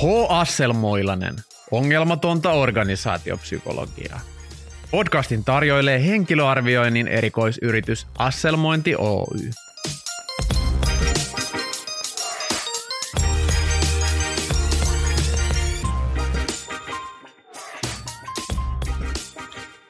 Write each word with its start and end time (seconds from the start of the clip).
H. 0.00 0.06
Asselmoilanen, 0.28 1.36
ongelmatonta 1.70 2.52
organisaatiopsykologiaa. 2.52 4.20
Podcastin 4.90 5.44
tarjoilee 5.44 6.06
henkilöarvioinnin 6.06 7.08
erikoisyritys 7.08 8.06
Asselmointi 8.18 8.94
Oy. 8.96 9.50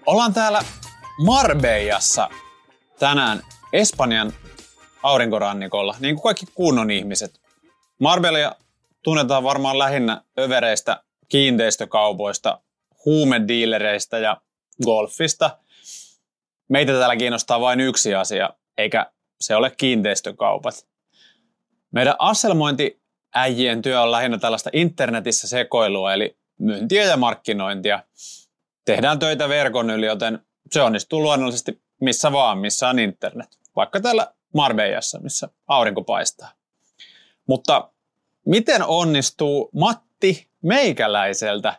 Ollaan 0.07 0.35
täällä 0.35 0.63
Marbejassa 1.24 2.29
tänään 2.99 3.43
Espanjan 3.73 4.33
aurinkorannikolla, 5.02 5.97
niin 6.01 6.15
kuin 6.15 6.23
kaikki 6.23 6.47
kunnon 6.55 6.91
ihmiset. 6.91 7.41
Marbella 7.99 8.57
tunnetaan 9.03 9.43
varmaan 9.43 9.79
lähinnä 9.79 10.25
övereistä 10.39 11.03
kiinteistökaupoista, 11.29 12.61
huumediilereistä 13.05 14.19
ja 14.19 14.41
golfista. 14.85 15.59
Meitä 16.69 16.93
täällä 16.93 17.17
kiinnostaa 17.17 17.61
vain 17.61 17.81
yksi 17.81 18.15
asia, 18.15 18.51
eikä 18.79 19.13
se 19.41 19.57
ole 19.57 19.71
kiinteistökaupat. 19.71 20.87
Meidän 21.91 22.15
asselmointiäijien 22.19 23.83
työ 23.83 24.03
on 24.03 24.13
lähinnä 24.13 24.39
tällaista 24.39 24.71
internetissä 24.73 25.49
sekoilua, 25.49 26.15
eli 26.15 26.37
myyntiä 26.59 27.05
ja 27.05 27.17
markkinointia. 27.17 28.02
Tehdään 28.85 29.19
töitä 29.19 29.49
verkon 29.49 29.91
yli, 29.91 30.07
joten 30.07 30.39
se 30.71 30.83
onnistuu 30.83 31.23
luonnollisesti 31.23 31.83
missä 32.01 32.33
vaan, 32.33 32.59
missä 32.59 32.89
on 32.89 32.99
internet. 32.99 33.59
Vaikka 33.77 34.01
täällä 34.01 34.35
Marbejassa, 34.55 35.21
missä 35.21 35.49
aurinko 35.69 36.05
paistaa. 36.05 36.52
Mutta 37.46 37.91
miten 38.46 38.83
onnistuu 38.87 39.71
Matti 39.74 40.51
Meikäläiseltä 40.63 41.79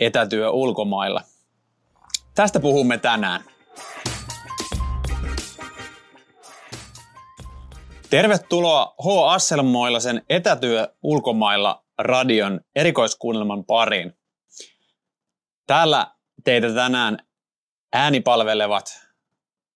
etätyö 0.00 0.50
ulkomailla? 0.50 1.22
Tästä 2.34 2.60
puhumme 2.60 2.98
tänään. 2.98 3.44
Tervetuloa 8.10 8.94
H. 9.04 9.32
Asselmoilasen 9.32 10.22
etätyö 10.28 10.94
ulkomailla 11.02 11.84
radion 11.98 12.60
erikoiskuunnelman 12.74 13.64
pariin. 13.64 14.12
Täällä 15.66 16.14
teitä 16.44 16.74
tänään 16.74 17.18
äänipalvelevat 17.92 19.08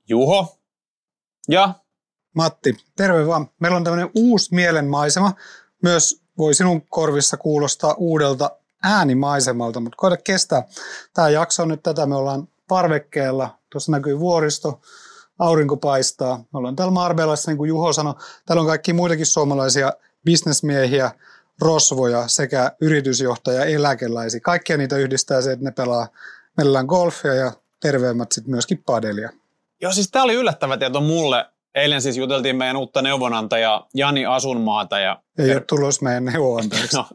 Juho 0.09 0.59
ja 1.49 1.75
Matti, 2.35 2.77
terve 2.97 3.27
vaan. 3.27 3.51
Meillä 3.61 3.77
on 3.77 3.85
tämmöinen 3.85 4.11
uusi 4.15 4.55
mielenmaisema. 4.55 5.33
Myös 5.83 6.22
voi 6.39 6.55
sinun 6.55 6.83
korvissa 6.83 7.37
kuulostaa 7.37 7.95
uudelta 7.99 8.51
äänimaisemalta, 8.83 9.81
mutta 9.81 9.97
koeta 9.97 10.17
kestää. 10.17 10.63
Tämä 11.15 11.29
jakso 11.29 11.63
on 11.63 11.69
nyt 11.69 11.83
tätä, 11.83 12.07
me 12.07 12.17
ollaan 12.17 12.49
parvekkeella, 12.69 13.59
tuossa 13.71 13.93
näkyy 13.93 14.19
vuoristo, 14.19 14.81
aurinko 15.39 15.77
paistaa. 15.77 16.39
Me 16.39 16.59
ollaan 16.59 16.77
täällä 16.77 16.93
Marbellassa, 16.93 17.51
niin 17.51 17.59
kuin 17.59 17.69
Juho 17.69 17.93
sanoi, 17.93 18.15
täällä 18.47 18.61
on 18.61 18.67
kaikki 18.67 18.93
muitakin 18.93 19.27
suomalaisia 19.27 19.93
bisnesmiehiä, 20.25 21.11
rosvoja 21.61 22.29
sekä 22.29 22.73
yritysjohtaja, 22.81 23.65
eläkeläisiä. 23.65 24.41
Kaikkia 24.41 24.77
niitä 24.77 24.97
yhdistää 24.97 25.43
se, 25.43 25.53
että 25.53 25.65
ne 25.65 25.71
pelaa 25.71 26.09
meillä 26.57 26.85
golfia 26.85 27.35
ja 27.35 27.53
terveemmät 27.81 28.33
sitten 28.33 28.51
myöskin 28.51 28.83
padelia. 28.87 29.31
Joo, 29.81 29.93
siis 29.93 30.11
tämä 30.11 30.23
oli 30.23 30.35
yllättävä 30.35 30.77
tieto 30.77 31.01
mulle. 31.01 31.47
Eilen 31.75 32.03
siis 32.03 32.17
juteltiin 32.17 32.57
meidän 32.57 32.77
uutta 32.77 33.03
neuvonantajaa 33.03 33.89
Jani 33.95 34.27
Asunmaata. 34.27 34.99
Ja 34.99 35.23
Ei 35.39 35.47
per... 35.47 35.57
ole 35.57 35.65
tulos 35.69 36.03
meidän 36.03 36.25
neuvonantajaksi. 36.25 36.97
no, 36.97 37.07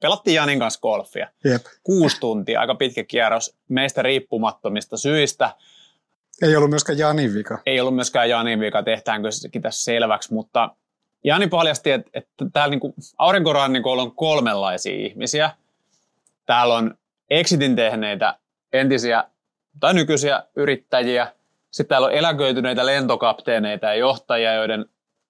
pelattiin 0.00 0.34
Janin 0.34 0.58
kanssa 0.58 0.80
golfia. 0.80 1.28
Jep. 1.44 1.62
Kuusi 1.82 2.20
tuntia, 2.20 2.60
aika 2.60 2.74
pitkä 2.74 3.04
kierros 3.04 3.56
meistä 3.68 4.02
riippumattomista 4.02 4.96
syistä. 4.96 5.50
Ei 6.42 6.56
ollut 6.56 6.70
myöskään 6.70 6.98
Janin 6.98 7.34
vika. 7.34 7.58
Ei 7.66 7.80
ollut 7.80 7.94
myöskään 7.94 8.28
Janin 8.28 8.60
vika, 8.60 8.82
tehtäänkö 8.82 9.30
sekin 9.30 9.62
tässä 9.62 9.84
selväksi, 9.84 10.34
mutta 10.34 10.70
Jani 11.24 11.46
paljasti, 11.46 11.90
että, 11.90 12.10
että 12.14 12.44
täällä 12.52 12.76
niin 12.76 12.94
aurinkorannikolla 13.18 14.02
on 14.02 14.14
kolmenlaisia 14.14 15.06
ihmisiä. 15.06 15.50
Täällä 16.46 16.74
on 16.74 16.94
exitin 17.30 17.76
tehneitä 17.76 18.38
entisiä 18.72 19.24
tai 19.80 19.94
nykyisiä 19.94 20.42
yrittäjiä– 20.56 21.32
sitten 21.72 21.88
täällä 21.88 22.06
on 22.06 22.12
eläköityneitä 22.12 22.86
lentokapteeneita 22.86 23.86
ja 23.86 23.94
johtajia, 23.94 24.54
joiden 24.54 24.86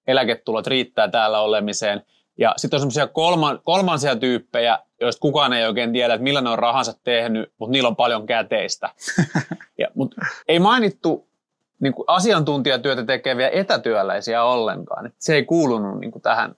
eläketulot 0.07 0.67
riittää 0.67 1.07
täällä 1.07 1.39
olemiseen. 1.39 2.05
Ja 2.37 2.53
sitten 2.57 2.77
on 2.77 2.81
semmoisia 2.81 3.07
kolman, 3.07 3.59
kolmansia 3.63 4.15
tyyppejä, 4.15 4.79
joista 5.01 5.19
kukaan 5.19 5.53
ei 5.53 5.67
oikein 5.67 5.93
tiedä, 5.93 6.13
että 6.13 6.23
millä 6.23 6.41
ne 6.41 6.49
on 6.49 6.59
rahansa 6.59 6.93
tehnyt, 7.03 7.53
mutta 7.57 7.71
niillä 7.71 7.87
on 7.87 7.95
paljon 7.95 8.25
käteistä. 8.25 8.89
Ja, 9.77 9.87
mutta 9.95 10.15
ei 10.47 10.59
mainittu 10.59 11.27
niin 11.79 11.93
kuin 11.93 12.05
asiantuntijatyötä 12.07 13.03
tekeviä 13.03 13.49
etätyöläisiä 13.49 14.43
ollenkaan. 14.43 15.05
Et 15.05 15.13
se 15.17 15.35
ei 15.35 15.45
kuulunut 15.45 15.99
niin 15.99 16.11
kuin 16.11 16.21
tähän 16.21 16.55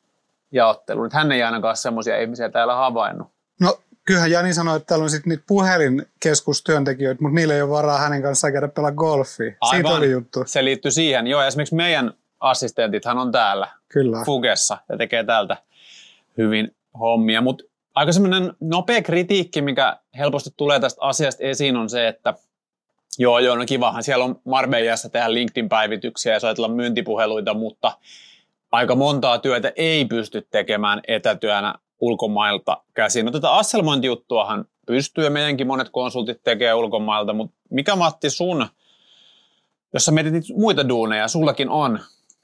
jaotteluun. 0.51 1.05
Et 1.05 1.13
hän 1.13 1.31
ei 1.31 1.43
ainakaan 1.43 1.77
semmoisia 1.77 2.21
ihmisiä 2.21 2.49
täällä 2.49 2.75
havainnut. 2.75 3.27
No 3.61 3.77
kyllähän 4.05 4.31
Jani 4.31 4.53
sanoi, 4.53 4.77
että 4.77 4.87
täällä 4.87 5.03
on 5.03 5.09
sitten 5.09 5.29
niitä 5.29 5.43
puhelinkeskustyöntekijöitä, 5.47 7.21
mutta 7.21 7.35
niillä 7.35 7.53
ei 7.53 7.61
ole 7.61 7.69
varaa 7.69 7.97
hänen 7.97 8.21
kanssaan 8.21 8.53
käydä 8.53 8.67
pelaa 8.67 8.91
golfia. 8.91 9.53
Aivan. 9.61 9.75
Siitä 9.75 9.97
oli 9.97 10.11
juttu. 10.11 10.43
Se 10.45 10.65
liittyy 10.65 10.91
siihen. 10.91 11.27
Joo, 11.27 11.43
esimerkiksi 11.43 11.75
meidän 11.75 12.13
assistentithan 12.39 13.17
on 13.17 13.31
täällä 13.31 13.67
Kyllä. 13.87 14.23
Fugessa 14.25 14.77
ja 14.89 14.97
tekee 14.97 15.23
täältä 15.23 15.57
hyvin 16.37 16.75
hommia. 16.99 17.41
Mutta 17.41 17.63
aika 17.95 18.11
semmoinen 18.11 18.53
nopea 18.59 19.01
kritiikki, 19.01 19.61
mikä 19.61 19.99
helposti 20.17 20.49
tulee 20.57 20.79
tästä 20.79 21.01
asiasta 21.01 21.43
esiin, 21.43 21.75
on 21.75 21.89
se, 21.89 22.07
että 22.07 22.33
joo, 23.17 23.39
joo, 23.39 23.55
no 23.55 23.65
kivahan 23.65 24.03
siellä 24.03 24.25
on 24.25 24.41
Marbejassa 24.43 25.09
tehdä 25.09 25.33
LinkedIn-päivityksiä 25.33 26.33
ja 26.33 26.39
soitella 26.39 26.67
myyntipuheluita, 26.67 27.53
mutta 27.53 27.97
aika 28.71 28.95
montaa 28.95 29.39
työtä 29.39 29.71
ei 29.75 30.05
pysty 30.05 30.47
tekemään 30.51 31.01
etätyönä 31.07 31.75
ulkomailta 32.05 32.83
käsin. 32.93 33.25
No 33.25 33.31
tätä 33.31 33.51
asselmointijuttuahan 33.51 34.65
pystyy 34.87 35.23
ja 35.23 35.29
meidänkin 35.29 35.67
monet 35.67 35.89
konsultit 35.91 36.43
tekee 36.43 36.73
ulkomailta, 36.73 37.33
mutta 37.33 37.55
mikä 37.69 37.95
Matti 37.95 38.29
sun, 38.29 38.67
jos 39.93 40.05
sä 40.05 40.11
mietit 40.11 40.43
muita 40.55 40.89
duuneja, 40.89 41.27
sullakin 41.27 41.69
on 41.69 41.99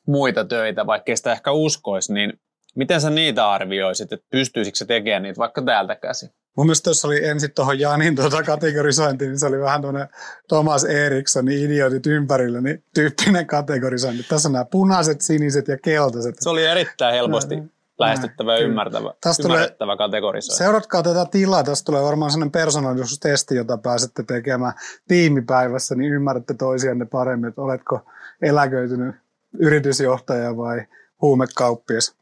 muita 0.07 0.45
töitä, 0.45 0.85
vaikka 0.85 1.15
sitä 1.15 1.31
ehkä 1.31 1.51
uskoisi, 1.51 2.13
niin 2.13 2.39
miten 2.75 3.01
sä 3.01 3.09
niitä 3.09 3.49
arvioisit, 3.49 4.13
että 4.13 4.27
pystyisikö 4.29 4.77
se 4.77 4.85
tekemään 4.85 5.23
niitä 5.23 5.37
vaikka 5.37 5.61
täältä 5.61 5.95
käsin? 5.95 6.29
Mun 6.57 6.65
mielestä 6.65 6.83
tuossa 6.83 7.07
oli 7.07 7.25
ensin 7.25 7.51
tuohon 7.51 7.79
Janin 7.79 8.15
tuota 8.15 8.43
kategorisointi, 8.43 9.27
niin 9.27 9.39
se 9.39 9.45
oli 9.45 9.59
vähän 9.59 9.81
tuonne 9.81 10.07
Thomas 10.47 10.83
Erikssonin 10.83 11.65
idiotit 11.65 12.07
ympärillä, 12.07 12.61
niin 12.61 12.83
tyyppinen 12.93 13.47
kategorisointi. 13.47 14.23
Tässä 14.23 14.49
on 14.49 14.53
nämä 14.53 14.65
punaiset, 14.65 15.21
siniset 15.21 15.67
ja 15.67 15.77
keltaiset. 15.77 16.35
Se 16.39 16.49
oli 16.49 16.65
erittäin 16.65 17.13
helposti 17.13 17.55
lähestyttävä 18.01 18.53
ja 18.53 18.59
ymmärrettävä, 18.59 19.13
tästä 19.21 19.43
ymmärrettävä 19.43 19.97
kategorisointi. 19.97 20.57
Seuratkaa 20.57 21.03
tätä 21.03 21.25
tilaa, 21.25 21.63
tästä 21.63 21.85
tulee 21.85 22.03
varmaan 22.03 22.31
sellainen 22.31 22.51
persoonallisuustesti, 22.51 23.55
jota 23.55 23.77
pääsette 23.77 24.23
tekemään 24.23 24.73
tiimipäivässä, 25.07 25.95
niin 25.95 26.13
ymmärrätte 26.13 26.53
toisianne 26.53 27.05
paremmin, 27.05 27.49
että 27.49 27.61
oletko 27.61 28.01
eläköitynyt 28.41 29.15
yritysjohtaja 29.59 30.57
vai 30.57 30.85
huumekauppias. 31.21 32.15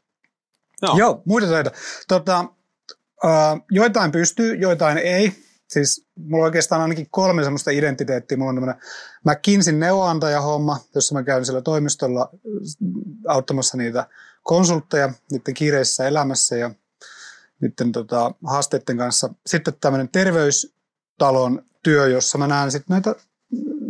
No. 0.82 0.94
Joo, 0.96 1.22
muita 1.24 1.46
töitä. 1.46 1.70
Tota, 2.08 2.40
uh, 3.24 3.64
joitain 3.70 4.12
pystyy, 4.12 4.54
joitain 4.54 4.98
ei. 4.98 5.32
Siis 5.68 6.06
mulla 6.16 6.42
on 6.42 6.46
oikeastaan 6.46 6.82
ainakin 6.82 7.06
kolme 7.10 7.42
semmoista 7.42 7.70
identiteettiä. 7.70 8.38
Mulla 8.38 8.48
on 8.48 8.56
tämmöinen 8.56 8.80
McKinseyn 9.24 9.80
neuvonantajahomma, 9.80 10.78
jossa 10.94 11.14
mä 11.14 11.22
käyn 11.22 11.44
siellä 11.44 11.62
toimistolla 11.62 12.30
auttamassa 13.28 13.76
niitä 13.76 14.06
konsultteja 14.42 15.12
niiden 15.30 15.54
kiireisessä 15.54 16.08
elämässä 16.08 16.56
ja 16.56 16.70
niiden 17.60 17.92
tota, 17.92 18.34
haasteiden 18.46 18.96
kanssa. 18.96 19.34
Sitten 19.46 19.74
tämmöinen 19.80 20.08
terveystalon 20.08 21.62
työ, 21.82 22.08
jossa 22.08 22.38
mä 22.38 22.46
näen 22.46 22.70
sitten 22.70 22.94
näitä 22.94 23.14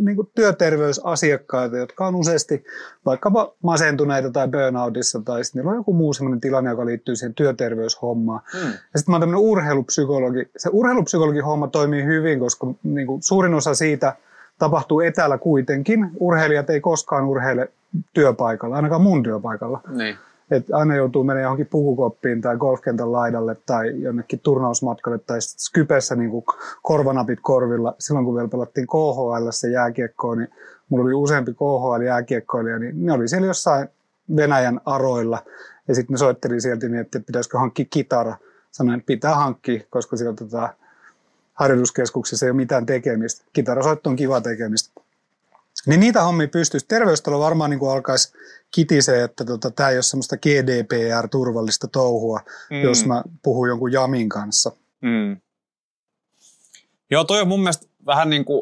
niin 0.05 0.15
kuin 0.15 0.31
työterveysasiakkaita, 0.35 1.77
jotka 1.77 2.07
on 2.07 2.15
useasti 2.15 2.63
vaikkapa 3.05 3.53
masentuneita 3.63 4.31
tai 4.31 4.47
burnoutissa 4.47 5.21
tai 5.25 5.43
sitten 5.43 5.59
niillä 5.59 5.71
on 5.71 5.77
joku 5.77 5.93
muu 5.93 6.13
sellainen 6.13 6.41
tilanne, 6.41 6.69
joka 6.69 6.85
liittyy 6.85 7.15
siihen 7.15 7.33
työterveyshommaan. 7.33 8.41
Mm. 8.53 8.59
Ja 8.69 8.99
sitten 8.99 9.11
mä 9.11 9.15
oon 9.15 9.21
tämmöinen 9.21 9.43
urheilupsykologi. 9.43 10.49
Se 10.57 10.69
urheilupsykologin 10.73 11.43
homma 11.43 11.67
toimii 11.67 12.05
hyvin, 12.05 12.39
koska 12.39 12.67
niin 12.83 13.07
kuin 13.07 13.23
suurin 13.23 13.53
osa 13.53 13.73
siitä 13.73 14.15
tapahtuu 14.59 14.99
etäällä 14.99 15.37
kuitenkin. 15.37 16.11
Urheilijat 16.19 16.69
ei 16.69 16.81
koskaan 16.81 17.25
urheile 17.25 17.71
työpaikalla, 18.13 18.75
ainakaan 18.75 19.01
mun 19.01 19.23
työpaikalla. 19.23 19.81
Niin 19.87 20.17
että 20.51 20.77
aina 20.77 20.95
joutuu 20.95 21.23
menemään 21.23 21.43
johonkin 21.43 21.67
pukukoppiin 21.67 22.41
tai 22.41 22.57
golfkentän 22.57 23.11
laidalle 23.11 23.57
tai 23.65 24.01
jonnekin 24.01 24.39
turnausmatkalle 24.39 25.17
tai 25.17 25.41
Skypessä 25.41 26.15
niin 26.15 26.29
kuin 26.31 26.45
korvanapit 26.81 27.39
korvilla. 27.41 27.95
Silloin 27.99 28.25
kun 28.25 28.35
vielä 28.35 28.47
pelattiin 28.47 28.87
KHL 28.87 29.49
se 29.49 29.69
jääkiekkoa, 29.69 30.35
niin 30.35 30.49
mulla 30.89 31.03
oli 31.03 31.13
useampi 31.13 31.51
KHL-jääkiekkoilija, 31.53 32.79
niin 32.79 33.05
ne 33.05 33.13
oli 33.13 33.27
siellä 33.27 33.47
jossain 33.47 33.87
Venäjän 34.35 34.81
aroilla. 34.85 35.43
Ja 35.87 35.95
sitten 35.95 36.13
ne 36.13 36.17
soitteli 36.17 36.61
sieltä 36.61 36.87
niin, 36.87 37.01
että 37.01 37.19
pitäisikö 37.19 37.57
hankkia 37.59 37.85
kitara 37.89 38.35
sanoin, 38.71 38.99
että 38.99 39.07
pitää 39.07 39.35
hankkia, 39.35 39.81
koska 39.89 40.17
siellä 40.17 40.35
tota, 40.35 40.69
harjoituskeskuksessa 41.53 42.45
ei 42.45 42.49
ole 42.49 42.57
mitään 42.57 42.85
tekemistä. 42.85 43.45
Kitarasoitto 43.53 44.09
on 44.09 44.15
kiva 44.15 44.41
tekemistä. 44.41 45.00
Niin 45.87 45.99
niitä 45.99 46.23
hommia 46.23 46.47
pystyisi. 46.47 46.85
Terveystalo 46.87 47.39
varmaan 47.39 47.69
niin 47.69 47.79
kuin 47.79 47.91
alkaisi 47.91 48.33
kitisee, 48.71 49.23
että 49.23 49.45
tota, 49.45 49.71
tämä 49.71 49.89
ei 49.89 49.95
ole 49.95 50.03
semmoista 50.03 50.37
GDPR-turvallista 50.37 51.87
touhua, 51.87 52.39
mm. 52.69 52.81
jos 52.81 53.05
mä 53.05 53.23
puhun 53.43 53.67
jonkun 53.67 53.91
Jamin 53.91 54.29
kanssa. 54.29 54.71
Mm. 55.01 55.37
Joo, 57.11 57.23
toi 57.23 57.41
on 57.41 57.47
mun 57.47 57.59
mielestä 57.59 57.87
vähän 58.05 58.29
niin 58.29 58.45
kuin, 58.45 58.61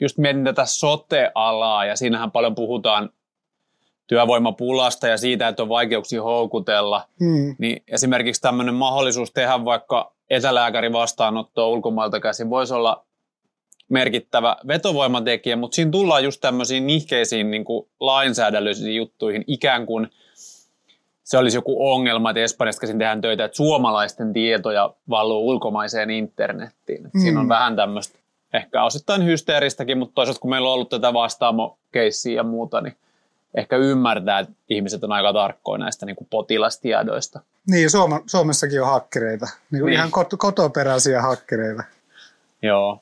just 0.00 0.18
mietin 0.18 0.44
tätä 0.44 0.66
sote-alaa, 0.66 1.84
ja 1.84 1.96
siinähän 1.96 2.30
paljon 2.30 2.54
puhutaan 2.54 3.10
työvoimapulasta 4.06 5.08
ja 5.08 5.18
siitä, 5.18 5.48
että 5.48 5.62
on 5.62 5.68
vaikeuksia 5.68 6.22
houkutella, 6.22 7.08
mm. 7.20 7.56
niin 7.58 7.82
esimerkiksi 7.88 8.42
tämmöinen 8.42 8.74
mahdollisuus 8.74 9.30
tehdä 9.30 9.64
vaikka 9.64 10.12
etälääkäri 10.30 10.92
vastaanottoa 10.92 11.66
ulkomailta 11.66 12.20
käsin 12.20 12.50
voisi 12.50 12.74
olla 12.74 13.03
merkittävä 13.94 14.56
vetovoimatekijä, 14.68 15.56
mutta 15.56 15.74
siinä 15.74 15.90
tullaan 15.90 16.24
just 16.24 16.40
tämmöisiin 16.40 16.86
nihkeisiin 16.86 17.50
niin 17.50 17.64
kuin 17.64 17.88
lainsäädännöllisiin 18.00 18.96
juttuihin, 18.96 19.44
ikään 19.46 19.86
kuin 19.86 20.10
se 21.24 21.38
olisi 21.38 21.56
joku 21.56 21.92
ongelma, 21.92 22.30
että 22.30 22.40
Espanjasta 22.40 22.80
käsin 22.80 22.98
tehdään 22.98 23.20
töitä, 23.20 23.44
että 23.44 23.56
suomalaisten 23.56 24.32
tietoja 24.32 24.94
valuu 25.10 25.48
ulkomaiseen 25.48 26.10
internettiin. 26.10 27.02
Mm. 27.02 27.20
Siinä 27.20 27.40
on 27.40 27.46
mm. 27.46 27.50
vähän 27.50 27.76
tämmöistä 27.76 28.18
ehkä 28.54 28.84
osittain 28.84 29.24
hysteeristäkin, 29.24 29.98
mutta 29.98 30.14
toisaalta 30.14 30.40
kun 30.40 30.50
meillä 30.50 30.68
on 30.68 30.74
ollut 30.74 30.88
tätä 30.88 31.12
vastaamo 31.12 31.78
ja 32.34 32.42
muuta, 32.42 32.80
niin 32.80 32.96
ehkä 33.54 33.76
ymmärtää, 33.76 34.38
että 34.38 34.54
ihmiset 34.68 35.04
on 35.04 35.12
aika 35.12 35.32
tarkkoja 35.32 35.78
näistä 35.78 36.06
niin 36.06 36.16
kuin 36.16 36.28
potilastiedoista. 36.30 37.40
Niin, 37.70 37.90
Suoma, 37.90 38.20
Suomessakin 38.26 38.82
on 38.82 38.88
hakkereita, 38.88 39.46
niin 39.70 39.80
kuin 39.80 39.90
niin. 39.90 39.98
ihan 39.98 40.10
kot- 40.10 40.36
kotoperäisiä 40.38 41.22
hakkereita. 41.22 41.82
Joo. 42.62 43.00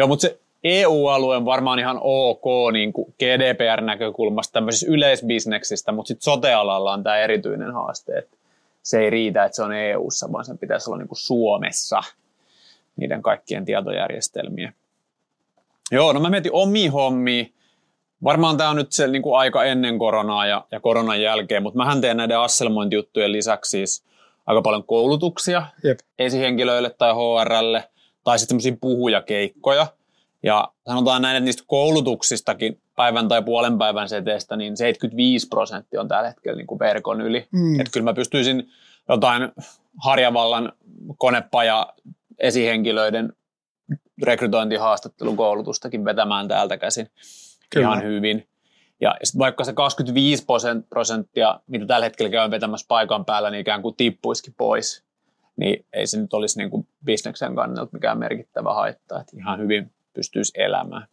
Joo, 0.00 0.08
mutta 0.08 0.22
se 0.22 0.40
EU-alue 0.64 1.36
on 1.36 1.44
varmaan 1.44 1.78
ihan 1.78 1.98
ok 2.00 2.44
niin 2.72 2.92
kuin 2.92 3.14
GDPR-näkökulmasta 3.18 4.52
tämmöisessä 4.52 4.86
yleisbisneksistä, 4.90 5.92
mutta 5.92 6.08
sitten 6.08 6.24
sote-alalla 6.24 6.92
on 6.92 7.02
tämä 7.02 7.16
erityinen 7.16 7.72
haaste, 7.72 8.18
että 8.18 8.36
se 8.82 9.00
ei 9.00 9.10
riitä, 9.10 9.44
että 9.44 9.56
se 9.56 9.62
on 9.62 9.72
EU-ssa, 9.72 10.32
vaan 10.32 10.44
sen 10.44 10.58
pitäisi 10.58 10.90
olla 10.90 10.98
niin 10.98 11.08
kuin 11.08 11.18
Suomessa 11.18 12.02
niiden 12.96 13.22
kaikkien 13.22 13.64
tietojärjestelmien. 13.64 14.74
Joo, 15.90 16.12
no 16.12 16.20
mä 16.20 16.30
mietin 16.30 16.52
omia 16.52 16.90
hommia. 16.90 17.44
Varmaan 18.24 18.56
tämä 18.56 18.70
on 18.70 18.76
nyt 18.76 18.92
se 18.92 19.06
niin 19.06 19.22
kuin 19.22 19.38
aika 19.38 19.64
ennen 19.64 19.98
koronaa 19.98 20.46
ja, 20.46 20.64
ja 20.70 20.80
koronan 20.80 21.22
jälkeen, 21.22 21.62
mutta 21.62 21.76
mähän 21.76 22.00
teen 22.00 22.16
näiden 22.16 22.38
asselmointijuttujen 22.38 23.32
lisäksi 23.32 23.70
siis 23.70 24.04
aika 24.46 24.62
paljon 24.62 24.84
koulutuksia 24.84 25.66
Jep. 25.84 25.98
esihenkilöille 26.18 26.90
tai 26.90 27.12
HRlle– 27.12 27.84
tai 28.24 28.38
sitten 28.38 28.60
semmoisia 28.60 28.78
puhujakeikkoja. 28.80 29.86
Ja 30.42 30.72
sanotaan 30.86 31.22
näin, 31.22 31.36
että 31.36 31.44
niistä 31.44 31.62
koulutuksistakin 31.66 32.80
päivän 32.96 33.28
tai 33.28 33.42
puolen 33.42 33.78
päivän 33.78 34.08
seteestä, 34.08 34.56
niin 34.56 34.76
75 34.76 35.48
prosenttia 35.48 36.00
on 36.00 36.08
tällä 36.08 36.28
hetkellä 36.28 36.56
niin 36.56 36.66
kuin 36.66 36.78
verkon 36.78 37.20
yli. 37.20 37.48
Mm. 37.52 37.80
Että 37.80 37.92
kyllä 37.92 38.04
mä 38.04 38.14
pystyisin 38.14 38.68
jotain 39.08 39.52
Harjavallan 40.04 40.72
konepaja 41.18 41.92
esihenkilöiden 42.38 43.32
rekrytointihaastattelun 44.22 45.36
koulutustakin 45.36 46.04
vetämään 46.04 46.48
täältä 46.48 46.76
käsin 46.76 47.10
kyllä. 47.70 47.86
ihan 47.86 48.02
hyvin. 48.02 48.46
Ja 49.00 49.14
sitten 49.22 49.38
vaikka 49.38 49.64
se 49.64 49.72
25 49.72 50.44
prosenttia, 50.88 51.60
mitä 51.66 51.86
tällä 51.86 52.06
hetkellä 52.06 52.30
käy 52.30 52.50
vetämässä 52.50 52.86
paikan 52.88 53.24
päällä, 53.24 53.50
niin 53.50 53.60
ikään 53.60 53.82
kuin 53.82 53.96
tippuisikin 53.96 54.54
pois 54.56 55.04
niin 55.56 55.86
ei 55.92 56.06
se 56.06 56.20
nyt 56.20 56.34
olisi 56.34 56.58
niin 56.58 56.70
kuin 56.70 56.88
bisneksen 57.04 57.54
kannalta 57.54 57.92
mikään 57.92 58.18
merkittävä 58.18 58.74
haitta, 58.74 59.20
että 59.20 59.36
ihan 59.36 59.60
hyvin 59.60 59.92
pystyisi 60.14 60.52
elämään. 60.54 61.06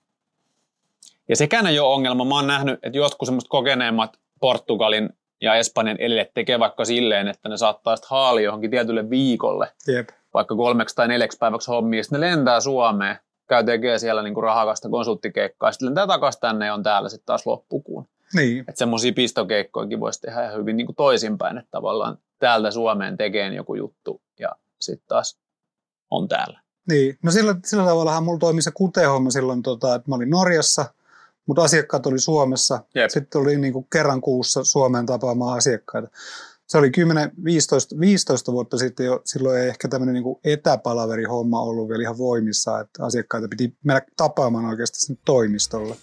Ja 1.30 1.36
sekään 1.36 1.68
ei 1.68 1.80
ole 1.80 1.94
ongelma. 1.94 2.26
Mä 2.26 2.36
oon 2.36 2.48
nähnyt, 2.48 2.80
että 2.84 2.98
jotkut 2.98 3.26
semmoista 3.26 3.50
kokeneemmat 3.50 4.20
Portugalin 4.40 5.10
ja 5.42 5.56
Espanjan 5.56 5.98
elille 6.00 6.32
tekee 6.34 6.60
vaikka 6.60 6.86
silleen, 6.86 7.28
että 7.28 7.50
ne 7.50 7.58
saattaa 7.58 7.96
sitten 7.96 8.10
haali 8.10 8.44
johonkin 8.44 8.72
tietylle 8.72 9.10
viikolle, 9.10 9.72
Jep. 9.88 10.10
vaikka 10.34 10.56
kolmeksi 10.56 10.96
tai 10.96 11.08
neljäksi 11.08 11.38
päiväksi 11.38 11.72
hommia, 11.72 12.04
sitten 12.04 12.20
ne 12.22 12.30
lentää 12.30 12.60
Suomeen, 12.60 13.18
käy 13.48 13.64
tekee 13.64 14.00
siellä 14.00 14.24
niinku 14.24 14.42
rahakasta 14.42 14.90
konsulttikeikkaa, 14.90 15.72
sitten 15.72 15.86
lentää 15.86 16.08
takaisin 16.08 16.42
tänne 16.42 16.66
ja 16.66 16.74
on 16.74 16.84
täällä 16.84 17.10
sitten 17.10 17.26
taas 17.26 17.46
loppukuun. 17.46 18.08
Niin. 18.34 18.60
Että 18.60 18.80
semmoisia 18.80 19.14
pistokeikkojakin 19.14 20.00
voisi 20.00 20.22
tehdä 20.22 20.44
ihan 20.44 20.60
hyvin 20.60 20.78
niin 20.78 20.88
kuin 20.88 20.96
toisinpäin, 20.96 21.58
että 21.58 21.72
tavallaan 21.72 22.18
täältä 22.40 22.72
Suomeen 22.72 23.18
tekee 23.18 23.54
joku 23.54 23.76
juttu 23.76 24.22
ja 24.40 24.50
sitten 24.80 25.08
taas 25.08 25.38
on 26.12 26.28
täällä. 26.28 26.62
Niin, 26.90 27.18
no 27.24 27.32
sillä, 27.32 27.56
sillä 27.66 27.86
tavallahan 27.86 28.24
mulla 28.24 28.40
toimi 28.40 28.62
se 28.62 28.72
kutehomma 28.72 29.32
silloin, 29.32 29.64
tota, 29.64 29.96
että 29.96 30.10
mä 30.10 30.16
olin 30.16 30.30
Norjassa, 30.30 30.86
mutta 31.46 31.62
asiakkaat 31.62 32.06
oli 32.06 32.20
Suomessa. 32.20 32.80
Jep. 32.96 33.10
Sitten 33.10 33.42
oli 33.42 33.58
niin 33.58 33.74
kuin 33.74 33.88
kerran 33.94 34.22
kuussa 34.22 34.64
Suomeen 34.64 35.06
tapaamaan 35.06 35.58
asiakkaita. 35.58 36.08
Se 36.68 36.78
oli 36.78 36.92
10, 36.92 37.32
15, 37.44 38.00
15 38.00 38.52
vuotta 38.52 38.78
sitten 38.78 39.06
jo, 39.06 39.22
silloin 39.26 39.62
ei 39.62 39.68
ehkä 39.68 39.88
tämmöinen 39.88 40.14
niin 40.24 40.40
etäpalaveri-homma 40.44 41.62
ollut 41.62 41.90
vielä 41.90 42.02
ihan 42.02 42.18
voimissa, 42.18 42.80
että 42.80 43.06
asiakkaita 43.06 43.48
piti 43.48 43.74
mennä 43.84 44.02
tapaamaan 44.18 44.66
oikeasti 44.66 45.00
sinne 45.00 45.22
toimistolle. 45.26 45.96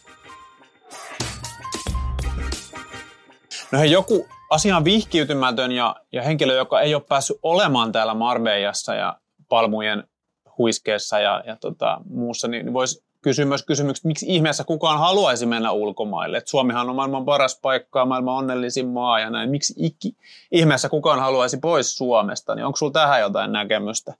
No 3.72 3.78
hei, 3.78 3.90
joku 3.90 4.26
asiaan 4.50 4.84
vihkiytymätön 4.84 5.72
ja, 5.72 5.96
ja 6.12 6.22
henkilö, 6.22 6.54
joka 6.54 6.80
ei 6.80 6.94
ole 6.94 7.02
päässyt 7.08 7.38
olemaan 7.42 7.92
täällä 7.92 8.14
Marbejassa 8.14 8.94
ja 8.94 9.18
Palmujen 9.48 10.04
huiskeessa 10.58 11.18
ja, 11.20 11.42
ja 11.46 11.56
tota, 11.56 12.00
muussa, 12.10 12.48
niin 12.48 12.72
voisi 12.72 13.04
kysyä 13.22 13.44
myös 13.44 13.62
kysymykset, 13.62 14.04
miksi 14.04 14.26
ihmeessä 14.28 14.64
kukaan 14.64 14.98
haluaisi 14.98 15.46
mennä 15.46 15.70
ulkomaille. 15.70 16.36
Et 16.36 16.48
Suomihan 16.48 16.90
on 16.90 16.96
maailman 16.96 17.24
paras 17.24 17.58
paikka 17.62 18.06
maailman 18.06 18.34
onnellisin 18.34 18.88
maa 18.88 19.20
ja 19.20 19.30
näin. 19.30 19.50
Miksi 19.50 19.74
ikki, 19.76 20.16
ihmeessä 20.52 20.88
kukaan 20.88 21.20
haluaisi 21.20 21.56
pois 21.56 21.96
Suomesta? 21.96 22.54
Niin 22.54 22.66
onko 22.66 22.76
sinulla 22.76 22.92
tähän 22.92 23.20
jotain 23.20 23.52
näkemystä? 23.52 24.14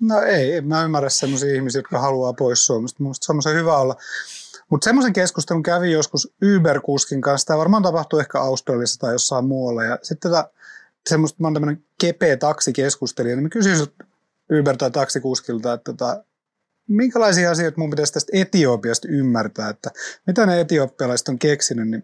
No 0.00 0.20
ei, 0.20 0.60
mä 0.60 0.84
ymmärrä 0.84 1.08
sellaisia 1.08 1.54
ihmisiä, 1.54 1.78
jotka 1.78 2.00
haluaa 2.00 2.32
pois 2.32 2.66
Suomesta. 2.66 3.02
Minusta 3.02 3.42
se 3.42 3.48
on 3.48 3.54
hyvä 3.54 3.76
olla 3.76 3.96
mutta 4.70 4.84
semmoisen 4.84 5.12
keskustelun 5.12 5.62
kävi 5.62 5.92
joskus 5.92 6.34
Uber-kuskin 6.44 7.20
kanssa. 7.20 7.46
Tämä 7.46 7.58
varmaan 7.58 7.82
tapahtuu 7.82 8.18
ehkä 8.18 8.40
Australiassa 8.40 9.00
tai 9.00 9.12
jossain 9.12 9.44
muualla. 9.44 9.84
Ja 9.84 9.98
sitten 10.02 10.30
tätä 10.30 10.50
semmoista, 11.08 11.36
mä 11.40 11.46
oon 11.46 11.54
tämmöinen 11.54 11.84
kepeä 12.00 12.36
taksikeskustelija, 12.36 13.36
niin 13.36 13.42
mä 13.42 13.48
kysyin 13.48 13.86
Uber- 14.52 14.76
tai 14.76 14.90
taksikuskilta, 14.90 15.72
että 15.72 15.92
tota, 15.92 16.24
minkälaisia 16.88 17.50
asioita 17.50 17.80
mun 17.80 17.90
pitäisi 17.90 18.12
tästä 18.12 18.30
Etiopiasta 18.34 19.08
ymmärtää, 19.10 19.68
että 19.68 19.90
mitä 20.26 20.46
ne 20.46 20.60
etiopialaiset 20.60 21.28
on 21.28 21.38
keksinyt, 21.38 21.88
niin 21.88 22.02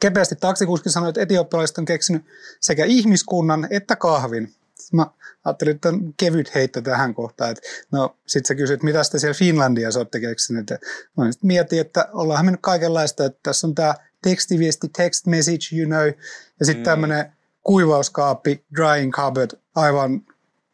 kepeästi 0.00 0.36
taksikuski 0.36 0.90
sanoi, 0.90 1.08
että 1.08 1.20
etiopialaiset 1.20 1.78
on 1.78 1.84
keksinyt 1.84 2.24
sekä 2.60 2.84
ihmiskunnan 2.84 3.68
että 3.70 3.96
kahvin. 3.96 4.54
Mä 4.92 5.06
ajattelin, 5.44 5.74
että 5.74 5.88
on 5.88 6.14
kevyt 6.16 6.54
heitto 6.54 6.80
tähän 6.80 7.14
kohtaan. 7.14 7.50
Että 7.50 7.62
no, 7.92 8.16
sitten 8.26 8.48
sä 8.48 8.54
kysyt, 8.54 8.82
mitä 8.82 9.02
te 9.12 9.18
siellä 9.18 9.34
Finlandiassa 9.34 10.00
olette 10.00 10.20
keksineet. 10.20 10.70
Mä 11.16 11.24
mietin, 11.42 11.80
että 11.80 12.08
ollaan 12.12 12.44
mennyt 12.44 12.60
kaikenlaista, 12.60 13.24
että 13.24 13.40
tässä 13.42 13.66
on 13.66 13.74
tämä 13.74 13.94
tekstiviesti, 14.22 14.88
text 14.96 15.26
message, 15.26 15.76
you 15.76 15.86
know, 15.86 16.06
ja 16.60 16.66
sitten 16.66 16.82
mm. 16.82 16.84
tämmöinen 16.84 17.32
kuivauskaappi, 17.62 18.64
drying 18.76 19.12
cupboard, 19.12 19.50
aivan 19.74 20.22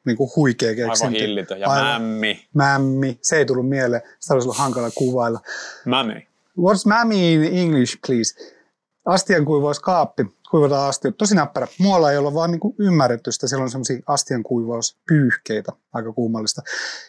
niin 0.06 0.16
kuin 0.16 0.30
huikea 0.36 0.74
keksintö. 0.74 1.04
Aivan 1.04 1.20
hillitön. 1.20 1.60
Ja 1.60 1.68
aivan, 1.68 2.02
mämmi. 2.02 2.48
Mämmi. 2.54 3.18
Se 3.22 3.36
ei 3.36 3.46
tullut 3.46 3.68
mieleen. 3.68 4.02
Sitä 4.20 4.34
olisi 4.34 4.46
ollut 4.46 4.58
hankala 4.58 4.90
kuvailla. 4.90 5.40
Mämmi. 5.84 6.28
What's 6.58 6.86
mämmi 6.86 7.32
in 7.32 7.58
English, 7.58 7.98
please? 8.06 8.51
Astian 9.04 9.44
kuivauskaappi 9.44 10.26
kuivataan 10.50 10.88
astiot. 10.88 11.16
Tosi 11.18 11.34
näppärä. 11.34 11.66
Muualla 11.78 12.10
ei 12.10 12.18
ole 12.18 12.34
vaan 12.34 12.50
niin 12.50 12.60
kuin 12.60 12.74
ymmärretty 12.78 13.32
sitä. 13.32 13.48
Siellä 13.48 13.62
on 13.62 13.70
semmoisia 13.70 14.02
astian 14.06 14.42
kuivauspyyhkeitä. 14.42 15.72
Aika 15.92 16.12
kummallista. 16.12 16.62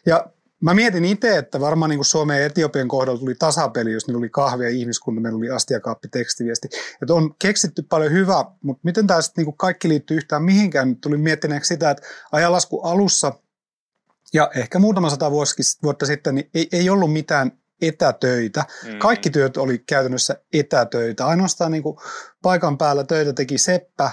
Ja 0.05 0.25
Mä 0.63 0.73
mietin 0.73 1.05
itse, 1.05 1.37
että 1.37 1.59
varmaan 1.59 1.89
niin 1.89 1.97
kuin 1.97 2.05
Suomen 2.05 2.39
ja 2.39 2.45
Etiopian 2.45 2.87
kohdalla 2.87 3.19
tuli 3.19 3.35
tasapeli, 3.35 3.91
jos 3.91 4.07
niillä 4.07 4.17
oli 4.17 4.29
kahvia 4.29 4.69
ihmiskunta, 4.69 5.21
meillä 5.21 5.37
oli 5.37 5.49
astiakaappi 5.49 6.07
tekstiviesti. 6.07 6.67
Että 7.01 7.13
on 7.13 7.35
keksitty 7.39 7.81
paljon 7.81 8.11
hyvää, 8.11 8.45
mutta 8.63 8.81
miten 8.83 9.07
tämä 9.07 9.21
sitten 9.21 9.45
niin 9.45 9.57
kaikki 9.57 9.89
liittyy 9.89 10.17
yhtään 10.17 10.43
mihinkään? 10.43 10.95
Tuli 10.95 11.17
miettineeksi 11.17 11.67
sitä, 11.67 11.91
että 11.91 12.03
ajalasku 12.31 12.81
alussa 12.81 13.33
ja 14.33 14.51
ehkä 14.55 14.79
muutama 14.79 15.09
sata 15.09 15.31
vuotta 15.83 16.05
sitten 16.05 16.35
niin 16.35 16.49
ei, 16.53 16.67
ei 16.71 16.89
ollut 16.89 17.13
mitään 17.13 17.51
etätöitä. 17.87 18.65
Mm. 18.83 18.99
Kaikki 18.99 19.29
työt 19.29 19.57
oli 19.57 19.79
käytännössä 19.79 20.35
etätöitä. 20.53 21.27
Ainoastaan 21.27 21.71
niin 21.71 21.83
kuin 21.83 21.97
paikan 22.41 22.77
päällä 22.77 23.03
töitä 23.03 23.33
teki 23.33 23.57
seppä 23.57 24.11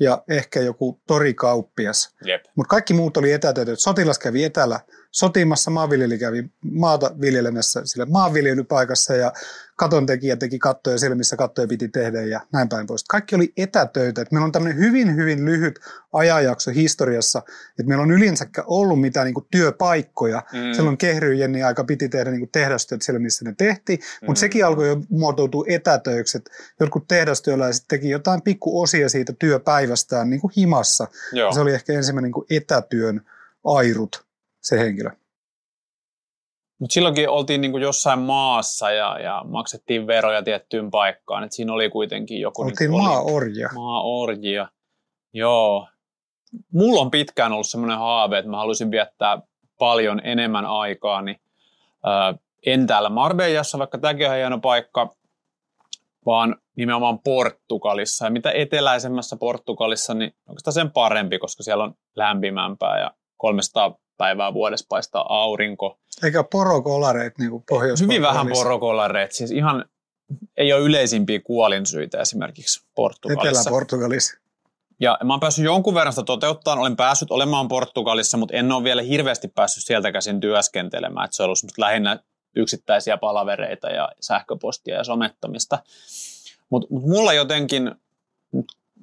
ja 0.00 0.22
ehkä 0.28 0.60
joku 0.60 1.00
torikauppias. 1.06 2.14
Mutta 2.54 2.70
kaikki 2.70 2.94
muut 2.94 3.16
oli 3.16 3.32
etätöitä. 3.32 3.72
Sotilas 3.74 4.18
kävi 4.18 4.44
etällä 4.44 4.80
sotimassa 5.10 5.70
maanviljelijä 5.70 6.18
kävi 6.18 6.50
maata 6.62 7.14
viljelemässä 7.20 7.80
sille 7.84 8.06
maanviljelypaikassa 8.06 9.14
ja 9.14 9.32
katon 9.76 10.06
tekijä 10.06 10.36
teki 10.36 10.58
kattoja 10.58 10.98
siellä, 10.98 11.16
missä 11.16 11.36
kattoja 11.36 11.68
piti 11.68 11.88
tehdä 11.88 12.22
ja 12.22 12.40
näin 12.52 12.68
päin 12.68 12.86
pois. 12.86 13.04
Kaikki 13.04 13.34
oli 13.36 13.52
etätöitä. 13.56 14.22
Et 14.22 14.32
meillä 14.32 14.44
on 14.44 14.52
tämmöinen 14.52 14.78
hyvin, 14.78 15.16
hyvin 15.16 15.44
lyhyt 15.44 15.80
ajanjakso 16.12 16.70
historiassa, 16.70 17.38
että 17.70 17.88
meillä 17.88 18.02
on 18.02 18.10
yleensäkään 18.10 18.66
ollut 18.68 19.00
mitään 19.00 19.26
niin 19.26 19.46
työpaikkoja. 19.50 20.42
Mm. 20.52 20.72
Silloin 20.76 20.98
kehryjen 20.98 21.66
aika 21.66 21.84
piti 21.84 22.08
tehdä 22.08 22.30
niin 22.30 22.48
tehdastyöt 22.52 23.02
siellä, 23.02 23.18
missä 23.18 23.44
ne 23.44 23.54
tehtiin, 23.58 23.98
mm. 23.98 24.26
mutta 24.26 24.40
sekin 24.40 24.66
alkoi 24.66 24.88
jo 24.88 25.00
muotoutua 25.08 25.64
etätöiksi. 25.68 26.38
Et 26.38 26.50
jotkut 26.80 27.08
tehdastyöläiset 27.08 27.84
teki 27.88 28.10
jotain 28.10 28.42
pikkuosia 28.42 29.08
siitä 29.08 29.32
työpäivästään 29.38 30.30
niin 30.30 30.40
kuin 30.40 30.52
himassa. 30.56 31.06
Joo. 31.32 31.52
Se 31.52 31.60
oli 31.60 31.74
ehkä 31.74 31.92
ensimmäinen 31.92 32.32
niin 32.32 32.62
etätyön 32.62 33.20
airut, 33.64 34.29
se 34.60 34.78
henkilö. 34.78 35.10
Mutta 36.80 36.94
silloinkin 36.94 37.28
oltiin 37.28 37.60
niinku 37.60 37.78
jossain 37.78 38.18
maassa 38.18 38.90
ja, 38.90 39.18
ja 39.18 39.44
maksettiin 39.48 40.06
veroja 40.06 40.42
tiettyyn 40.42 40.90
paikkaan. 40.90 41.44
Et 41.44 41.52
siinä 41.52 41.72
oli 41.72 41.90
kuitenkin 41.90 42.40
joku... 42.40 42.62
Oltiin 42.62 42.90
niinku, 42.90 43.06
maaorjia. 43.06 43.68
Maaorjia, 43.74 44.68
joo. 45.32 45.88
Mulla 46.72 47.00
on 47.00 47.10
pitkään 47.10 47.52
ollut 47.52 47.68
semmoinen 47.68 47.98
haave, 47.98 48.38
että 48.38 48.50
mä 48.50 48.56
haluaisin 48.56 48.90
viettää 48.90 49.42
paljon 49.78 50.20
enemmän 50.24 50.66
aikaa. 50.66 51.22
Niin, 51.22 51.40
ää, 52.04 52.34
en 52.66 52.86
täällä 52.86 53.08
Marbejassa, 53.08 53.78
vaikka 53.78 53.98
tämäkin 53.98 54.30
on 54.30 54.36
hieno 54.36 54.58
paikka, 54.58 55.14
vaan 56.26 56.56
nimenomaan 56.76 57.18
Portugalissa. 57.18 58.24
Ja 58.24 58.30
mitä 58.30 58.50
eteläisemmässä 58.50 59.36
Portugalissa, 59.36 60.14
niin 60.14 60.34
oikeastaan 60.48 60.74
sen 60.74 60.90
parempi, 60.90 61.38
koska 61.38 61.62
siellä 61.62 61.84
on 61.84 61.94
lämpimämpää 62.16 63.00
ja 63.00 63.10
300 63.36 63.98
päivää 64.20 64.54
vuodessa 64.54 64.86
paistaa 64.88 65.42
aurinko. 65.42 65.98
Eikä 66.24 66.44
porokolareet 66.44 67.38
niin 67.38 67.50
kuin 67.50 67.64
pohjois 67.68 68.00
Hyvin 68.00 68.22
vähän 68.22 68.48
porokolareet, 68.52 69.32
siis 69.32 69.50
ihan 69.50 69.84
ei 70.56 70.72
ole 70.72 70.82
yleisimpiä 70.82 71.40
kuolinsyitä 71.40 72.20
esimerkiksi 72.20 72.86
Portugalissa. 72.94 73.60
Etelä-Portugalissa. 73.60 74.38
Ja 75.00 75.18
mä 75.24 75.32
oon 75.32 75.40
päässyt 75.40 75.64
jonkun 75.64 75.94
verran 75.94 76.12
sitä 76.12 76.24
toteuttaa, 76.24 76.74
olen 76.74 76.96
päässyt 76.96 77.30
olemaan 77.30 77.68
Portugalissa, 77.68 78.36
mutta 78.36 78.56
en 78.56 78.72
ole 78.72 78.84
vielä 78.84 79.02
hirveästi 79.02 79.48
päässyt 79.48 79.84
sieltä 79.84 80.12
käsin 80.12 80.40
työskentelemään. 80.40 81.24
Että 81.24 81.36
se 81.36 81.42
on 81.42 81.46
ollut 81.46 81.78
lähinnä 81.78 82.18
yksittäisiä 82.56 83.16
palavereita 83.16 83.88
ja 83.88 84.12
sähköpostia 84.20 84.96
ja 84.96 85.04
somettamista. 85.04 85.78
Mutta 86.70 86.88
mut 86.90 87.02
mulla 87.06 87.32
jotenkin 87.32 87.94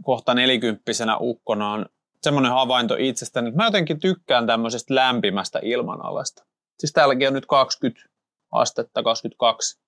kohta 0.02 0.34
nelikymppisenä 0.34 1.18
ukkona 1.18 1.72
on 1.72 1.86
semmoinen 2.24 2.52
havainto 2.52 2.96
itsestäni, 3.00 3.48
että 3.48 3.58
mä 3.58 3.66
jotenkin 3.66 4.00
tykkään 4.00 4.48
tämmöisestä 4.48 4.96
lämpimästä 4.96 5.60
ilmanalasta. 5.64 6.46
Siis 6.80 6.94
täälläkin 6.94 7.28
on 7.28 7.34
nyt 7.34 7.46
20 7.46 8.10
astetta, 8.52 9.04
22. 9.04 9.80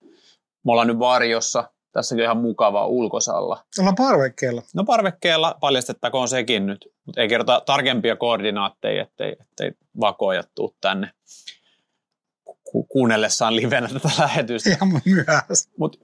Me 0.65 0.71
ollaan 0.71 0.87
nyt 0.87 0.99
varjossa, 0.99 1.71
tässäkin 1.91 2.21
on 2.21 2.25
ihan 2.25 2.37
mukava 2.37 2.87
ulkosalla. 2.87 3.63
Ollaan 3.79 3.95
parvekkeella. 3.95 4.61
No 4.75 4.83
parvekkeella 4.83 5.57
paljastettakoon 5.59 6.27
sekin 6.27 6.65
nyt, 6.65 6.87
mutta 7.05 7.21
ei 7.21 7.27
kerrota 7.27 7.61
tarkempia 7.65 8.15
koordinaatteja, 8.15 9.03
ettei, 9.03 9.35
ettei 9.41 9.71
vakoja 9.99 10.43
tuu 10.55 10.75
tänne 10.81 11.11
ku- 12.71 12.83
kuunnellessaan 12.83 13.55
livenä 13.55 13.87
tätä 13.87 14.09
lähetystä. 14.19 14.69
Ihan 14.69 15.01
myös. 15.05 15.69
Mutta 15.77 15.97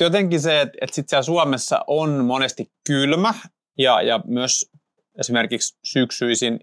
jotenkin 0.00 0.40
se, 0.40 0.60
että, 0.60 0.78
että 0.80 0.94
sitten 0.94 1.10
siellä 1.10 1.22
Suomessa 1.22 1.84
on 1.86 2.24
monesti 2.24 2.70
kylmä 2.86 3.34
ja, 3.78 4.02
ja 4.02 4.20
myös 4.26 4.70
esimerkiksi 5.18 5.78
syksyisin 5.84 6.60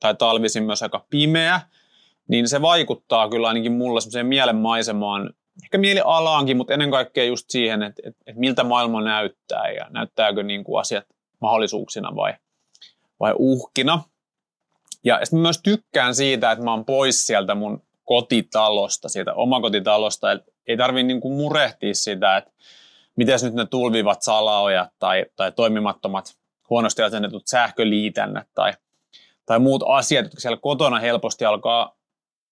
tai 0.00 0.14
talvisin 0.14 0.64
myös 0.64 0.82
aika 0.82 1.06
pimeä, 1.10 1.60
niin 2.28 2.48
se 2.48 2.62
vaikuttaa 2.62 3.28
kyllä 3.28 3.48
ainakin 3.48 3.72
mulle 3.72 4.00
semmoiseen 4.00 4.26
mielenmaisemaan, 4.26 5.30
ehkä 5.64 5.78
mielialaankin, 5.78 6.56
mutta 6.56 6.72
ennen 6.72 6.90
kaikkea 6.90 7.24
just 7.24 7.50
siihen, 7.50 7.82
että, 7.82 8.02
että, 8.06 8.20
että 8.26 8.40
miltä 8.40 8.64
maailma 8.64 9.00
näyttää 9.00 9.70
ja 9.70 9.86
näyttääkö 9.90 10.42
niin 10.42 10.64
kuin 10.64 10.80
asiat 10.80 11.04
mahdollisuuksina 11.40 12.16
vai, 12.16 12.34
vai 13.20 13.34
uhkina. 13.38 14.02
Ja 15.04 15.20
sitten 15.22 15.38
myös 15.38 15.60
tykkään 15.62 16.14
siitä, 16.14 16.52
että 16.52 16.64
mä 16.64 16.70
oon 16.70 16.84
pois 16.84 17.26
sieltä 17.26 17.54
mun 17.54 17.82
kotitalosta, 18.04 19.08
sieltä 19.08 19.34
omakotitalosta. 19.34 20.32
että 20.32 20.52
ei 20.66 20.76
tarvitse 20.76 21.06
niin 21.06 21.32
murehtia 21.32 21.94
sitä, 21.94 22.36
että 22.36 22.50
miten 23.16 23.38
nyt 23.42 23.54
ne 23.54 23.66
tulvivat 23.66 24.22
salaojat 24.22 24.88
tai, 24.98 25.26
tai 25.36 25.52
toimimattomat 25.52 26.36
huonosti 26.70 27.02
asennetut 27.02 27.46
sähköliitännät 27.46 28.46
tai, 28.54 28.72
tai 29.46 29.58
muut 29.58 29.82
asiat, 29.86 30.24
jotka 30.24 30.40
siellä 30.40 30.58
kotona 30.62 30.98
helposti 30.98 31.44
alkaa 31.44 31.96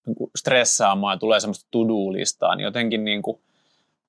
niin 0.06 0.30
stressaamaan 0.36 1.14
ja 1.14 1.18
tulee 1.18 1.40
semmoista 1.40 1.68
to-do-listaa, 1.70 2.54
niin 2.54 2.64
jotenkin 2.64 3.04
niin 3.04 3.22
kuin, 3.22 3.40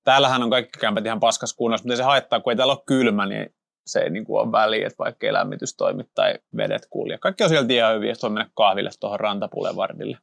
täällähän 0.04 0.44
on 0.44 0.50
kaikki 0.50 0.80
kämpät 0.80 1.06
ihan 1.06 1.20
paskas 1.20 1.54
kunnossa, 1.54 1.88
mutta 1.88 1.98
se 1.98 2.04
haittaa, 2.04 2.40
kun 2.40 2.52
ei 2.52 2.58
täällä 2.58 2.74
ole 2.74 2.84
kylmä, 2.86 3.26
niin 3.26 3.54
se 3.86 4.00
ei 4.00 4.10
niin 4.10 4.26
kuin 4.26 4.42
ole 4.42 4.52
väliä, 4.52 4.88
että 4.88 4.98
vaikka 4.98 5.28
ei 5.28 5.34
lämmitys 5.34 5.76
toimi 5.76 6.04
tai 6.16 6.36
vedet 6.58 6.88
kulje. 6.90 7.18
Kaikki 7.18 7.44
on 7.44 7.50
sieltä 7.50 7.74
ihan 7.74 7.96
hyvin, 7.96 8.10
että 8.10 8.22
voi 8.22 8.30
mennä 8.30 8.50
kahville 8.54 8.90
tuohon 9.00 9.20
rantapulevardille. 9.20 10.18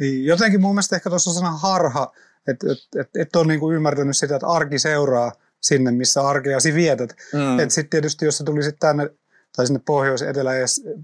Niin, 0.00 0.26
jotenkin 0.26 0.60
mun 0.60 0.74
mielestä 0.74 0.96
ehkä 0.96 1.10
tuossa 1.10 1.30
on 1.30 1.34
sana 1.34 1.50
harha, 1.50 2.12
että 2.48 2.66
et, 2.72 3.00
et, 3.00 3.16
et 3.16 3.36
ole 3.36 3.46
niin 3.46 3.60
kuin 3.60 3.76
ymmärtänyt 3.76 4.16
sitä, 4.16 4.34
että 4.34 4.46
arki 4.46 4.78
seuraa– 4.78 5.32
sinne, 5.60 5.90
missä 5.90 6.22
arkeasi 6.28 6.74
vietät. 6.74 7.16
Mm. 7.32 7.58
Että 7.58 7.74
sitten 7.74 7.90
tietysti, 7.90 8.24
jos 8.24 8.38
sä 8.38 8.44
tulisit 8.44 8.76
tänne 8.80 9.10
tai 9.56 9.66
sinne 9.66 9.80
pohjois 9.86 10.22
etelä 10.22 10.50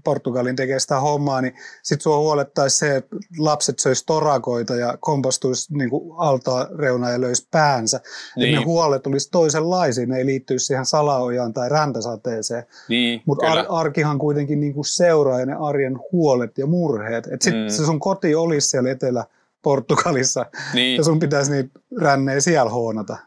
Portugalin 0.03 0.55
tekee 0.55 0.79
sitä 0.79 0.99
hommaa, 0.99 1.41
niin 1.41 1.53
sit 1.83 2.01
sua 2.01 2.17
huolettaisi 2.17 2.77
se, 2.77 2.95
että 2.95 3.15
lapset 3.37 3.79
söis 3.79 4.03
torakoita 4.05 4.75
ja 4.75 4.97
kompostuisi 4.99 5.77
niin 5.77 5.89
altaa 6.17 6.67
reuna 6.77 7.09
ja 7.09 7.21
löisi 7.21 7.47
päänsä. 7.51 7.99
Niin. 8.35 8.55
Ne 8.55 8.63
huolet 8.63 9.07
olisi 9.07 9.29
toisenlaisia, 9.31 10.05
ne 10.05 10.17
ei 10.17 10.25
liittyisi 10.25 10.65
siihen 10.65 10.85
salaojaan 10.85 11.53
tai 11.53 11.69
räntäsateeseen. 11.69 12.63
Niin, 12.89 13.21
Mutta 13.25 13.47
ar- 13.47 13.65
arkihan 13.69 14.19
kuitenkin 14.19 14.59
niin 14.59 14.73
kuin 14.73 14.85
seuraa 14.85 15.39
ja 15.39 15.45
ne 15.45 15.55
arjen 15.59 15.99
huolet 16.11 16.57
ja 16.57 16.65
murheet. 16.65 17.27
Että 17.27 17.43
sitten 17.43 17.63
mm. 17.63 17.69
se 17.69 17.85
sun 17.85 17.99
koti 17.99 18.35
olisi 18.35 18.69
siellä 18.69 18.91
etelä 18.91 19.25
Portugalissa 19.61 20.45
niin. 20.73 20.97
ja 20.97 21.03
sun 21.03 21.19
pitäisi 21.19 21.51
niitä 21.51 21.79
rännejä 22.01 22.41
siellä 22.41 22.71
huonata. 22.71 23.17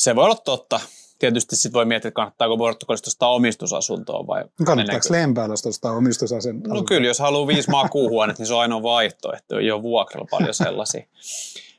Se 0.00 0.16
voi 0.16 0.24
olla 0.24 0.34
totta. 0.34 0.80
Tietysti 1.18 1.56
sitten 1.56 1.72
voi 1.72 1.84
miettiä, 1.84 2.08
että 2.08 2.16
kannattaako 2.16 2.58
Portugalista 2.58 3.08
ostaa 3.08 3.34
omistusasuntoa 3.34 4.26
vai... 4.26 4.44
Kannattaako 4.64 5.06
Lempäällä 5.10 5.52
ostaa 5.52 5.92
omistusasuntoa? 5.92 6.74
No 6.74 6.82
kyllä, 6.82 7.06
jos 7.06 7.18
haluaa 7.18 7.46
viisi 7.46 7.70
makuuhuonetta, 7.70 8.40
niin 8.40 8.46
se 8.46 8.54
on 8.54 8.60
ainoa 8.60 8.82
vaihtoehto. 8.82 9.58
Ei 9.58 9.70
ole 9.70 9.82
vuokralla 9.82 10.26
paljon 10.30 10.54
sellaisia. 10.54 11.06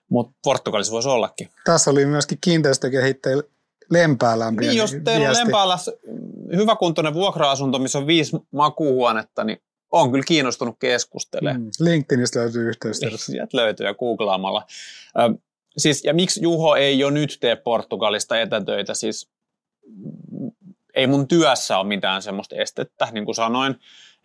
Mutta 0.10 0.34
Portugalissa 0.44 0.92
voisi 0.94 1.10
ollakin. 1.10 1.50
Tässä 1.66 1.92
oli 1.92 2.06
myöskin 2.06 2.38
kiinteistökehittäjä 2.42 3.44
Lempäällä. 3.90 4.52
Niin, 4.52 4.78
jos 4.78 4.96
teillä 5.04 5.30
on 5.30 5.36
Lempäällä 5.36 5.78
hyväkuntoinen 6.56 7.14
vuokra-asunto, 7.14 7.80
missä 7.80 7.98
on 7.98 8.08
viisi 8.08 8.38
makuuhuonetta, 8.52 9.44
niin 9.44 9.62
on 9.92 10.12
kyllä 10.12 10.24
kiinnostunut 10.28 10.76
keskustelemaan. 10.80 11.62
Mm, 11.62 11.70
LinkedInistä 11.80 12.40
löytyy 12.40 12.70
yhteystiedot. 12.70 13.20
Sieltä 13.20 13.58
löytyy 13.58 13.86
ja 13.86 13.94
googlaamalla 13.94 14.66
siis, 15.78 16.04
ja 16.04 16.14
miksi 16.14 16.42
Juho 16.44 16.76
ei 16.76 17.00
jo 17.00 17.10
nyt 17.10 17.38
tee 17.40 17.56
Portugalista 17.56 18.40
etätöitä, 18.40 18.94
siis 18.94 19.30
ei 20.96 21.08
mun 21.08 21.28
työssä 21.28 21.78
ole 21.78 21.88
mitään 21.88 22.22
semmoista 22.22 22.56
estettä, 22.56 23.08
niin 23.12 23.26
kuin 23.26 23.36
sanoin, 23.36 23.76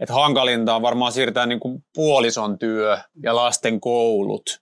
että 0.00 0.14
hankalinta 0.14 0.74
on 0.74 0.82
varmaan 0.82 1.12
siirtää 1.12 1.46
niin 1.46 1.60
kuin 1.60 1.84
puolison 1.94 2.58
työ 2.58 2.98
ja 3.22 3.36
lasten 3.36 3.80
koulut. 3.80 4.60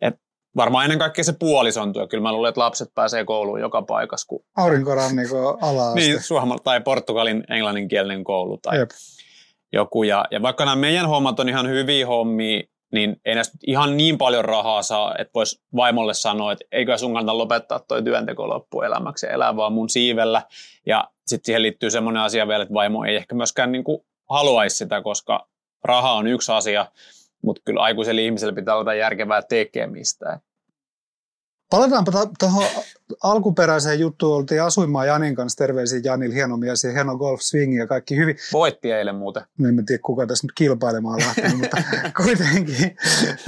Et 0.00 0.14
varmaan 0.56 0.84
ennen 0.84 0.98
kaikkea 0.98 1.24
se 1.24 1.32
puolison 1.32 1.92
työ. 1.92 2.06
Kyllä 2.06 2.22
mä 2.22 2.32
luulen, 2.32 2.48
että 2.48 2.60
lapset 2.60 2.94
pääsee 2.94 3.24
kouluun 3.24 3.60
joka 3.60 3.82
paikassa. 3.82 4.26
Kun... 4.26 4.44
Aurinkoranniko 4.56 5.58
ala 5.60 5.94
Niin, 5.94 6.22
Suomal 6.22 6.58
tai 6.58 6.80
Portugalin 6.80 7.44
englanninkielinen 7.50 8.24
koulu 8.24 8.58
tai 8.58 8.78
Jep. 8.78 8.90
joku. 9.72 10.02
Ja, 10.02 10.24
ja 10.30 10.42
vaikka 10.42 10.64
nämä 10.64 10.76
meidän 10.76 11.08
hommat 11.08 11.40
on 11.40 11.48
ihan 11.48 11.68
hyviä 11.68 12.06
hommia, 12.06 12.62
niin 12.92 13.20
ei 13.24 13.34
näistä 13.34 13.58
ihan 13.66 13.96
niin 13.96 14.18
paljon 14.18 14.44
rahaa 14.44 14.82
saa, 14.82 15.14
että 15.18 15.30
voisi 15.34 15.62
vaimolle 15.76 16.14
sanoa, 16.14 16.52
että 16.52 16.64
eikö 16.72 16.98
sun 16.98 17.14
kannata 17.14 17.38
lopettaa 17.38 17.78
toi 17.78 18.02
työnteko 18.02 18.48
loppuelämäksi 18.48 19.26
ja 19.26 19.32
elää 19.32 19.56
vaan 19.56 19.72
mun 19.72 19.90
siivellä. 19.90 20.42
Ja 20.86 21.08
sitten 21.26 21.46
siihen 21.46 21.62
liittyy 21.62 21.90
semmoinen 21.90 22.22
asia 22.22 22.48
vielä, 22.48 22.62
että 22.62 22.74
vaimo 22.74 23.04
ei 23.04 23.16
ehkä 23.16 23.34
myöskään 23.34 23.72
niin 23.72 23.84
kuin 23.84 24.00
haluaisi 24.30 24.76
sitä, 24.76 25.02
koska 25.02 25.48
raha 25.84 26.12
on 26.12 26.26
yksi 26.26 26.52
asia, 26.52 26.86
mutta 27.42 27.62
kyllä 27.64 27.82
aikuiselle 27.82 28.22
ihmiselle 28.22 28.54
pitää 28.54 28.76
olla 28.76 28.94
järkevää 28.94 29.42
tekemistä. 29.42 30.40
Palataanpa 31.70 32.12
tuohon 32.38 32.64
alkuperäiseen 33.22 34.00
juttuun. 34.00 34.36
Oltiin 34.36 34.62
asuimaan 34.62 35.06
Janin 35.06 35.34
kanssa. 35.34 35.58
Terveisiä 35.58 36.00
Janil, 36.04 36.32
hieno 36.32 36.56
mies 36.56 36.84
ja 36.84 36.92
hieno 36.92 37.16
golf 37.16 37.40
swing 37.40 37.78
ja 37.78 37.86
kaikki 37.86 38.16
hyvin. 38.16 38.36
Voitti 38.52 38.92
eilen 38.92 39.14
muuten. 39.14 39.42
No 39.58 39.68
en 39.68 39.86
tiedä, 39.86 40.02
kuka 40.04 40.26
tässä 40.26 40.46
nyt 40.46 40.52
kilpailemaan 40.54 41.20
lähti, 41.20 41.56
mutta 41.56 41.76
kuitenkin. 42.22 42.96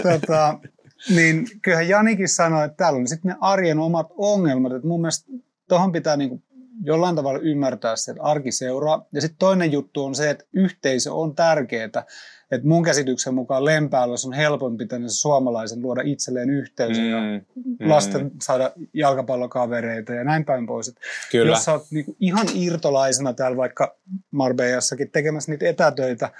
tota, 0.02 0.58
niin 1.08 1.46
kyllähän 1.62 1.88
Janikin 1.88 2.28
sanoi, 2.28 2.64
että 2.64 2.76
täällä 2.76 2.98
on 2.98 3.08
sitten 3.08 3.28
ne 3.28 3.36
arjen 3.40 3.78
omat 3.78 4.06
ongelmat. 4.16 4.72
Että 4.72 4.88
mun 4.88 5.00
mielestä 5.00 5.32
tuohon 5.68 5.92
pitää 5.92 6.16
niinku 6.16 6.42
jollain 6.84 7.16
tavalla 7.16 7.38
ymmärtää 7.38 7.96
se, 7.96 8.10
että 8.10 8.22
arki 8.22 8.52
seuraa. 8.52 9.06
Ja 9.12 9.20
sitten 9.20 9.38
toinen 9.38 9.72
juttu 9.72 10.04
on 10.04 10.14
se, 10.14 10.30
että 10.30 10.44
yhteisö 10.52 11.14
on 11.14 11.34
tärkeää. 11.34 11.84
Että 12.50 12.68
mun 12.68 12.82
käsityksen 12.82 13.34
mukaan 13.34 13.64
Lempäällä 13.64 14.14
on 14.26 14.32
helpompi 14.32 14.86
tänne 14.86 15.08
suomalaisen 15.08 15.82
luoda 15.82 16.02
itselleen 16.04 16.50
yhteisö 16.50 17.00
mm, 17.00 17.10
ja 17.10 17.18
mm. 17.20 17.90
lasten 17.90 18.30
saada 18.42 18.72
jalkapallokavereita 18.94 20.12
ja 20.12 20.24
näin 20.24 20.44
päin 20.44 20.66
pois. 20.66 20.94
Kyllä. 21.30 21.52
Jos 21.52 21.64
sä 21.64 21.72
oot 21.72 21.86
niinku 21.90 22.16
ihan 22.20 22.46
irtolaisena 22.54 23.32
täällä 23.32 23.56
vaikka 23.56 23.96
Marbejassakin 24.30 25.10
tekemässä 25.10 25.52
niitä 25.52 25.68
etätöitä, 25.68 26.30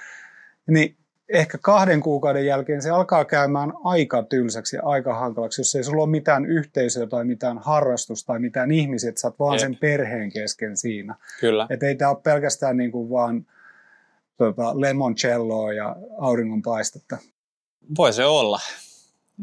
niin 0.68 0.97
ehkä 1.32 1.58
kahden 1.58 2.00
kuukauden 2.00 2.46
jälkeen 2.46 2.82
se 2.82 2.90
alkaa 2.90 3.25
käymään 3.25 3.72
aika 3.84 4.22
tylsäksi 4.22 4.76
ja 4.76 4.82
aika 4.84 5.14
hankalaksi, 5.14 5.60
jos 5.60 5.75
ei 5.75 5.84
sulla 5.84 6.02
ole 6.02 6.10
mitään 6.10 6.46
yhteisöä 6.46 7.06
tai 7.06 7.25
mitään 7.25 7.58
harrastusta 7.58 8.26
tai 8.26 8.38
mitään 8.38 8.70
ihmisiä, 8.70 9.08
että 9.08 9.20
sä 9.20 9.28
oot 9.28 9.38
vaan 9.38 9.54
Jep. 9.54 9.60
sen 9.60 9.76
perheen 9.76 10.32
kesken 10.32 10.76
siinä. 10.76 11.14
Kyllä. 11.40 11.66
Että 11.70 11.87
ei 11.87 11.94
tämä 11.94 12.10
ole 12.10 12.18
pelkästään 12.22 12.76
niin 12.76 12.92
kuin 12.92 13.10
vaan 13.10 13.46
tota, 14.37 14.80
lemoncelloa 14.80 15.72
ja 15.72 15.96
auringonpaistetta. 16.18 17.18
Voi 17.99 18.12
se 18.12 18.25
olla. 18.25 18.60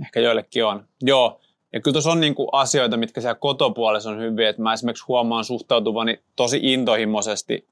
Ehkä 0.02 0.20
joillekin 0.20 0.66
on. 0.66 0.86
Joo. 1.02 1.42
Ja 1.74 1.82
kyllä 1.82 1.94
tuossa 1.94 2.12
on 2.12 2.22
niinku 2.22 2.50
asioita, 2.52 2.98
mitkä 2.98 3.22
siellä 3.22 3.36
kotopuolessa 3.36 4.10
on 4.10 4.20
hyviä. 4.20 4.50
Että 4.50 4.62
mä 4.62 4.74
esimerkiksi 4.74 5.06
huomaan 5.08 5.44
suhtautuvani 5.44 6.20
tosi 6.36 6.60
intohimoisesti 6.62 7.68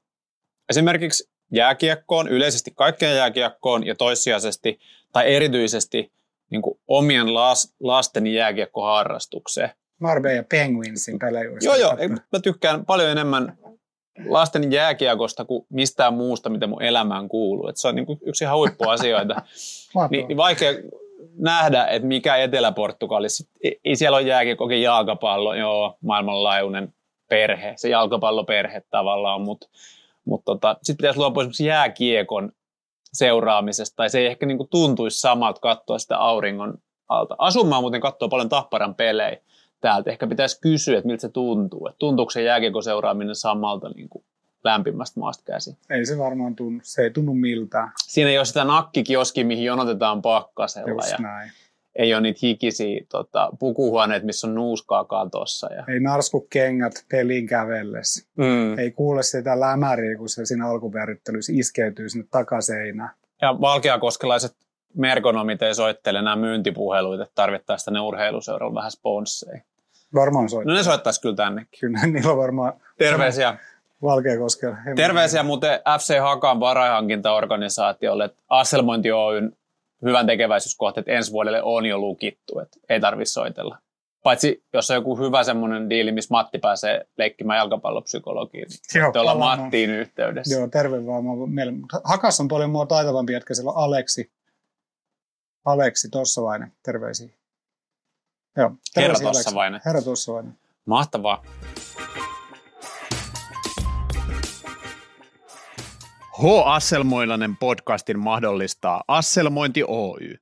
esimerkiksi 0.68 1.35
jääkiekkoon, 1.52 2.28
yleisesti 2.28 2.70
kaikkeen 2.74 3.16
jääkiekkoon 3.16 3.86
ja 3.86 3.94
toissijaisesti 3.94 4.78
tai 5.12 5.34
erityisesti 5.34 6.12
niin 6.50 6.62
kuin 6.62 6.80
omien 6.88 7.34
las, 7.34 7.74
lasten 7.80 8.26
jääkiekkoharrastukseen. 8.26 9.70
ja 10.36 10.44
Penguinsin 10.48 11.18
pelejä. 11.18 11.50
Joo, 11.62 11.74
joo. 11.74 11.96
Mä 12.32 12.40
tykkään 12.42 12.86
paljon 12.86 13.10
enemmän 13.10 13.58
lasten 14.28 14.72
jääkiekosta 14.72 15.44
kuin 15.44 15.66
mistään 15.70 16.14
muusta, 16.14 16.48
mitä 16.48 16.66
mun 16.66 16.82
elämään 16.82 17.28
kuuluu. 17.28 17.68
Et 17.68 17.76
se 17.76 17.88
on 17.88 17.94
niin 17.94 18.06
kuin 18.06 18.18
yksi 18.26 18.44
ihan 18.44 18.58
huippuasioita. 18.58 19.34
niin, 20.10 20.28
niin 20.28 20.36
vaikea 20.36 20.72
nähdä, 21.38 21.86
että 21.86 22.08
mikä 22.08 22.36
Etelä-Portugalissa, 22.36 23.44
ei 23.84 23.96
siellä 23.96 24.16
ole 24.16 24.26
jääkiekko, 24.26 24.70
jalkapallo, 24.70 25.54
joo, 25.54 25.96
maailmanlaajuinen 26.00 26.94
perhe, 27.28 27.72
se 27.76 27.88
jalkapalloperhe 27.88 28.82
tavallaan, 28.90 29.40
mutta 29.40 29.68
mutta 30.26 30.44
tota, 30.44 30.76
sitten 30.82 30.96
pitäisi 30.96 31.18
luopua 31.18 31.42
esimerkiksi 31.42 31.64
jääkiekon 31.64 32.52
seuraamisesta, 33.12 33.96
tai 33.96 34.10
se 34.10 34.18
ei 34.18 34.26
ehkä 34.26 34.46
niinku 34.46 34.66
tuntuisi 34.70 35.20
samalta 35.20 35.60
katsoa 35.60 35.98
sitä 35.98 36.18
auringon 36.18 36.74
alta. 37.08 37.34
Asumaan 37.38 37.82
muuten 37.82 38.00
katsoo 38.00 38.28
paljon 38.28 38.48
Tapparan 38.48 38.94
pelejä 38.94 39.36
täältä. 39.80 40.10
Ehkä 40.10 40.26
pitäisi 40.26 40.60
kysyä, 40.60 40.98
että 40.98 41.06
miltä 41.06 41.20
se 41.20 41.28
tuntuu. 41.28 41.86
Että 41.86 41.98
tuntuuko 41.98 42.30
se 42.30 42.42
jääkiekon 42.42 42.82
seuraaminen 42.82 43.34
samalta 43.34 43.88
niin 43.88 44.08
kuin 44.08 44.24
lämpimästä 44.64 45.20
maasta 45.20 45.44
käsi? 45.44 45.76
Ei 45.90 46.06
se 46.06 46.18
varmaan 46.18 46.56
tunnu. 46.56 46.80
Se 46.82 47.02
ei 47.02 47.10
tunnu 47.10 47.34
miltään. 47.34 47.92
Siinä 48.06 48.30
ei 48.30 48.38
ole 48.38 48.44
sitä 48.44 48.64
nakkikioski, 48.64 49.44
mihin 49.44 49.64
jonotetaan 49.64 50.22
pakkasella. 50.22 50.90
Just 50.90 51.10
ja 51.10 51.18
näin 51.18 51.50
ei 51.98 52.14
ole 52.14 52.20
niitä 52.20 52.38
hikisiä 52.42 53.00
tota, 53.08 53.50
pukuhuoneet, 53.58 54.22
missä 54.22 54.46
on 54.46 54.54
nuuskaa 54.54 55.04
katossa. 55.04 55.74
Ja... 55.74 55.84
Ei 55.88 56.00
narsku 56.00 56.46
kengät 56.50 57.04
peliin 57.10 57.46
kävellessä. 57.46 58.26
Mm. 58.36 58.78
Ei 58.78 58.90
kuule 58.90 59.22
sitä 59.22 59.60
lämäriä, 59.60 60.16
kun 60.18 60.28
se 60.28 60.44
siinä 60.44 60.68
alkuperättelyssä 60.68 61.52
iskeytyy 61.56 62.08
sinne 62.08 62.26
takaseinään. 62.30 63.10
Ja 63.42 63.60
valkeakoskelaiset 63.60 64.56
merkonomit 64.96 65.62
ei 65.62 65.74
soittele 65.74 66.22
nämä 66.22 66.36
myyntipuheluita, 66.36 67.22
että 67.22 67.34
tarvittaisiin 67.34 67.84
tänne 67.84 68.00
urheiluseuralla 68.00 68.74
vähän 68.74 68.90
sponsseja. 68.90 69.60
Varmaan 70.14 70.48
soittaa. 70.48 70.72
No 70.72 70.78
ne 70.78 70.84
soittaisi 70.84 71.20
kyllä 71.20 71.36
tännekin. 71.36 71.80
Kyllä, 71.80 72.06
niillä 72.12 72.30
on 72.30 72.36
varmaan... 72.36 72.72
Terveisiä. 72.98 73.58
Valkeakoskella. 74.02 74.76
Terveisiä 74.96 75.42
muuten 75.42 75.80
FC 75.98 76.18
Hakan 76.18 76.60
varainhankintaorganisaatiolle, 76.60 78.30
Asselmointi 78.48 79.12
Oyn 79.12 79.56
hyvän 80.04 80.26
tekeväisyyskohteet 80.26 81.08
ensi 81.08 81.32
vuodelle 81.32 81.62
on 81.62 81.86
jo 81.86 81.98
lukittu, 81.98 82.58
että 82.58 82.80
ei 82.88 83.00
tarvitse 83.00 83.32
soitella. 83.32 83.78
Paitsi 84.22 84.64
jos 84.72 84.90
on 84.90 84.94
joku 84.94 85.18
hyvä 85.18 85.44
semmoinen 85.44 85.90
diili, 85.90 86.12
missä 86.12 86.34
Matti 86.34 86.58
pääsee 86.58 87.06
leikkimään 87.18 87.56
jalkapallopsykologiin, 87.56 88.66
niin 88.94 89.04
olla 89.20 89.34
Mattiin 89.34 89.90
yhteydessä. 89.90 90.54
Joo, 90.54 90.68
terve 90.68 91.06
vaan. 91.06 91.24
Hakas 92.04 92.40
on 92.40 92.48
paljon 92.48 92.70
mua 92.70 92.86
taitavampi 92.86 93.32
jätkä, 93.32 93.54
siellä 93.54 93.70
on 93.70 93.76
Aleksi. 93.76 94.32
Aleksi 95.64 96.08
Tossavainen, 96.08 96.72
terveisiä. 96.82 97.28
Joo, 98.56 98.72
terveisiä 98.94 99.26
Herra 99.26 99.32
Tossavainen. 99.32 99.80
Herra 99.86 100.02
Tossavainen. 100.02 100.58
Mahtavaa. 100.86 101.42
H. 106.42 106.44
Asselmoilainen 106.64 107.56
podcastin 107.56 108.18
mahdollistaa 108.18 109.02
Asselmointi 109.08 109.82
Oy. 109.88 110.34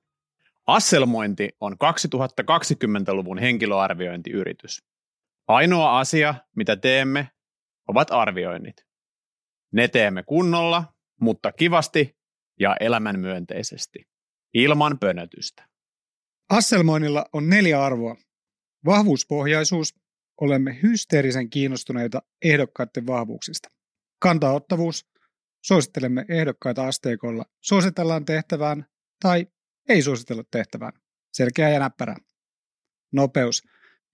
Asselmointi 0.66 1.48
on 1.60 1.72
2020-luvun 1.72 3.38
henkilöarviointiyritys. 3.38 4.82
Ainoa 5.48 5.98
asia, 5.98 6.34
mitä 6.56 6.76
teemme, 6.76 7.28
ovat 7.88 8.10
arvioinnit. 8.10 8.76
Ne 9.72 9.88
teemme 9.88 10.22
kunnolla, 10.22 10.84
mutta 11.20 11.52
kivasti 11.52 12.16
ja 12.60 12.76
elämänmyönteisesti, 12.80 13.98
ilman 14.54 14.98
pönötystä. 14.98 15.68
Asselmoinnilla 16.50 17.26
on 17.32 17.48
neljä 17.48 17.84
arvoa. 17.84 18.16
Vahvuuspohjaisuus, 18.84 19.94
olemme 20.40 20.78
hysteerisen 20.82 21.50
kiinnostuneita 21.50 22.22
ehdokkaiden 22.42 23.06
vahvuuksista. 23.06 23.68
Kantaottavuus, 24.18 25.13
Suosittelemme 25.64 26.24
ehdokkaita 26.28 26.86
asteikolla. 26.86 27.44
Suositellaan 27.60 28.24
tehtävään 28.24 28.86
tai 29.22 29.46
ei 29.88 30.02
suositella 30.02 30.42
tehtävään. 30.50 30.92
Selkeä 31.32 31.68
ja 31.68 31.78
näppärä. 31.78 32.16
Nopeus. 33.12 33.62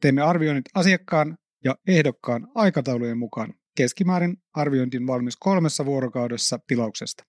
Teemme 0.01 0.23
arvioinnit 0.23 0.65
asiakkaan 0.75 1.39
ja 1.65 1.75
ehdokkaan 1.87 2.49
aikataulujen 2.55 3.19
mukaan. 3.19 3.55
Keskimäärin 3.77 4.37
arviointin 4.55 5.07
valmis 5.07 5.37
kolmessa 5.37 5.87
vuorokaudessa 5.87 6.59
tilauksesta. 6.67 7.25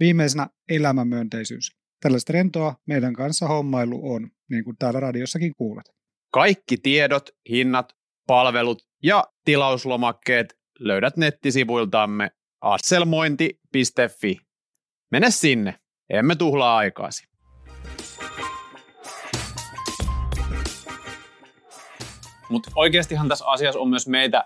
Viimeisenä 0.00 0.46
elämänmyönteisyys. 0.68 1.70
Tällaista 2.02 2.32
rentoa 2.32 2.74
meidän 2.86 3.14
kanssa 3.14 3.48
hommailu 3.48 4.12
on, 4.12 4.30
niin 4.50 4.64
kuin 4.64 4.76
täällä 4.78 5.00
radiossakin 5.00 5.52
kuulet. 5.54 5.84
Kaikki 6.32 6.76
tiedot, 6.76 7.30
hinnat, 7.50 7.92
palvelut 8.26 8.82
ja 9.02 9.24
tilauslomakkeet 9.44 10.54
löydät 10.78 11.16
nettisivuiltamme 11.16 12.30
asselmointi.fi. 12.60 14.40
Mene 15.10 15.30
sinne, 15.30 15.74
emme 16.10 16.36
tuhlaa 16.36 16.76
aikaasi. 16.76 17.28
Mutta 22.48 22.70
oikeastihan 22.74 23.28
tässä 23.28 23.46
asiassa 23.46 23.80
on 23.80 23.90
myös 23.90 24.06
meitä 24.06 24.44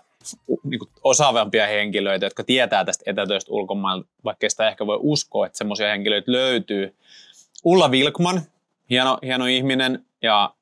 niin 0.64 0.81
osaavampia 1.03 1.66
henkilöitä, 1.66 2.27
jotka 2.27 2.44
tietää 2.44 2.85
tästä 2.85 3.11
etätöistä 3.11 3.53
ulkomailla, 3.53 4.05
vaikka 4.24 4.50
sitä 4.50 4.68
ehkä 4.68 4.87
voi 4.87 4.98
uskoa, 5.00 5.46
että 5.46 5.59
semmoisia 5.59 5.88
henkilöitä 5.88 6.33
löytyy. 6.33 6.96
Ulla 7.64 7.90
Vilkman, 7.90 8.42
hieno, 8.90 9.18
hieno 9.22 9.46
ihminen 9.46 10.07
ja 10.22 10.55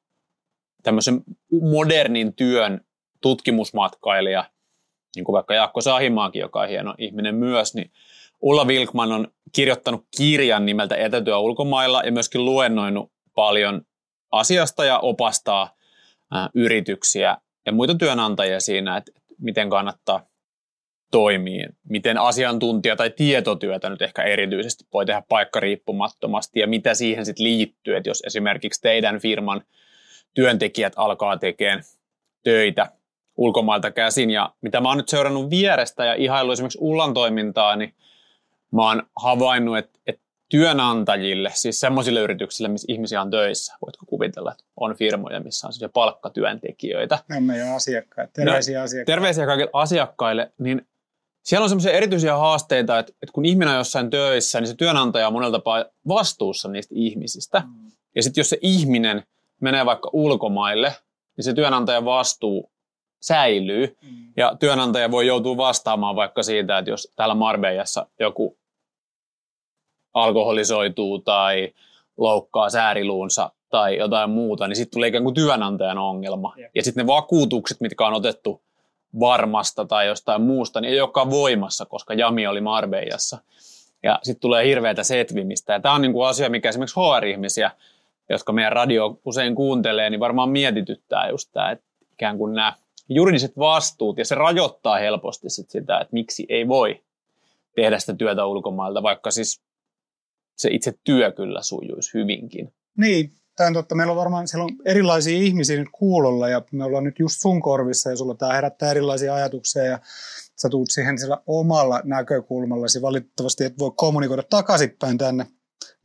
tämmöisen 0.83 1.23
modernin 1.63 2.35
työn 2.35 2.81
tutkimusmatkailija– 3.21 4.45
niin 5.17 5.25
kuin 5.25 5.35
vaikka 5.35 5.55
Jaakko 5.55 5.81
Sahimaakin, 5.81 6.41
joka 6.41 6.61
on 6.61 6.69
hieno 6.69 6.95
ihminen 6.99 7.35
myös, 7.35 7.75
niin 7.75 7.91
Ulla 8.41 8.65
Wilkman 8.65 9.13
on 9.13 9.29
kirjoittanut 9.53 10.07
kirjan 10.17 10.67
nimeltä 10.67 10.97
Etätyö 10.97 11.39
ulkomailla 11.39 12.03
ja 12.05 12.13
myöskin 12.13 12.45
luennoinut 12.45 13.13
paljon 13.35 13.83
asiasta 14.31 14.85
ja 14.85 14.99
opastaa 14.99 15.75
yrityksiä 16.55 17.37
ja 17.67 17.73
muita 17.73 17.95
työnantajia 17.95 18.61
siinä, 18.61 18.97
että 18.97 19.13
miten 19.39 19.71
kannattaa 19.71 20.27
toimia, 21.11 21.69
miten 21.89 22.17
asiantuntija- 22.19 22.97
tai 22.97 23.11
tietotyötä 23.11 23.91
nyt 23.91 24.03
ehkä 24.03 24.23
erityisesti 24.23 24.85
voi 24.93 25.07
tehdä 25.07 25.23
paikkariippumattomasti 25.29 26.61
ja 26.61 26.67
mitä 26.67 26.95
siihen 26.95 27.27
sitten 27.27 27.45
liittyy, 27.45 27.97
että 27.97 28.11
jos 28.11 28.23
esimerkiksi 28.27 28.81
teidän 28.81 29.21
firman 29.21 29.63
työntekijät 30.35 30.93
alkaa 30.97 31.37
tekemään 31.37 31.83
töitä 32.45 32.91
ulkomailta 33.37 33.91
käsin. 33.91 34.31
Ja 34.31 34.53
mitä 34.61 34.81
mä 34.81 34.89
oon 34.89 34.97
nyt 34.97 35.09
seurannut 35.09 35.51
vierestä 35.51 36.05
ja 36.05 36.15
ihailu 36.15 36.53
esimerkiksi 36.53 36.79
Ullan 36.81 37.15
toimintaa, 37.15 37.77
niin 37.77 37.95
mä 38.73 38.89
oon 38.89 39.03
havainnut, 39.17 39.79
että, 39.79 39.99
että 40.07 40.23
työnantajille, 40.49 41.51
siis 41.55 41.81
semmoisille 41.81 42.21
yrityksille, 42.21 42.69
missä 42.69 42.93
ihmisiä 42.93 43.23
on 43.23 43.31
töissä, 43.31 43.75
voitko 43.87 44.07
kuvitella, 44.07 44.53
että 44.53 44.65
on 44.77 44.95
firmoja, 44.95 45.41
missä 45.41 45.67
on 45.67 45.91
palkkatyöntekijöitä. 45.93 47.19
Ne 47.29 47.37
on 47.37 47.43
meidän 47.43 47.75
asiakkaat, 47.77 48.33
terveisiä 48.33 48.79
no, 48.79 48.85
asiakkaille. 48.85 49.17
Terveisiä 49.17 49.47
kaikille 49.47 49.71
asiakkaille, 49.73 50.53
niin 50.59 50.87
siellä 51.43 51.65
on 51.65 51.69
semmoisia 51.69 51.93
erityisiä 51.93 52.37
haasteita, 52.37 52.99
että, 52.99 53.13
että 53.23 53.33
kun 53.33 53.45
ihminen 53.45 53.73
on 53.73 53.79
jossain 53.79 54.11
töissä, 54.11 54.61
niin 54.61 54.69
se 54.69 54.75
työnantaja 54.75 55.27
on 55.27 55.33
monella 55.33 55.59
tapaa 55.59 55.85
vastuussa 56.09 56.69
niistä 56.69 56.95
ihmisistä. 56.99 57.63
Mm. 57.67 57.91
Ja 58.15 58.23
sitten 58.23 58.41
jos 58.41 58.51
se 58.51 58.59
ihminen 58.63 59.23
menee 59.61 59.87
vaikka 59.87 60.11
ulkomaille, 60.13 60.93
niin 61.37 61.45
se 61.45 61.55
työnantajan 61.55 62.05
vastuu 62.05 62.72
säilyy. 63.23 63.97
Mm. 64.03 64.33
Ja 64.37 64.57
työnantaja 64.61 65.11
voi 65.11 65.27
joutua 65.27 65.57
vastaamaan 65.57 66.17
vaikka 66.17 66.43
siitä, 66.43 66.79
että 66.79 66.91
jos 66.91 67.13
täällä 67.17 67.35
Marbejassa 67.35 68.07
joku 68.21 68.59
alkoholisoituu 70.15 71.19
tai 71.19 71.73
loukkaa 72.17 72.71
sääriluunsa 72.71 73.51
tai 73.71 73.97
jotain 73.99 74.31
muuta, 74.31 74.69
niin 74.69 74.77
sitten 74.77 74.97
tulee 74.97 75.09
ikään 75.09 75.25
kuin 75.25 75.35
työnantajan 75.35 75.99
ongelma. 75.99 76.55
Jep. 76.57 76.71
Ja 76.75 76.83
sitten 76.83 77.03
ne 77.03 77.07
vakuutukset, 77.07 77.81
mitkä 77.81 78.07
on 78.07 78.15
otettu 78.15 78.63
varmasta 79.21 79.85
tai 79.85 80.07
jostain 80.07 80.43
muusta, 80.43 80.81
niin 80.81 80.93
ei 80.93 81.01
olekaan 81.01 81.31
voimassa, 81.31 81.87
koska 81.87 82.15
Jami 82.15 82.47
oli 82.47 82.61
Marbejassa. 82.61 83.39
Ja 84.03 84.19
sitten 84.23 84.41
tulee 84.41 84.67
hirveätä 84.67 85.03
setvimistä. 85.03 85.73
Ja 85.73 85.81
tämä 85.81 85.95
on 85.95 86.03
niinku 86.03 86.23
asia, 86.23 86.51
mikä 86.51 86.69
esimerkiksi 86.69 87.01
HR-ihmisiä, 87.01 87.71
jotka 88.29 88.53
meidän 88.53 88.73
radio 88.73 89.21
usein 89.25 89.55
kuuntelee, 89.55 90.11
niin 90.11 90.21
varmaan 90.21 90.49
mietityttää 90.49 91.29
just 91.29 91.51
tämä, 91.53 91.71
että 91.71 91.85
ikään 92.13 92.39
kuin 92.39 92.55
nämä 92.55 92.73
juridiset 93.09 93.59
vastuut, 93.59 94.19
ja 94.19 94.25
se 94.25 94.35
rajoittaa 94.35 94.99
helposti 94.99 95.51
sit 95.51 95.71
sitä, 95.71 96.01
että 96.01 96.13
miksi 96.13 96.47
ei 96.49 96.69
voi 96.69 97.03
tehdä 97.77 97.99
sitä 97.99 98.15
työtä 98.15 98.47
ulkomailta, 98.47 99.03
vaikka 99.03 99.31
siis 99.31 99.63
se 100.57 100.69
itse 100.73 100.95
työ 101.05 101.33
kyllä 101.33 101.63
sujuisi 101.63 102.15
hyvinkin. 102.15 102.75
Niin, 102.99 103.33
tämä 103.57 103.67
on 103.67 103.75
totta. 103.75 103.95
Meillä 103.95 104.11
on 104.11 104.17
varmaan 104.17 104.49
siellä 104.49 104.65
on 104.65 104.77
erilaisia 104.85 105.39
ihmisiä 105.39 105.79
nyt 105.79 105.89
kuulolla 105.93 106.49
ja 106.49 106.63
me 106.73 106.85
ollaan 106.85 107.05
nyt 107.05 107.19
just 107.19 107.41
sun 107.41 107.63
korvissa 107.63 108.11
ja 108.11 108.17
sulla 108.17 108.35
tämä 108.35 108.53
herättää 108.53 108.91
erilaisia 108.91 109.35
ajatuksia 109.35 109.85
ja 109.85 109.99
sä 110.57 110.69
tuut 110.69 110.91
siihen 110.91 111.19
sillä 111.19 111.39
omalla 111.47 112.01
näkökulmallasi. 112.05 113.03
Valitettavasti 113.03 113.65
et 113.65 113.79
voi 113.79 113.91
kommunikoida 113.97 114.43
takaisinpäin 114.43 115.19
tänne 115.19 115.47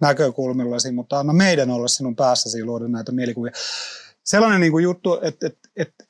näkökulmallasi, 0.02 0.92
mutta 0.92 1.20
anna 1.20 1.34
meidän 1.34 1.70
olla 1.70 1.88
sinun 1.88 2.16
päässäsi 2.16 2.64
luoda 2.64 2.88
näitä 2.88 3.12
mielikuvia. 3.12 3.52
Sellainen 4.24 4.62
niin 4.62 4.72
kuin 4.72 4.84
juttu, 4.84 5.20
että, 5.22 5.48
että, 5.48 5.70
että 5.76 6.04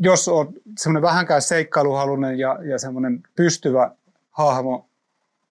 jos 0.00 0.28
olet 0.28 0.48
semmoinen 0.78 1.02
vähänkään 1.02 1.42
seikkailuhalunen 1.42 2.38
ja, 2.38 2.58
ja 2.62 2.78
semmoinen 2.78 3.22
pystyvä 3.36 3.90
hahmo 4.30 4.88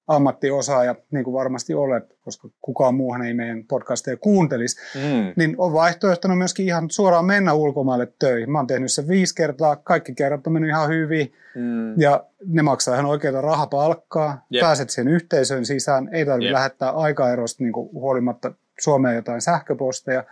ammattiosaaja, 0.07 0.95
niin 1.11 1.23
kuin 1.23 1.33
varmasti 1.33 1.73
olet, 1.73 2.15
koska 2.21 2.47
kukaan 2.61 2.95
muuhan 2.95 3.21
ei 3.21 3.33
meidän 3.33 3.63
podcasteja 3.63 4.17
kuuntelisi, 4.17 4.81
mm. 4.95 5.33
niin 5.35 5.55
on 5.57 5.73
vaihtoehtona 5.73 6.35
myöskin 6.35 6.65
ihan 6.65 6.89
suoraan 6.89 7.25
mennä 7.25 7.53
ulkomaille 7.53 8.13
töihin. 8.19 8.51
Mä 8.51 8.59
oon 8.59 8.67
tehnyt 8.67 8.91
sen 8.91 9.07
viisi 9.07 9.35
kertaa, 9.35 9.75
kaikki 9.75 10.15
kerrat 10.15 10.47
on 10.47 10.53
mennyt 10.53 10.69
ihan 10.69 10.89
hyvin, 10.89 11.33
mm. 11.55 11.99
ja 11.99 12.23
ne 12.47 12.61
maksaa 12.61 12.93
ihan 12.93 13.05
oikeita 13.05 13.41
rahapalkkaa, 13.41 14.45
yep. 14.53 14.61
pääset 14.61 14.89
sen 14.89 15.07
yhteisön 15.07 15.65
sisään, 15.65 16.09
ei 16.11 16.25
tarvitse 16.25 16.47
yep. 16.47 16.53
lähettää 16.53 16.89
aikaerosta 16.91 17.63
niin 17.63 17.73
kuin 17.73 17.89
huolimatta 17.93 18.51
Suomeen 18.79 19.15
jotain 19.15 19.41
sähköposteja, 19.41 20.23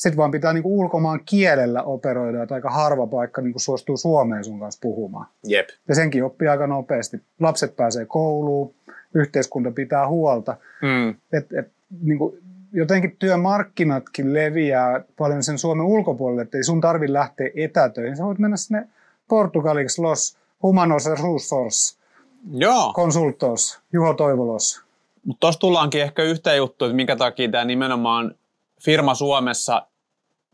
sitten 0.00 0.16
vaan 0.16 0.30
pitää 0.30 0.52
niin 0.52 0.62
kuin 0.62 0.72
ulkomaan 0.72 1.20
kielellä 1.24 1.82
operoida, 1.82 2.42
että 2.42 2.54
aika 2.54 2.70
harva 2.70 3.06
paikka 3.06 3.42
niin 3.42 3.52
kuin 3.52 3.60
suostuu 3.60 3.96
Suomeen 3.96 4.44
sun 4.44 4.60
kanssa 4.60 4.78
puhumaan. 4.82 5.26
Jep. 5.44 5.68
Ja 5.88 5.94
senkin 5.94 6.24
oppii 6.24 6.48
aika 6.48 6.66
nopeasti. 6.66 7.20
Lapset 7.40 7.76
pääsee 7.76 8.06
kouluun, 8.06 8.74
yhteiskunta 9.14 9.70
pitää 9.70 10.08
huolta. 10.08 10.56
Mm. 10.82 11.08
Et, 11.10 11.52
et, 11.52 11.72
niin 12.02 12.18
kuin 12.18 12.38
jotenkin 12.72 13.16
työmarkkinatkin 13.18 14.34
leviää 14.34 15.04
paljon 15.18 15.42
sen 15.42 15.58
Suomen 15.58 15.86
ulkopuolelle, 15.86 16.42
että 16.42 16.56
ei 16.56 16.64
sun 16.64 16.80
tarvi 16.80 17.12
lähteä 17.12 17.50
etätöihin. 17.54 18.16
Sä 18.16 18.24
voit 18.24 18.38
mennä 18.38 18.56
sinne 18.56 18.88
Portugaliksi 19.28 20.02
los 20.02 20.36
humanos 20.62 21.06
resursos, 21.06 21.98
Joo. 22.52 22.92
konsultos, 22.92 23.80
Juho 23.92 24.14
Toivolos. 24.14 24.82
Mutta 25.24 25.40
tuossa 25.40 25.60
tullaankin 25.60 26.02
ehkä 26.02 26.22
yhteen 26.22 26.56
juttu, 26.56 26.84
että 26.84 26.96
minkä 26.96 27.16
takia 27.16 27.50
tämä 27.50 27.64
nimenomaan 27.64 28.34
firma 28.80 29.14
Suomessa, 29.14 29.86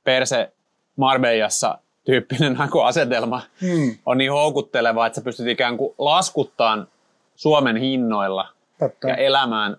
Perse 0.06 0.52
Marbejassa 0.96 1.78
tyyppinen 2.04 2.56
asetelma 2.84 3.42
hmm. 3.60 3.96
on 4.06 4.18
niin 4.18 4.32
houkutteleva, 4.32 5.06
että 5.06 5.14
sä 5.20 5.24
pystyt 5.24 5.46
ikään 5.46 5.76
kuin 5.76 5.94
laskuttaan 5.98 6.88
Suomen 7.36 7.76
hinnoilla 7.76 8.48
Totta. 8.78 9.08
ja 9.08 9.16
elämään 9.16 9.76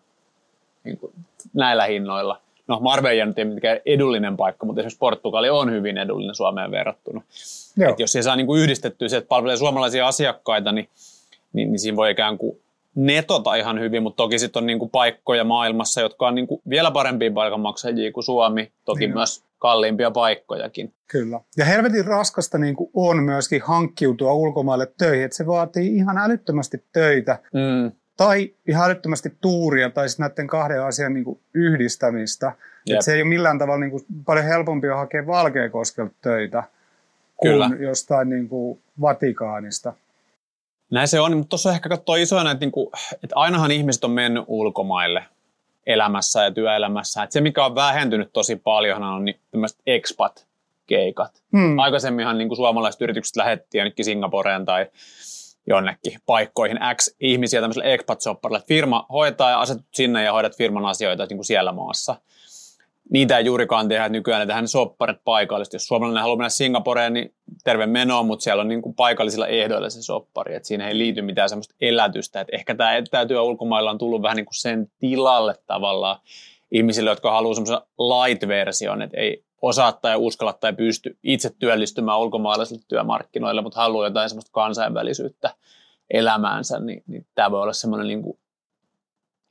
niin 0.84 0.98
kuin, 0.98 1.14
näillä 1.54 1.86
hinnoilla. 1.86 2.42
No 2.68 2.80
Marbella 2.80 3.26
nyt 3.26 3.40
ei 3.40 3.82
edullinen 3.86 4.38
paikka, 4.38 4.66
mutta 4.66 4.82
esimerkiksi 4.82 5.00
Portugali 5.00 5.50
on 5.50 5.72
hyvin 5.72 5.98
edullinen 5.98 6.36
Suomeen 6.36 6.72
verrattuna. 6.72 7.22
Et 7.90 8.00
jos 8.00 8.12
se 8.12 8.22
saa 8.22 8.36
niin 8.36 8.48
kuin 8.48 8.62
yhdistettyä 8.62 9.10
se, 9.10 9.18
että 9.18 9.28
palvelee 9.28 9.58
suomalaisia 9.58 10.08
asiakkaita, 10.08 10.72
niin, 10.72 10.90
niin, 11.54 11.72
niin 11.72 11.80
siinä 11.80 11.96
voi 11.96 12.12
ikään 12.12 12.38
kuin 12.38 12.60
netota 12.98 13.56
ihan 13.56 13.80
hyvin, 13.80 14.04
mutta 14.04 14.18
toki 14.18 14.40
sitten 14.40 14.62
on 14.62 14.68
niin 14.68 14.80
kuin 14.80 14.92
paikkoja 14.92 15.44
maailmassa, 15.44 16.02
jotka 16.02 16.28
on 16.28 16.36
niin 16.36 16.48
kuin 16.48 16.62
vielä 16.70 16.92
parempia 16.92 17.32
palkanmaksajia 17.32 18.12
kuin 18.12 18.24
Suomi, 18.24 18.72
toki 18.86 19.00
niin 19.00 19.14
myös 19.14 19.44
kalliimpia 19.60 20.12
paikkojakin. 20.12 20.94
Kyllä. 21.08 21.40
Ja 21.58 21.66
helvetin 21.66 22.06
raskasta 22.06 22.58
niin 22.58 22.76
kuin 22.76 22.90
on 22.94 23.24
myöskin 23.24 23.62
hankkiutua 23.66 24.34
ulkomaille 24.34 24.92
töihin, 24.98 25.26
että 25.26 25.38
se 25.38 25.48
vaatii 25.48 25.96
ihan 25.96 26.18
älyttömästi 26.18 26.84
töitä. 26.94 27.40
Mm. 27.54 27.92
Tai 28.18 28.54
ihan 28.68 28.86
älyttömästi 28.86 29.34
tuuria 29.42 29.90
tai 29.90 30.10
sitten 30.10 30.24
näiden 30.24 30.48
kahden 30.48 30.84
asian 30.84 31.14
niin 31.14 31.24
kuin 31.24 31.40
yhdistämistä. 31.54 32.54
Että 32.90 33.06
se 33.06 33.14
ei 33.14 33.22
ole 33.22 33.30
millään 33.30 33.60
tavalla 33.60 33.80
niin 33.80 33.92
kuin, 33.92 34.06
paljon 34.26 34.46
helpompi 34.46 34.88
hakea 34.88 35.28
Valkeakoskelta 35.28 36.14
töitä 36.22 36.64
Kyllä. 37.42 37.68
kuin 37.68 37.82
jostain 37.82 38.30
niin 38.30 38.50
kuin 38.50 38.80
Vatikaanista. 39.02 39.94
Näin 40.92 41.08
se 41.08 41.20
on, 41.20 41.38
mutta 41.38 41.50
tuossa 41.50 41.72
ehkä 41.72 41.90
katsoo 41.90 42.16
isoina, 42.16 42.52
että, 42.52 42.66
niinku, 42.66 42.92
että 43.14 43.36
ainahan 43.36 43.72
ihmiset 43.72 44.04
on 44.04 44.12
mennyt 44.12 44.44
ulkomaille 44.48 45.26
elämässä 45.86 46.44
ja 46.44 46.52
työelämässä. 46.52 47.24
Että 47.24 47.34
se, 47.34 47.42
mikä 47.42 47.66
on 47.66 47.76
vähentynyt 47.76 48.30
tosi 48.34 48.56
paljon, 48.56 49.04
on 49.04 49.26
niin 49.26 49.40
tämmöiset 49.52 49.80
expat-keikat. 49.88 51.44
Hmm. 51.58 51.80
Aikaisemminhan 51.80 52.38
niin 52.38 52.48
kuin 52.48 52.58
suomalaiset 52.58 53.02
yritykset 53.02 53.36
lähettiin 53.36 53.80
jonnekin 53.80 54.06
Singaporeen 54.06 54.66
tai 54.66 54.86
jonnekin 55.68 56.20
paikkoihin 56.26 56.80
X 56.96 57.16
ihmisiä 57.20 57.62
tämmöiselle 57.62 57.96
expat-sopparille. 57.96 58.62
Firma 58.68 59.06
hoitaa 59.10 59.50
ja 59.50 59.60
asetut 59.60 59.86
sinne 59.94 60.24
ja 60.24 60.34
hoidat 60.34 60.58
firman 60.58 60.86
asioita 60.86 61.26
niin 61.26 61.38
kuin 61.38 61.46
siellä 61.46 61.72
maassa 61.72 62.16
niitä 63.10 63.38
ei 63.38 63.46
juurikaan 63.46 63.88
tehdä 63.88 64.10
nykyään, 64.10 64.42
että 64.42 64.54
hän 64.54 64.68
sopparit 64.68 65.18
paikallisesti. 65.24 65.76
Jos 65.76 65.88
suomalainen 65.88 66.22
haluaa 66.22 66.38
mennä 66.38 66.50
Singaporeen, 66.50 67.14
niin 67.14 67.34
terve 67.64 67.86
meno, 67.86 68.24
mutta 68.24 68.44
siellä 68.44 68.62
on 68.62 68.68
niin 68.68 68.82
kuin 68.82 68.96
paikallisilla 68.96 69.48
ehdoilla 69.48 69.90
se 69.90 70.02
soppari. 70.02 70.56
Että 70.56 70.68
siinä 70.68 70.88
ei 70.88 70.98
liity 70.98 71.22
mitään 71.22 71.50
semmoista 71.50 71.76
elätystä. 71.82 72.42
Että 72.42 72.56
ehkä 72.56 72.76
tämä 72.76 72.96
etätyö 72.96 73.42
ulkomailla 73.42 73.92
on 73.92 73.98
tullut 73.98 74.22
vähän 74.22 74.36
niin 74.36 74.46
kuin 74.46 74.60
sen 74.60 74.92
tilalle 75.00 75.56
tavallaan 75.68 76.20
ihmisille, 76.72 77.10
jotka 77.10 77.32
haluaa 77.32 77.54
semmoisen 77.54 77.88
light-version, 78.00 79.02
että 79.02 79.18
ei 79.18 79.44
osaa 79.62 79.92
tai 79.92 80.16
uskalla 80.16 80.54
tai 80.54 80.74
pysty 80.74 81.18
itse 81.24 81.50
työllistymään 81.60 82.20
ulkomaalaisille 82.20 82.82
työmarkkinoille, 82.88 83.62
mutta 83.62 83.80
haluaa 83.80 84.08
jotain 84.08 84.30
semmoista 84.30 84.52
kansainvälisyyttä 84.52 85.50
elämäänsä, 86.10 86.80
niin, 86.80 87.04
niin 87.08 87.26
tämä 87.36 87.52
voi 87.52 87.62
olla 87.62 87.74
semmoinen 87.74 88.08
niin 88.08 88.24
kuin 88.24 88.40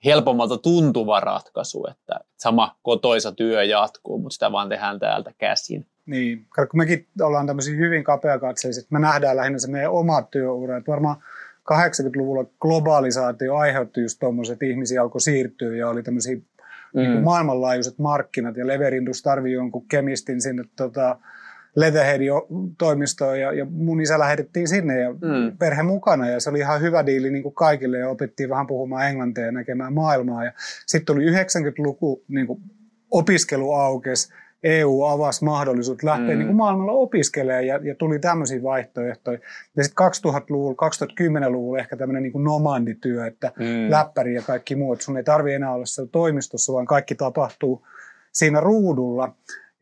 helpommalta 0.07 0.59
tuntuva 0.59 1.21
ratkaisu, 1.21 1.87
että 1.91 2.21
sama 2.37 2.77
kotoisa 2.83 3.33
työ 3.33 3.65
jatkuu, 3.65 4.19
mutta 4.19 4.35
sitä 4.35 4.53
vaan 4.53 4.69
tehdään 4.69 4.99
täältä 4.99 5.33
käsin. 5.39 5.87
Niin, 6.07 6.47
kun 6.57 6.67
mekin 6.73 7.07
ollaan 7.23 7.47
tämmöisiä 7.47 7.77
hyvin 7.77 8.05
kapeakatseisia, 8.05 8.85
me 8.91 8.99
nähdään 8.99 9.37
lähinnä 9.37 9.59
se 9.59 9.71
meidän 9.71 9.93
oma 9.93 10.23
työura, 10.23 10.77
että 10.77 10.93
varmaan 10.93 11.17
80-luvulla 11.73 12.45
globalisaatio 12.61 13.57
aiheutti 13.57 14.01
just 14.01 14.19
tuommoiset, 14.21 14.53
että 14.53 14.67
ihmisiä 14.67 15.03
alkoi 15.03 15.21
siirtyä 15.21 15.77
ja 15.77 15.89
oli 15.89 16.03
tämmöisiä 16.03 16.37
mm. 16.37 16.43
niin 16.95 17.23
maailmanlaajuiset 17.23 17.99
markkinat 17.99 18.57
ja 18.57 18.67
Leverindus 18.67 19.23
tarvii 19.23 19.53
jonkun 19.53 19.89
kemistin 19.89 20.41
sinne 20.41 20.65
tota, 20.77 21.19
Leatherheadin 21.77 22.31
toimistoon 22.79 23.41
ja, 23.41 23.53
ja 23.53 23.67
mun 23.71 24.01
isä 24.01 24.19
lähetettiin 24.19 24.69
sinne 24.69 25.01
ja 25.01 25.13
mm. 25.13 25.59
perhe 25.59 25.83
mukana 25.83 26.29
ja 26.29 26.41
se 26.41 26.51
oli 26.51 26.59
ihan 26.59 26.81
hyvä 26.81 27.07
diili 27.07 27.31
niin 27.31 27.43
kuin 27.43 27.55
kaikille 27.55 27.99
ja 27.99 28.09
opettiin 28.09 28.49
vähän 28.49 28.67
puhumaan 28.67 29.07
englantia 29.07 29.45
ja 29.45 29.53
näkemään 29.53 29.95
maailmaa 29.95 30.45
ja 30.45 30.53
sitten 30.87 31.07
tuli 31.07 31.31
90-luku 31.31 32.25
niin 32.29 32.47
kuin 32.47 32.61
opiskelu 33.11 33.73
aukesi, 33.73 34.33
EU 34.63 35.05
avasi 35.05 35.45
mahdollisuudet 35.45 36.03
lähteä 36.03 36.35
mm. 36.35 36.39
niin 36.39 36.47
kuin 36.47 36.57
maailmalla 36.57 36.93
opiskelemaan 36.93 37.67
ja, 37.67 37.81
ja 37.83 37.95
tuli 37.95 38.19
tämmöisiä 38.19 38.63
vaihtoehtoja. 38.63 39.39
Ja 39.77 39.85
sitten 39.85 40.07
2000-luvulla, 40.07 40.77
2010-luvulla 41.49 41.79
ehkä 41.79 41.97
tämmöinen 41.97 42.23
niin 42.23 42.45
nomandityö, 42.45 43.27
että 43.27 43.53
mm. 43.59 43.91
läppäri 43.91 44.35
ja 44.35 44.43
kaikki 44.43 44.77
muut, 44.77 45.01
sun 45.01 45.17
ei 45.17 45.25
tarvi 45.25 45.53
enää 45.53 45.73
olla 45.73 45.87
siellä 45.87 46.11
toimistossa, 46.13 46.73
vaan 46.73 46.87
kaikki 46.87 47.15
tapahtuu 47.15 47.87
siinä 48.33 48.61
ruudulla. 48.61 49.35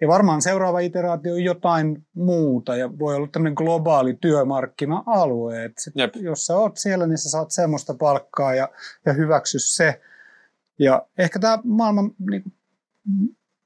Ja 0.04 0.08
varmaan 0.08 0.42
seuraava 0.42 0.78
iteraatio 0.78 1.34
on 1.34 1.44
jotain 1.44 2.06
muuta 2.14 2.76
ja 2.76 2.98
voi 2.98 3.16
olla 3.16 3.28
tämmöinen 3.32 3.54
globaali 3.54 4.18
työmarkkina-alue. 4.20 5.64
Että 5.64 5.82
sit, 5.82 5.94
jos 6.14 6.46
sä 6.46 6.56
oot 6.56 6.76
siellä, 6.76 7.06
niin 7.06 7.18
sä 7.18 7.30
saat 7.30 7.50
semmoista 7.50 7.94
palkkaa 7.94 8.54
ja, 8.54 8.68
ja 9.06 9.12
hyväksy 9.12 9.58
se. 9.58 10.00
Ja 10.78 11.06
ehkä 11.18 11.38
tämä 11.38 11.58
maailma 11.64 12.10
niin 12.30 12.52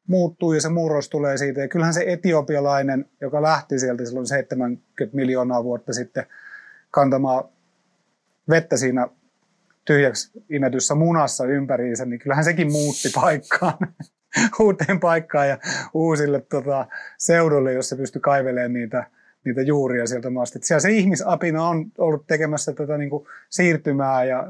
muuttuu 0.06 0.52
ja 0.52 0.60
se 0.60 0.68
murros 0.68 1.08
tulee 1.08 1.36
siitä. 1.36 1.60
Ja 1.60 1.68
kyllähän 1.68 1.94
se 1.94 2.04
etiopialainen, 2.06 3.04
joka 3.20 3.42
lähti 3.42 3.78
sieltä 3.78 4.04
silloin 4.04 4.26
70 4.26 5.16
miljoonaa 5.16 5.64
vuotta 5.64 5.92
sitten 5.92 6.26
kantamaan 6.90 7.44
vettä 8.50 8.76
siinä 8.76 9.08
tyhjäksi 9.84 10.30
imetyssä 10.50 10.94
munassa 10.94 11.44
ympäriinsä, 11.44 12.04
niin 12.04 12.20
kyllähän 12.20 12.44
sekin 12.44 12.72
muutti 12.72 13.08
paikkaan. 13.14 13.78
uuteen 14.60 15.00
paikkaan 15.00 15.48
ja 15.48 15.58
uusille 15.94 16.40
tota, 16.40 16.86
seudulle, 17.18 17.72
jossa 17.72 17.96
pystyi 17.96 18.20
kaivelemaan 18.20 18.72
niitä 18.72 19.06
niitä 19.44 19.62
juuria 19.62 20.06
sieltä 20.06 20.30
maasta. 20.30 20.58
Et 20.58 20.64
siellä 20.64 20.80
se 20.80 20.90
ihmisapina 20.90 21.68
on 21.68 21.86
ollut 21.98 22.26
tekemässä 22.26 22.72
tätä 22.72 22.98
niin 22.98 23.10
kuin 23.10 23.26
siirtymää 23.50 24.24
ja 24.24 24.44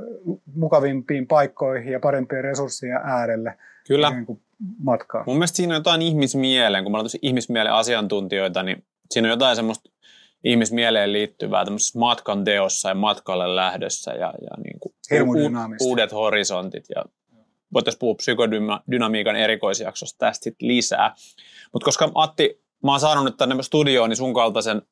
mukavimpiin 0.55 1.27
paikkoihin 1.27 1.93
ja 1.93 2.01
parempien 2.01 2.45
resurssien 2.45 3.01
äärelle 3.05 3.55
Kyllä. 3.89 4.11
niin 4.11 4.27
kuin 4.27 4.41
matkaa. 4.79 5.25
Mun 5.27 5.37
mielestä 5.37 5.57
siinä 5.57 5.75
on 5.75 5.79
jotain 5.79 6.03
ihmismieleen, 6.03 6.85
kun 6.85 6.93
mä 6.93 6.99
olen 6.99 7.11
ihmismielen 7.23 7.73
asiantuntijoita, 7.73 8.63
niin 8.63 8.85
siinä 9.11 9.27
on 9.27 9.31
jotain 9.31 9.57
semmoista 9.57 9.91
ihmismieleen 10.45 11.13
liittyvää 11.13 11.65
tämmöisessä 11.65 11.99
matkan 11.99 12.45
teossa 12.45 12.89
ja 12.89 12.95
matkalle 12.95 13.57
lähdössä 13.57 14.11
ja, 14.11 14.35
ja 14.43 14.63
niin 14.65 14.81
kuin 14.81 14.95
Hirmu 15.11 15.33
uudet 15.81 16.13
horisontit. 16.13 16.85
Ja 16.95 17.05
voitaisiin 17.73 17.99
puhua 17.99 18.15
psykodynamiikan 18.15 19.37
erikoisjaksosta 19.37 20.19
tästä 20.19 20.45
sit 20.45 20.57
lisää. 20.61 21.15
Mutta 21.73 21.85
koska 21.85 22.09
Matti, 22.15 22.63
mä 22.85 22.91
oon 22.91 23.01
saanut 23.01 23.25
nyt 23.25 23.37
tänne 23.37 23.63
studioon 23.63 24.09
niin 24.09 24.17
sun 24.17 24.35
kaltaisen 24.35 24.83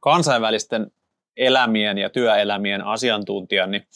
kansainvälisten 0.00 0.90
elämien 1.36 1.98
ja 1.98 2.10
työelämien 2.10 2.84
asiantuntijan, 2.84 3.70
niin 3.70 3.86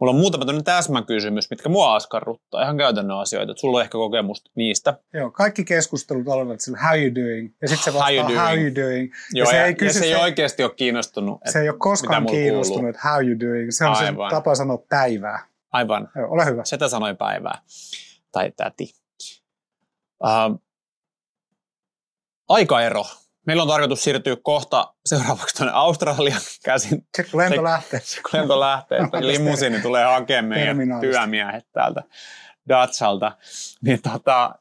mulla 0.00 0.10
on 0.12 0.18
muutama 0.18 0.44
tämmöinen 0.44 0.64
täsmäkysymys, 0.64 1.50
mitkä 1.50 1.68
mua 1.68 1.94
askarruttaa, 1.94 2.62
ihan 2.62 2.76
käytännön 2.76 3.18
asioita. 3.18 3.52
Sulla 3.56 3.78
on 3.78 3.82
ehkä 3.82 3.92
kokemusta 3.92 4.50
niistä. 4.54 4.94
Joo, 5.12 5.30
kaikki 5.30 5.64
keskustelut 5.64 6.28
aloivat 6.28 6.60
sillä 6.60 6.78
how 6.78 6.98
you 7.00 7.14
doing, 7.14 7.54
ja 7.62 7.68
sitten 7.68 7.92
se 7.92 7.98
How 7.98 8.14
you 8.14 8.24
vastaa 8.24 8.46
how 8.46 8.56
doing? 8.56 8.78
you 8.78 8.86
doing. 8.86 9.12
Joo, 9.32 9.50
se 9.50 9.56
ja, 9.56 9.66
ei 9.66 9.74
kysy, 9.74 9.98
ja 9.98 10.02
se 10.02 10.04
ei 10.04 10.14
se, 10.14 10.22
oikeasti 10.22 10.62
ole 10.64 10.72
kiinnostunut. 10.76 11.40
se 11.52 11.60
ei 11.60 11.68
ole 11.68 11.78
koskaan 11.78 12.26
kiinnostunut, 12.26 12.76
kuuluu. 12.76 12.90
että 12.90 13.08
how 13.08 13.26
you 13.26 13.40
doing. 13.40 13.70
Se 13.70 13.84
on 13.84 13.96
Aivan. 13.96 14.30
se 14.30 14.34
tapa 14.36 14.54
sanoa 14.54 14.78
päivää. 14.88 15.51
Aivan. 15.72 16.08
Joo, 16.16 16.30
ole 16.30 16.46
hyvä. 16.46 16.64
Setä 16.64 16.88
sanoi 16.88 17.14
päivää. 17.14 17.58
Tai 18.32 18.52
täti. 18.56 18.94
Uh, 20.24 20.62
aikaero. 22.48 23.04
Meillä 23.46 23.62
on 23.62 23.68
tarkoitus 23.68 24.04
siirtyä 24.04 24.36
kohta 24.42 24.94
seuraavaksi 25.06 25.56
tuonne 25.56 25.72
Australian 25.74 26.40
käsin. 26.64 27.06
Se 27.16 27.24
kun 27.24 27.40
lento 27.40 27.56
Se- 27.56 27.62
lähtee. 27.62 28.00
Kun 28.00 28.40
lento 28.40 28.60
lähtee, 28.60 28.98
että 28.98 29.26
limusiini 29.26 29.80
tulee 29.80 30.04
hakemaan 30.04 30.48
meidän 30.48 31.00
työmiehet 31.00 31.66
täältä 31.72 32.02
Datsalta. 32.68 33.36
Niin 33.82 34.02
tota, 34.02 34.54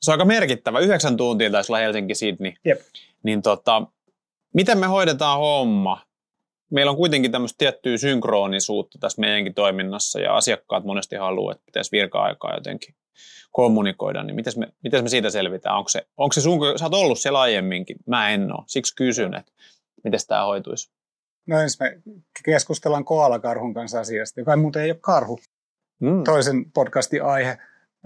se 0.00 0.10
on 0.10 0.14
aika 0.14 0.24
merkittävä. 0.24 0.78
Yhdeksän 0.78 1.16
tuntia 1.16 1.50
taisi 1.50 1.72
olla 1.72 1.78
Helsinki-Sydney. 1.78 2.52
Jep. 2.64 2.80
Niin 3.22 3.42
tota, 3.42 3.82
miten 4.54 4.78
me 4.78 4.86
hoidetaan 4.86 5.38
homma? 5.38 6.02
Meillä 6.70 6.90
on 6.90 6.96
kuitenkin 6.96 7.32
tämmöistä 7.32 7.58
tiettyä 7.58 7.96
synkronisuutta 7.96 8.98
tässä 8.98 9.20
meidänkin 9.20 9.54
toiminnassa 9.54 10.20
ja 10.20 10.36
asiakkaat 10.36 10.84
monesti 10.84 11.16
haluaa, 11.16 11.52
että 11.52 11.66
pitäisi 11.66 11.92
virka-aikaa 11.92 12.54
jotenkin 12.54 12.94
kommunikoida, 13.52 14.22
niin 14.22 14.34
miten 14.34 14.52
me, 14.56 14.68
miten 14.82 15.04
me 15.04 15.08
siitä 15.08 15.30
selvitään? 15.30 15.76
Onko 15.76 15.88
se, 15.88 16.06
onko 16.16 16.32
se 16.32 16.40
sun, 16.40 16.60
sä 16.78 16.84
oot 16.84 16.94
ollut 16.94 17.18
siellä 17.18 17.40
aiemminkin? 17.40 17.96
Mä 18.06 18.30
en 18.30 18.52
ole. 18.52 18.64
Siksi 18.66 18.96
kysyn, 18.96 19.34
että 19.34 19.52
miten 20.04 20.20
tämä 20.28 20.44
hoituisi. 20.44 20.90
No 21.46 21.60
ensin 21.60 21.78
me 21.80 22.02
keskustellaan 22.44 23.04
koalakarhun 23.04 23.74
kanssa 23.74 24.00
asiasta, 24.00 24.40
joka 24.40 24.56
muuten 24.56 24.82
ei 24.82 24.90
ole 24.90 24.98
karhu. 25.00 25.40
Mm. 26.00 26.24
Toisen 26.24 26.72
podcastin 26.72 27.24
aihe. 27.24 27.58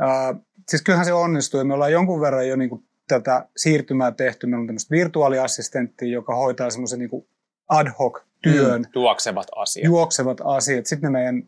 Uh, 0.02 0.44
siis 0.68 0.82
kyllähän 0.82 1.06
se 1.06 1.12
onnistuu. 1.12 1.64
Me 1.64 1.74
ollaan 1.74 1.92
jonkun 1.92 2.20
verran 2.20 2.48
jo 2.48 2.56
niinku 2.56 2.82
tätä 3.08 3.48
siirtymää 3.56 4.12
tehty. 4.12 4.46
Meillä 4.46 4.60
on 4.60 4.66
tämmöistä 4.66 4.90
virtuaaliassistenttia, 4.90 6.08
joka 6.08 6.34
hoitaa 6.34 6.70
semmoisen 6.70 6.98
niinku 6.98 7.28
ad 7.68 7.88
hoc 7.98 8.20
työn. 8.44 8.80
Mm. 8.80 8.88
Juoksevat 8.94 9.46
asiat. 9.56 9.84
juoksevat 9.84 10.40
asiat. 10.44 10.86
Sitten 10.86 11.12
ne 11.12 11.18
meidän 11.18 11.42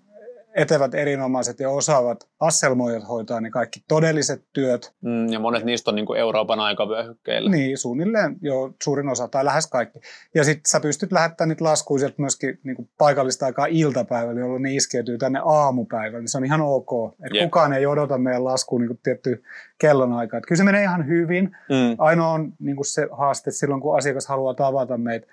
etevät 0.57 0.95
erinomaiset 0.95 1.61
ja 1.61 1.71
osaavat 1.71 2.29
asselmoijat 2.41 3.09
hoitaa 3.09 3.41
ne 3.41 3.51
kaikki 3.51 3.85
todelliset 3.89 4.45
työt. 4.53 4.95
Mm, 5.01 5.29
ja 5.29 5.39
monet 5.39 5.65
niistä 5.65 5.91
on 5.91 5.95
niin 5.95 6.07
kuin 6.07 6.19
Euroopan 6.19 6.61
aikavyöhykkeillä. 6.61 7.51
Niin, 7.51 7.79
suunnilleen 7.79 8.37
jo 8.41 8.75
suurin 8.83 9.09
osa 9.09 9.29
tai 9.29 9.45
lähes 9.45 9.67
kaikki. 9.67 9.99
Ja 10.35 10.45
sitten 10.45 10.71
sä 10.71 10.81
pystyt 10.81 11.13
lähettämään 11.13 11.49
niitä 11.49 11.65
laskuja 11.65 11.99
sieltä 11.99 12.15
myöskin 12.19 12.61
niin 12.63 12.77
kuin 12.77 12.89
paikallista 12.99 13.47
aikaa 13.47 13.67
iltapäivällä, 13.67 14.41
jolloin 14.41 14.63
ne 14.63 14.75
iskeytyy 14.75 15.19
tänne 15.19 15.41
aamupäivällä. 15.45 16.19
Niin 16.19 16.29
se 16.29 16.39
on 16.39 16.45
ihan 16.45 16.61
ok. 16.61 16.91
Et 17.27 17.35
Jep. 17.35 17.45
kukaan 17.45 17.73
ei 17.73 17.87
odota 17.87 18.19
meidän 18.19 18.45
laskuun 18.45 18.81
niin 18.81 19.01
tietty 19.03 19.43
kellonaikaa. 19.79 20.39
Et 20.39 20.47
kyllä 20.47 20.59
se 20.59 20.65
menee 20.65 20.83
ihan 20.83 21.07
hyvin. 21.07 21.45
Mm. 21.45 21.97
Ainoa 21.99 22.29
on 22.29 22.53
niin 22.59 22.77
kuin 22.77 22.87
se 22.87 23.09
haaste 23.13 23.51
että 23.51 23.59
silloin, 23.59 23.81
kun 23.81 23.99
asiakas 23.99 24.27
haluaa 24.27 24.55
tavata 24.55 24.99
meitä. 24.99 25.27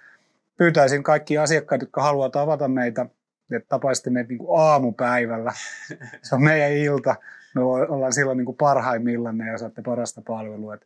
Pyytäisin 0.58 1.04
kaikki 1.04 1.38
asiakkaat, 1.38 1.82
jotka 1.82 2.04
haluaa 2.04 2.30
tavata 2.30 2.68
meitä, 2.68 3.06
että 3.56 3.70
tapaisitte 3.70 4.10
meitä 4.10 4.30
niin 4.30 4.38
kuin 4.38 4.60
aamupäivällä. 4.62 5.54
Se 6.22 6.36
on 6.36 6.44
meidän 6.44 6.72
ilta. 6.72 7.16
Me 7.56 7.62
ollaan 7.64 8.14
silloin 8.14 8.38
niin 8.38 8.46
kuin 8.46 8.58
parhaimmillaan 8.58 9.40
ja 9.40 9.58
saatte 9.58 9.82
parasta 9.82 10.22
palvelua. 10.28 10.78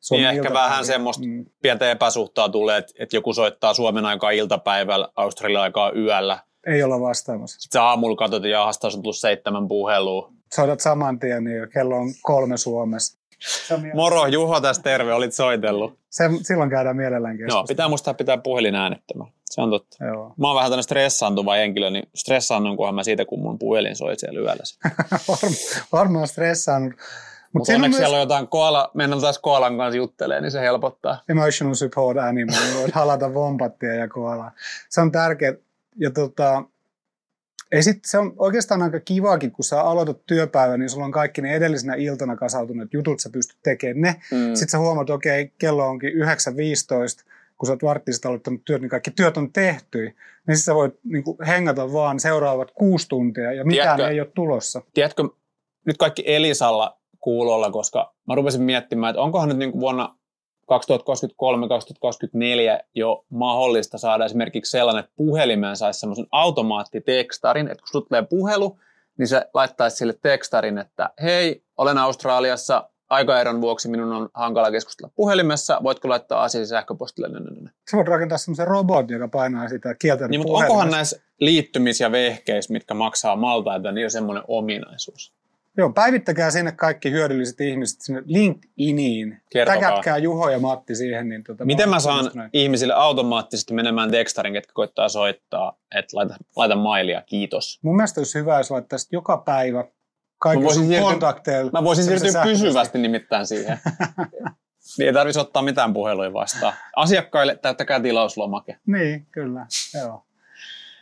Suomen 0.00 0.28
Niin 0.28 0.36
ehkä 0.36 0.54
vähän 0.54 0.84
semmoista 0.84 1.26
Mm, 1.26 1.46
pientä 1.62 1.90
epäsuhtaa 1.90 2.48
tulee, 2.48 2.78
että, 2.78 2.92
että 2.98 3.16
joku 3.16 3.32
soittaa 3.32 3.74
Suomen 3.74 4.04
aikaa 4.06 4.30
iltapäivällä, 4.30 5.08
Australian 5.16 5.62
aikaa 5.62 5.92
yöllä. 5.92 6.38
ei 6.66 6.82
olla 6.82 7.00
vastaamassa. 7.00 7.60
Sitten 7.60 7.82
aamulla 7.82 8.16
katsot, 8.16 8.36
että 8.36 8.48
jahas, 8.48 8.78
taas 8.78 8.94
on 8.94 9.02
tullut 9.02 9.16
seitsemän 9.16 9.68
puhelua. 9.68 10.32
Soitat 10.54 10.80
saman 10.80 11.18
tien, 11.18 11.44
niin 11.44 11.70
kello 11.72 11.96
on 11.96 12.08
kolme 12.22 12.56
Suomessa. 12.56 13.19
Moro, 13.94 14.26
Juho 14.26 14.60
tässä 14.60 14.82
terve, 14.82 15.12
olit 15.14 15.32
soitellut. 15.34 15.98
se, 16.10 16.24
silloin 16.42 16.70
käydään 16.70 16.96
mielellään 16.96 17.34
Joo, 17.38 17.46
keskustelua. 17.46 17.64
pitää 17.66 17.88
muistaa 17.88 18.14
pitää 18.14 18.38
puhelin 18.38 18.74
äänettömällä. 18.74 19.32
Se 19.44 19.60
on 19.60 19.70
totta. 19.70 20.04
Joo. 20.04 20.34
Mä 20.36 20.46
oon 20.46 20.56
vähän 20.56 20.66
tämmöinen 20.70 20.82
stressaantuva 20.82 21.54
henkilö, 21.54 21.90
niin 21.90 22.08
stressaannunkohan 22.14 22.94
mä 22.94 23.02
siitä, 23.02 23.24
kun 23.24 23.40
mun 23.42 23.58
puhelin 23.58 23.96
soi 23.96 24.18
siellä 24.18 24.40
yöllä. 24.40 24.62
Varma, 25.28 25.56
varmaan 25.92 26.28
stressaannut. 26.28 26.92
Mutta 27.52 27.72
on 27.72 27.74
onneksi 27.74 27.90
myös 27.90 27.98
siellä 27.98 28.14
on 28.16 28.20
jotain 28.20 28.48
koala, 28.48 28.90
mennään 28.94 29.22
taas 29.22 29.38
koalan 29.38 29.76
kanssa 29.78 29.96
juttelee, 29.96 30.40
niin 30.40 30.50
se 30.50 30.60
helpottaa. 30.60 31.22
emotional 31.28 31.74
support 31.74 32.18
animal, 32.18 32.60
niin 32.60 32.80
voit 32.80 32.94
halata 32.94 33.34
vompattia 33.34 33.94
ja 33.94 34.08
koalaa. 34.08 34.52
Se 34.88 35.00
on 35.00 35.12
tärkeä. 35.12 35.54
Ja 35.96 36.10
tota, 36.10 36.62
ei 37.72 37.82
sit, 37.82 38.04
se 38.04 38.18
on 38.18 38.32
oikeastaan 38.36 38.82
aika 38.82 39.00
kivaakin, 39.00 39.52
kun 39.52 39.64
sä 39.64 39.80
aloitat 39.80 40.26
työpäivän, 40.26 40.80
niin 40.80 40.90
sulla 40.90 41.04
on 41.04 41.12
kaikki 41.12 41.42
ne 41.42 41.54
edellisenä 41.54 41.94
iltana 41.94 42.36
kasautuneet 42.36 42.94
jutut, 42.94 43.20
sä 43.20 43.30
pystyt 43.30 43.58
tekemään 43.62 44.00
ne. 44.00 44.20
Mm. 44.30 44.54
Sitten 44.54 44.68
sä 44.68 44.78
huomaat, 44.78 45.04
että 45.04 45.14
okei, 45.14 45.52
kello 45.58 45.86
onkin 45.88 46.12
9.15, 46.12 47.24
kun 47.58 47.66
sä 47.66 47.72
oot 47.72 47.82
varttiset 47.82 48.26
aloittanut 48.26 48.60
työt, 48.64 48.80
niin 48.80 48.90
kaikki 48.90 49.10
työt 49.10 49.36
on 49.36 49.52
tehty. 49.52 49.98
Niin 50.00 50.56
sitten 50.56 50.58
sä 50.58 50.74
voit 50.74 50.94
niin 51.04 51.24
kuin, 51.24 51.36
hengata 51.46 51.92
vaan 51.92 52.20
seuraavat 52.20 52.70
kuusi 52.70 53.08
tuntia 53.08 53.52
ja 53.52 53.64
mitään 53.64 53.96
Tiedätkö- 53.96 54.12
ei 54.14 54.20
ole 54.20 54.30
tulossa. 54.34 54.82
tiedätkö, 54.94 55.28
nyt 55.86 55.96
kaikki 55.96 56.22
Elisalla 56.26 57.00
kuulolla, 57.20 57.70
koska 57.70 58.14
mä 58.28 58.34
rupesin 58.34 58.62
miettimään, 58.62 59.10
että 59.10 59.22
onkohan 59.22 59.48
nyt 59.48 59.58
niin 59.58 59.72
kuin 59.72 59.80
vuonna 59.80 60.16
2023-2024 60.70 60.74
jo 62.94 63.24
mahdollista 63.28 63.98
saada 63.98 64.24
esimerkiksi 64.24 64.70
sellainen, 64.70 65.04
että 65.04 65.12
puhelimeen 65.16 65.76
saisi 65.76 66.00
semmoisen 66.00 66.26
automaattitekstarin, 66.32 67.68
että 67.68 67.84
kun 67.92 68.06
tulee 68.08 68.22
puhelu, 68.22 68.78
niin 69.18 69.28
se 69.28 69.46
laittaisi 69.54 69.96
sille 69.96 70.14
tekstarin, 70.22 70.78
että 70.78 71.10
hei, 71.22 71.62
olen 71.76 71.98
Australiassa, 71.98 72.90
aikaeron 73.10 73.60
vuoksi 73.60 73.88
minun 73.88 74.12
on 74.12 74.28
hankala 74.34 74.70
keskustella 74.70 75.12
puhelimessa, 75.16 75.80
voitko 75.82 76.08
laittaa 76.08 76.42
asiasi 76.42 76.68
sähköpostille? 76.68 77.28
Sä 77.90 77.96
voit 77.96 78.08
rakentaa 78.08 78.38
semmoisen 78.38 78.66
robotin, 78.66 79.14
joka 79.14 79.28
painaa 79.28 79.68
sitä 79.68 79.94
kieltä. 79.94 80.28
Niin, 80.28 80.40
mutta 80.40 80.58
onkohan 80.58 80.90
näissä 80.90 81.20
liittymis- 81.40 82.00
ja 82.00 82.12
vehkeissä, 82.12 82.72
mitkä 82.72 82.94
maksaa 82.94 83.36
maltaita, 83.36 83.92
niin 83.92 84.06
on 84.06 84.10
semmoinen 84.10 84.44
ominaisuus? 84.48 85.34
Joo, 85.76 85.92
päivittäkää 85.92 86.50
sinne 86.50 86.72
kaikki 86.72 87.10
hyödylliset 87.10 87.60
ihmiset 87.60 88.00
sinne 88.00 88.22
LinkedIniin. 88.26 89.40
Kertokaa. 89.52 89.80
Täkätkää 89.80 90.18
Juho 90.18 90.50
ja 90.50 90.58
Matti 90.58 90.94
siihen. 90.94 91.28
Niin 91.28 91.44
tota, 91.44 91.64
Miten 91.64 91.88
mä 91.88 92.00
saan 92.00 92.16
kiinnostunut. 92.16 92.48
ihmisille 92.52 92.94
automaattisesti 92.94 93.74
menemään 93.74 94.10
tekstarin, 94.10 94.52
ketkä 94.52 94.72
koittaa 94.74 95.08
soittaa, 95.08 95.78
että 95.94 96.16
laita, 96.16 96.34
laita 96.56 96.76
mailia, 96.76 97.22
kiitos. 97.26 97.78
Mun 97.82 97.96
mielestä 97.96 98.20
olisi 98.20 98.38
hyvä, 98.38 98.56
jos 98.58 98.70
laittaisi 98.70 99.08
joka 99.12 99.36
päivä 99.36 99.84
kaikki 100.38 100.74
sun 100.74 100.86
siirtyä- 100.86 101.00
kontakteilla. 101.10 101.70
Mä 101.70 101.84
voisin 101.84 102.04
siirtyä 102.04 102.42
pysyvästi 102.42 102.98
nimittäin 102.98 103.46
siihen. 103.46 103.78
niin 104.98 105.06
ei 105.06 105.12
tarvitsisi 105.12 105.40
ottaa 105.40 105.62
mitään 105.62 105.92
puheluja 105.92 106.32
vastaan. 106.32 106.72
Asiakkaille 106.96 107.56
täyttäkää 107.56 108.00
tilauslomake. 108.00 108.76
Niin, 108.86 109.26
kyllä. 109.32 109.66
Joo. 110.00 110.24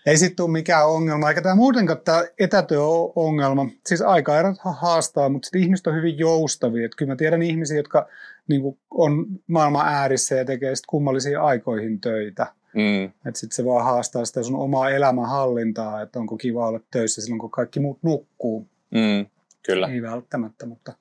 Ei 0.09 0.16
sitten 0.16 0.37
tule 0.37 0.51
mikään 0.51 0.88
ongelma, 0.88 1.29
eikä 1.29 1.42
tämä 1.42 1.55
muutenkaan 1.55 2.01
tämä 2.05 2.25
etätyö 2.38 2.83
ole 2.83 3.12
ongelma. 3.16 3.66
Siis 3.87 4.03
aikaerot 4.03 4.59
ha- 4.59 4.73
haastaa, 4.73 5.29
mutta 5.29 5.47
sitten 5.47 5.62
ihmiset 5.62 5.87
on 5.87 5.94
hyvin 5.94 6.18
joustavia. 6.18 6.87
Et 6.87 6.94
kyllä 6.94 7.12
mä 7.12 7.16
tiedän 7.16 7.42
ihmisiä, 7.42 7.77
jotka 7.77 8.09
niin 8.49 8.62
kuin, 8.62 8.79
on 8.90 9.27
maailman 9.47 9.88
äärissä 9.88 10.35
ja 10.35 10.44
tekee 10.44 10.77
sit 10.77 10.87
kummallisiin 10.87 11.40
aikoihin 11.40 12.01
töitä. 12.01 12.47
Mm. 12.75 13.05
Että 13.05 13.40
sitten 13.40 13.57
se 13.57 13.64
vaan 13.64 13.85
haastaa 13.85 14.25
sitä 14.25 14.42
sun 14.42 14.57
omaa 14.57 14.90
elämänhallintaa, 14.90 16.03
että 16.03 16.18
onko 16.18 16.37
kiva 16.37 16.68
olla 16.68 16.81
töissä 16.90 17.23
silloin, 17.23 17.40
kun 17.40 17.51
kaikki 17.51 17.81
muut 17.81 17.99
nukkuu. 18.03 18.66
Mm. 18.90 19.27
Kyllä. 19.66 19.87
Ei 19.87 20.03
välttämättä, 20.03 20.66
mutta, 20.66 20.92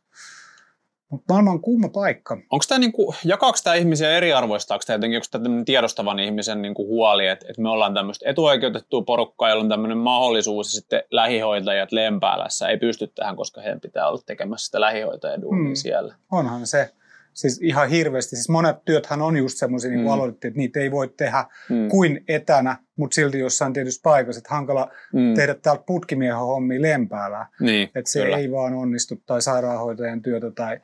mutta 1.09 1.33
maailma 1.33 1.51
on 1.51 1.61
kuuma 1.61 1.89
paikka. 1.89 2.33
Onko 2.33 2.65
tämä 2.69 2.79
niinku, 2.79 3.15
jakaako 3.25 3.57
tämä 3.63 3.75
ihmisiä 3.75 4.09
eriarvoistaako 4.11 4.83
tämä 4.87 4.95
jotenkin, 4.95 5.17
onko 5.17 5.45
tämä 5.47 5.63
tiedostavan 5.65 6.19
ihmisen 6.19 6.61
niinku 6.61 6.87
huoli, 6.87 7.27
että, 7.27 7.45
että 7.49 7.61
me 7.61 7.69
ollaan 7.69 7.93
tämmöistä 7.93 8.29
etuoikeutettua 8.29 9.01
porukkaa, 9.01 9.49
jolla 9.49 9.63
on 9.63 9.69
tämmöinen 9.69 9.97
mahdollisuus 9.97 10.67
ja 10.67 10.81
sitten 10.81 11.03
lähihoitajat 11.11 11.91
Lempäälässä 11.91 12.67
ei 12.67 12.77
pysty 12.77 13.07
tähän, 13.07 13.35
koska 13.35 13.61
heidän 13.61 13.81
pitää 13.81 14.07
olla 14.09 14.21
tekemässä 14.25 14.65
sitä 14.65 14.81
lähihoitajaduunia 14.81 15.63
Mm. 15.63 15.69
mm. 15.69 15.75
siellä. 15.75 16.15
Onhan 16.31 16.67
se. 16.67 16.89
Siis 17.33 17.59
ihan 17.63 17.89
hirveästi. 17.89 18.35
Siis 18.35 18.49
monet 18.49 18.85
työthän 18.85 19.21
on 19.21 19.37
just 19.37 19.57
semmoisia, 19.57 19.91
niin 19.91 19.99
kuin 20.03 20.09
Mm. 20.09 20.13
aloitettiin, 20.13 20.49
että 20.49 20.57
niitä 20.57 20.79
ei 20.79 20.91
voi 20.91 21.07
tehdä 21.17 21.45
Mm. 21.69 21.87
kuin 21.89 22.23
etänä, 22.27 22.77
mutta 22.95 23.15
silti 23.15 23.39
jossain 23.39 23.73
tietyssä 23.73 23.99
paikassa. 24.03 24.39
Että 24.39 24.53
hankala 24.53 24.91
Mm. 25.13 25.33
tehdä 25.33 25.53
täältä 25.53 25.83
putkimiehen 25.85 26.37
hommia 26.37 26.81
lempäällä. 26.81 27.45
Niin, 27.59 27.89
Että 27.95 28.11
se 28.11 28.21
kyllä. 28.23 28.37
ei 28.37 28.51
vaan 28.51 28.73
onnistu, 28.73 29.15
tai 29.25 29.41
sairaanhoitajan 29.41 30.21
työtä 30.21 30.51
tai, 30.51 30.79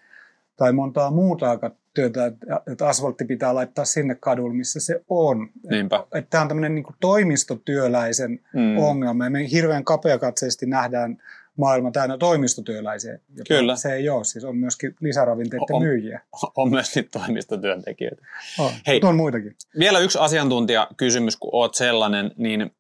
tai 0.56 0.74
montaa 0.74 1.12
muuta 1.12 1.46
työtä, 1.94 2.26
että 2.72 2.88
asfaltti 2.88 3.26
pitää 3.26 3.56
laittaa 3.56 3.86
sinne 3.86 4.16
kadulle, 4.16 4.54
missä 4.54 4.80
se 4.80 5.02
on. 5.10 5.50
Niinpä. 5.70 6.04
Että 6.14 6.30
tämä 6.30 6.42
on 6.42 6.48
tämmöinen 6.48 6.76
niin 6.76 6.86
toimistotyöläisen 7.02 8.40
Mm. 8.54 8.78
ongelma. 8.78 9.24
Ja 9.24 9.30
me 9.30 9.52
hirveän 9.52 9.84
kapeakatseisesti 9.84 10.66
nähdään 10.66 11.18
maailma 11.58 11.92
täynnä 11.92 12.18
toimistotyöläisiä. 12.18 13.20
Kyllä. 13.48 13.76
Se 13.76 13.94
ei 13.94 14.10
ole. 14.10 14.24
Siis 14.24 14.46
on 14.46 14.58
myöskin 14.58 14.96
lisäravinteiden 15.00 15.76
On- 15.76 15.82
myyjiä. 15.84 16.22
On 16.58 16.70
myös 16.70 16.96
niitä 16.96 17.20
toimistotyöntekijöitä. 17.20 18.22
On. 18.60 18.72
Hei. 18.88 19.02
On 19.04 19.16
muitakin. 19.16 19.56
Vielä 19.80 20.00
yksi 20.00 20.18
asiantuntijakysymys, 20.22 21.38
kun 21.38 21.50
oot 21.54 21.76
sellainen, 21.76 22.32
niin 22.38 22.72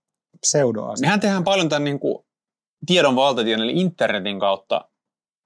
Pseudoasia. 0.41 1.05
mehän 1.07 1.19
tehdään 1.19 1.43
paljon 1.43 1.69
tämän 1.69 1.83
niin 1.83 1.99
kuin 1.99 2.25
tiedon 2.86 3.15
valtatie, 3.15 3.53
eli 3.55 3.71
internetin 3.81 4.39
kautta. 4.39 4.89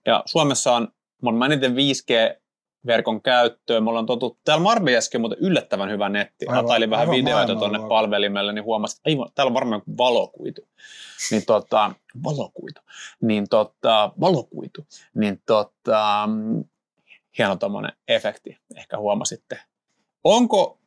Ja 0.06 0.24
Suomessa 0.26 0.74
on, 0.76 0.88
me 1.22 1.30
on 1.30 1.44
eniten 1.44 1.76
5G-verkon 1.76 3.22
käyttöön. 3.22 3.84
Me 3.84 3.90
ollaan 3.90 4.06
totuttu, 4.06 4.40
täällä 4.46 4.64
Marbejaskin 4.64 5.18
on 5.18 5.22
muuten 5.22 5.40
yllättävän 5.42 5.90
hyvä 5.90 6.10
netti. 6.10 6.46
Aivan- 6.48 6.64
Latailin 6.64 6.90
vähän 6.90 7.10
aivan 7.10 7.16
videoita 7.16 7.56
tuonne 7.56 7.80
palvelimelle, 7.90 8.54
niin 8.54 8.64
huomasin, 8.64 8.98
että 8.98 9.10
ei, 9.10 9.18
täällä 9.36 9.50
on 9.50 9.54
varmaan 9.54 9.82
valokuitu. 9.98 10.68
Niin 11.32 11.46
tota, 11.46 11.92
valokuitu. 12.24 12.82
Niin 13.22 13.50
tota, 13.50 14.12
valokuitu. 14.20 14.86
Niin 15.16 15.42
tota, 15.46 16.30
hieno 17.38 17.56
tommonen 17.56 17.92
efekti, 18.08 18.58
ehkä 18.76 18.98
huomasitte. 18.98 19.60
Onko 20.24 20.80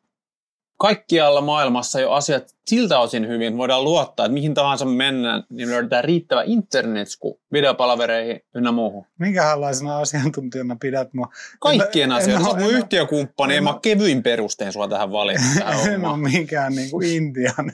kaikkialla 0.81 1.40
maailmassa 1.40 2.01
jo 2.01 2.11
asiat 2.11 2.57
siltä 2.66 2.99
osin 2.99 3.29
hyvin, 3.29 3.57
voidaan 3.57 3.85
luottaa, 3.85 4.27
että 4.27 4.35
mihin 4.35 4.55
tahansa 4.55 4.85
mennään, 4.85 5.45
niin 5.51 5.71
löydetään 5.71 6.05
riittävä 6.05 6.43
internetsku 6.47 7.40
videopalvereihin 7.53 8.40
ynnä 8.55 8.73
muuhun. 8.73 9.07
Minkälaisena 9.19 9.99
asiantuntijana 9.99 10.77
pidät 10.81 11.14
mua? 11.14 11.29
Kaikkien 11.61 12.05
En- 12.05 12.11
en 12.11 12.16
asioiden. 12.16 12.45
Sä 12.45 12.49
oot 12.49 12.59
mun 12.59 12.71
yhtiökumppani, 12.71 13.57
en 13.57 13.64
mä 13.64 13.79
kevyin 13.83 14.23
perustein 14.23 14.73
sua 14.73 14.88
tähän 14.88 15.12
tähän 15.75 15.93
en 15.93 16.05
ole 16.05 16.16
minkään 16.16 16.73
niin 16.73 16.90
kuin 16.90 17.09
Intian, 17.09 17.55
No 17.66 17.73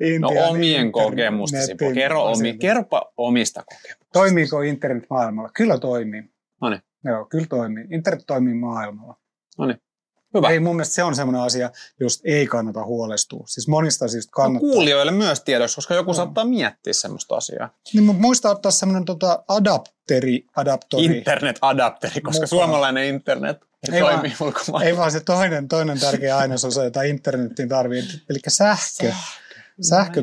Intian 0.00 0.48
omien 0.48 0.64
internetin 0.86 0.92
kokemustasi. 0.92 1.74
Kerro, 1.94 2.24
omi, 2.24 2.58
kerropa 2.58 3.12
omista 3.16 3.64
kokemuksista. 3.66 4.06
Toimiiko 4.12 4.62
internet 4.62 5.04
maailmalla? 5.10 5.50
Kyllä 5.54 5.78
toimii. 5.78 6.22
Noniin. 6.60 6.82
Joo, 7.04 7.24
kyllä 7.24 7.46
toimii. 7.46 7.84
Internet 7.90 8.24
toimii 8.26 8.54
maailmalla. 8.54 9.16
Hyvä. 10.34 10.48
Ei 10.50 10.60
mun 10.60 10.76
mielestä 10.76 10.94
se 10.94 11.02
on 11.02 11.16
semmoinen 11.16 11.42
asia, 11.42 11.70
josta 12.00 12.22
ei 12.26 12.46
kannata 12.46 12.84
huolestua. 12.84 13.44
Siis 13.46 13.68
monista 13.68 14.04
asioista 14.04 14.30
No, 14.30 14.34
kannattaa. 14.44 14.70
kuulijoille 14.70 15.12
myös 15.12 15.40
tiedoksi, 15.40 15.74
koska 15.74 15.94
joku 15.94 16.10
No. 16.10 16.14
saattaa 16.14 16.44
miettiä 16.44 16.92
semmoista 16.92 17.36
asiaa. 17.36 17.74
Niin, 17.92 18.04
mutta 18.04 18.22
muista 18.22 18.50
ottaa 18.50 18.72
semmoinen 18.72 19.04
tota 19.04 19.44
adapteri, 19.48 20.46
adaptori. 20.56 21.04
Internet-adapteri, 21.04 22.20
koska 22.20 22.30
Mukaan. 22.36 22.48
suomalainen 22.48 23.04
internet 23.04 23.56
ei, 23.92 23.94
Ei 23.96 24.02
vaan- 24.02 24.32
ulkomailla. 24.40 24.84
Ei 24.88 24.96
vaan 24.96 25.12
se 25.12 25.20
toinen, 25.20 25.68
toinen 25.68 26.00
tärkeä 26.00 26.36
ainesosa, 26.38 26.84
jota 26.84 27.02
internetin 27.02 27.68
tarvii, 27.68 28.02
eli 28.30 28.38
sähkö. 28.48 28.82
Sähkö 29.06 29.14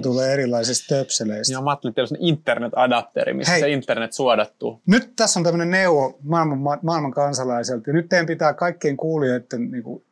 tulee 0.02 0.34
erilaisista 0.34 0.96
töpseleistä. 0.96 1.54
Ja 1.54 1.62
mä 1.62 1.70
ajattelin, 1.70 1.92
että 1.92 2.02
on 2.02 2.18
internet-adapteri, 2.20 3.34
missä 3.34 3.52
Hei. 3.52 3.62
se 3.62 3.70
internet 3.70 4.14
suodattuu. 4.14 4.82
Nyt 4.86 5.14
tässä 5.16 5.40
on 5.40 5.44
tämmöinen 5.44 5.70
neuvo 5.70 6.20
maailman, 6.24 6.58
ma- 6.58 6.80
maailman 6.82 7.12
kansalaiselta. 7.12 7.90
Ja 7.90 7.94
nyt 7.94 8.10
teidän 8.10 8.26
pitää 8.26 8.54
kaikkien 8.54 8.98
kuulijoiden 8.98 9.72
niin 9.72 9.84
kuin, 9.84 10.04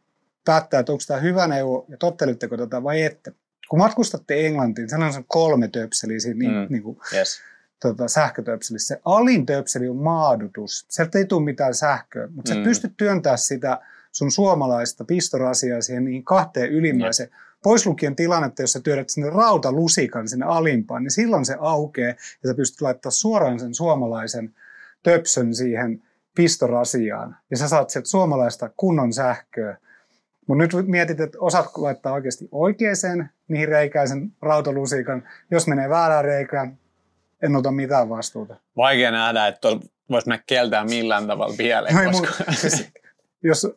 päättää, 0.45 0.79
että 0.79 0.91
onko 0.91 1.03
tämä 1.07 1.19
hyvä 1.19 1.47
neuvo 1.47 1.85
ja 1.89 1.97
tottelitteko 1.97 2.57
tätä 2.57 2.83
vai 2.83 3.01
ette. 3.03 3.31
Kun 3.69 3.79
matkustatte 3.79 4.45
Englantiin, 4.47 4.89
sellainen 4.89 5.17
on 5.17 5.23
kolme 5.27 5.67
töpseliä 5.67 6.19
siinä 6.19 6.39
niin, 6.39 6.51
Mm. 6.51 6.67
niin 6.69 6.83
kuin, 6.83 6.97
Yes. 7.13 7.39
tota, 7.79 8.07
sähkötöpselissä. 8.07 8.95
Se 8.95 9.01
alin 9.05 9.45
töpseli 9.45 9.89
on 9.89 9.95
maadutus. 9.95 10.85
Sieltä 10.89 11.17
ei 11.17 11.25
tule 11.25 11.43
mitään 11.45 11.73
sähköä, 11.73 12.27
mutta 12.35 12.49
sä 12.49 12.55
Mm. 12.55 12.63
pystyt 12.63 12.93
työntää 12.97 13.37
sitä 13.37 13.79
sun 14.11 14.31
suomalaista 14.31 15.03
pistorasiaa 15.05 15.81
siihen 15.81 16.05
niihin 16.05 16.23
kahteen 16.23 16.69
ylimmäiseen. 16.69 17.29
Pois 17.63 17.85
lukien 17.85 18.15
tilannetta, 18.15 18.61
jos 18.61 18.73
sä 18.73 18.79
työdät 18.79 19.09
sinne 19.09 19.29
rautalusikan 19.29 20.27
sinne 20.27 20.45
alimpaan, 20.45 21.03
niin 21.03 21.11
silloin 21.11 21.45
se 21.45 21.55
aukeaa 21.59 22.13
ja 22.43 22.49
sä 22.49 22.53
pystyt 22.53 22.81
laittaa 22.81 23.11
suoraan 23.11 23.59
sen 23.59 23.73
suomalaisen 23.73 24.55
töpsön 25.03 25.55
siihen 25.55 26.03
pistorasiaan. 26.35 27.37
Ja 27.51 27.57
sä 27.57 27.67
saat 27.67 27.89
sieltä 27.89 28.09
suomalaista 28.09 28.69
kunnon 28.77 29.13
sähköä. 29.13 29.77
Mutta 30.47 30.63
nyt 30.63 30.87
mietit, 30.87 31.19
että 31.19 31.37
osaatko 31.41 31.83
laittaa 31.83 32.13
oikeasti 32.13 32.49
oikeaan 32.51 33.29
niihin 33.47 33.67
reikään 33.67 34.07
sen 34.07 34.31
rautalusikan. 34.41 35.23
Jos 35.51 35.67
menee 35.67 35.89
väärään 35.89 36.25
reikään, 36.25 36.77
en 37.43 37.55
ota 37.55 37.71
mitään 37.71 38.09
vastuuta. 38.09 38.55
Vaikea 38.77 39.11
nähdä, 39.11 39.47
että 39.47 39.67
voisi 40.09 40.27
mennä 40.27 40.43
keltään 40.47 40.89
millään 40.89 41.27
tavalla 41.27 41.55
pieleen. 41.57 41.95
No 41.95 42.11
koska... 42.11 42.51
siis, 42.51 42.87
jos 43.43 43.67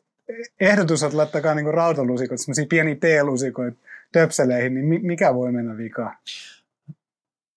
ehdotus 0.61 1.03
että 1.03 1.17
laittakaa 1.17 1.55
niinku 1.55 1.73
rautalusikoita, 1.73 2.43
semmoisia 2.43 2.67
pieniä 2.69 2.95
teelusikoita 3.01 3.77
töpseleihin, 4.13 4.75
niin 4.75 4.85
mi- 4.85 4.99
mikä 4.99 5.35
voi 5.35 5.53
mennä 5.53 5.77
vikaan? 5.77 6.17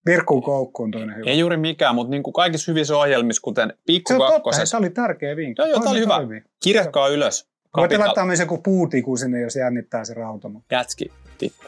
Virkkuun 0.06 0.44
koukku 0.44 0.84
on 0.84 0.92
toinen 0.92 1.16
hyvä. 1.16 1.30
ei 1.30 1.40
juuri 1.40 1.58
mikään, 1.58 1.96
mutta 1.96 2.12
niin 2.12 2.24
kuin 2.24 2.34
kaikissa 2.34 2.72
hyvissä 2.72 2.98
ohjelmissa, 2.98 3.42
kuten 3.42 3.74
Pikku 3.86 4.08
se 4.08 4.14
on 4.14 4.20
totta, 4.32 4.50
tämä 4.72 4.80
oli 4.80 4.90
tärkeä 4.90 5.36
vinkki. 5.36 5.62
Joo, 5.62 5.68
joo, 5.70 5.80
tää 5.80 5.92
oli 5.92 6.00
hyvä. 6.00 6.20
kirjakkaa 6.64 7.08
ylös. 7.08 7.48
Voitte 7.78 7.98
laittaa 7.98 8.26
myös 8.26 8.40
joku 8.40 8.58
puutiku 8.58 9.18
sinne, 9.18 9.42
jos 9.42 9.56
jännittää 9.56 10.06
se 10.06 10.14
rauta. 10.14 10.50
mutta- 10.50 10.76
Jätski 10.76 11.12
tippa. 11.38 11.66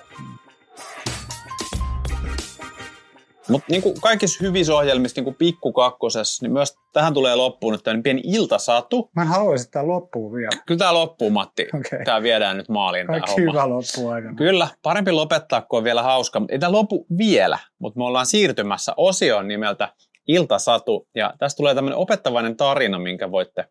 Mutta 3.50 3.68
niin 3.70 3.82
kaikissa 4.02 4.44
hyvissä 4.44 4.76
ohjelmissa, 4.76 5.18
niin 5.18 5.24
kuin 5.24 5.36
Pikku 5.36 5.74
Kakkosessa, 5.74 6.46
niin 6.46 6.54
myös 6.54 6.76
tähän 6.94 7.14
tulee 7.14 7.36
loppuun 7.36 7.74
nyt 7.74 7.84
tämmöinen 7.84 8.04
pieni 8.04 8.22
iltasatu. 8.26 9.10
Mä 9.16 9.22
en 9.22 9.28
haluaisi, 9.28 9.64
että 9.64 9.72
tämä 9.72 9.88
loppuu 9.88 10.34
vielä. 10.34 10.50
Kyllä 10.66 10.80
tämä 10.80 10.94
loppuu, 10.94 11.30
Matti. 11.30 11.68
Okei. 11.80 12.06
Tämä 12.06 12.24
viedään 12.24 12.58
nyt 12.58 12.70
maaliin 12.70 13.08
tämä 13.08 13.20
homma. 13.28 13.52
hyvä 13.52 13.70
loppuu 13.70 14.10
aikana. 14.10 14.36
Kyllä, 14.36 14.68
parempi 14.84 15.12
lopettaa, 15.12 15.62
kun 15.62 15.78
on 15.78 15.84
vielä 15.84 16.04
hauska, 16.04 16.40
mutta 16.40 16.54
ei 16.54 16.60
tämä 16.60 16.72
lopu 16.72 17.06
vielä, 17.18 17.60
mutta 17.80 18.00
me 18.00 18.06
ollaan 18.06 18.26
siirtymässä 18.26 18.94
osioon 18.98 19.48
nimeltä 19.48 19.94
Iltasatu, 20.28 21.08
ja 21.16 21.34
tästä 21.40 21.58
tulee 21.58 21.76
tämmöinen 21.76 21.98
opettavainen 21.98 22.58
tarina, 22.58 23.00
minkä 23.00 23.32
voitte 23.32 23.66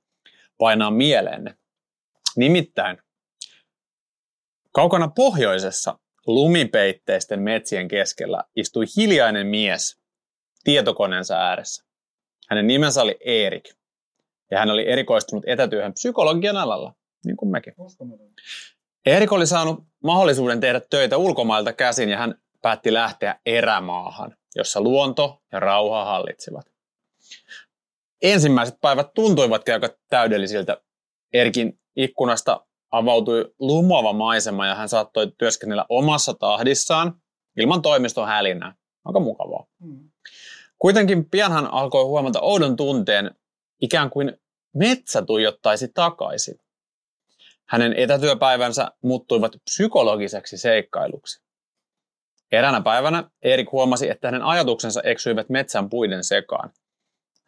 painaa 0.58 0.90
mieleenne. 0.90 1.54
Nimittäin, 2.36 2.98
kaukana 4.72 5.08
pohjoisessa 5.08 5.98
lumipeitteisten 6.26 7.42
metsien 7.42 7.88
keskellä 7.88 8.42
istui 8.56 8.84
hiljainen 8.96 9.46
mies 9.46 9.98
tietokoneensa 10.64 11.36
ääressä. 11.36 11.84
Hänen 12.48 12.66
nimensä 12.66 13.02
oli 13.02 13.16
Erik, 13.20 13.64
ja 14.50 14.58
hän 14.58 14.70
oli 14.70 14.88
erikoistunut 14.88 15.44
etätyöhön 15.46 15.92
psykologian 15.92 16.56
alalla, 16.56 16.94
niin 17.24 17.36
kuin 17.36 17.50
mekin. 17.50 17.74
Erik 19.06 19.32
oli 19.32 19.46
saanut 19.46 19.84
mahdollisuuden 20.04 20.60
tehdä 20.60 20.80
töitä 20.90 21.16
ulkomailta 21.16 21.72
käsin 21.72 22.08
ja 22.08 22.18
hän 22.18 22.34
päätti 22.62 22.92
lähteä 22.92 23.40
erämaahan, 23.46 24.36
jossa 24.56 24.80
luonto 24.80 25.42
ja 25.52 25.60
rauha 25.60 26.04
hallitsivat. 26.04 26.66
Ensimmäiset 28.22 28.80
päivät 28.80 29.14
tuntuivatkin 29.14 29.74
aika 29.74 29.88
täydellisiltä. 30.08 30.80
Erikin 31.32 31.78
ikkunasta 31.96 32.65
avautui 32.90 33.54
lumoava 33.58 34.12
maisema 34.12 34.66
ja 34.66 34.74
hän 34.74 34.88
saattoi 34.88 35.32
työskennellä 35.38 35.86
omassa 35.88 36.34
tahdissaan 36.34 37.14
ilman 37.56 37.82
toimiston 37.82 38.26
hälinää. 38.26 38.74
Aika 39.04 39.20
mukavaa. 39.20 39.66
Mm. 39.80 40.10
Kuitenkin 40.78 41.30
pian 41.30 41.52
hän 41.52 41.66
alkoi 41.66 42.04
huomata 42.04 42.40
oudon 42.40 42.76
tunteen, 42.76 43.34
ikään 43.82 44.10
kuin 44.10 44.32
metsä 44.74 45.22
tuijottaisi 45.22 45.88
takaisin. 45.88 46.58
Hänen 47.68 47.92
etätyöpäivänsä 47.92 48.90
muuttuivat 49.02 49.52
psykologiseksi 49.64 50.58
seikkailuksi. 50.58 51.46
Eräänä 52.52 52.80
päivänä 52.80 53.30
Erik 53.42 53.72
huomasi, 53.72 54.10
että 54.10 54.28
hänen 54.28 54.42
ajatuksensa 54.42 55.02
eksyivät 55.02 55.48
metsän 55.48 55.88
puiden 55.88 56.24
sekaan. 56.24 56.70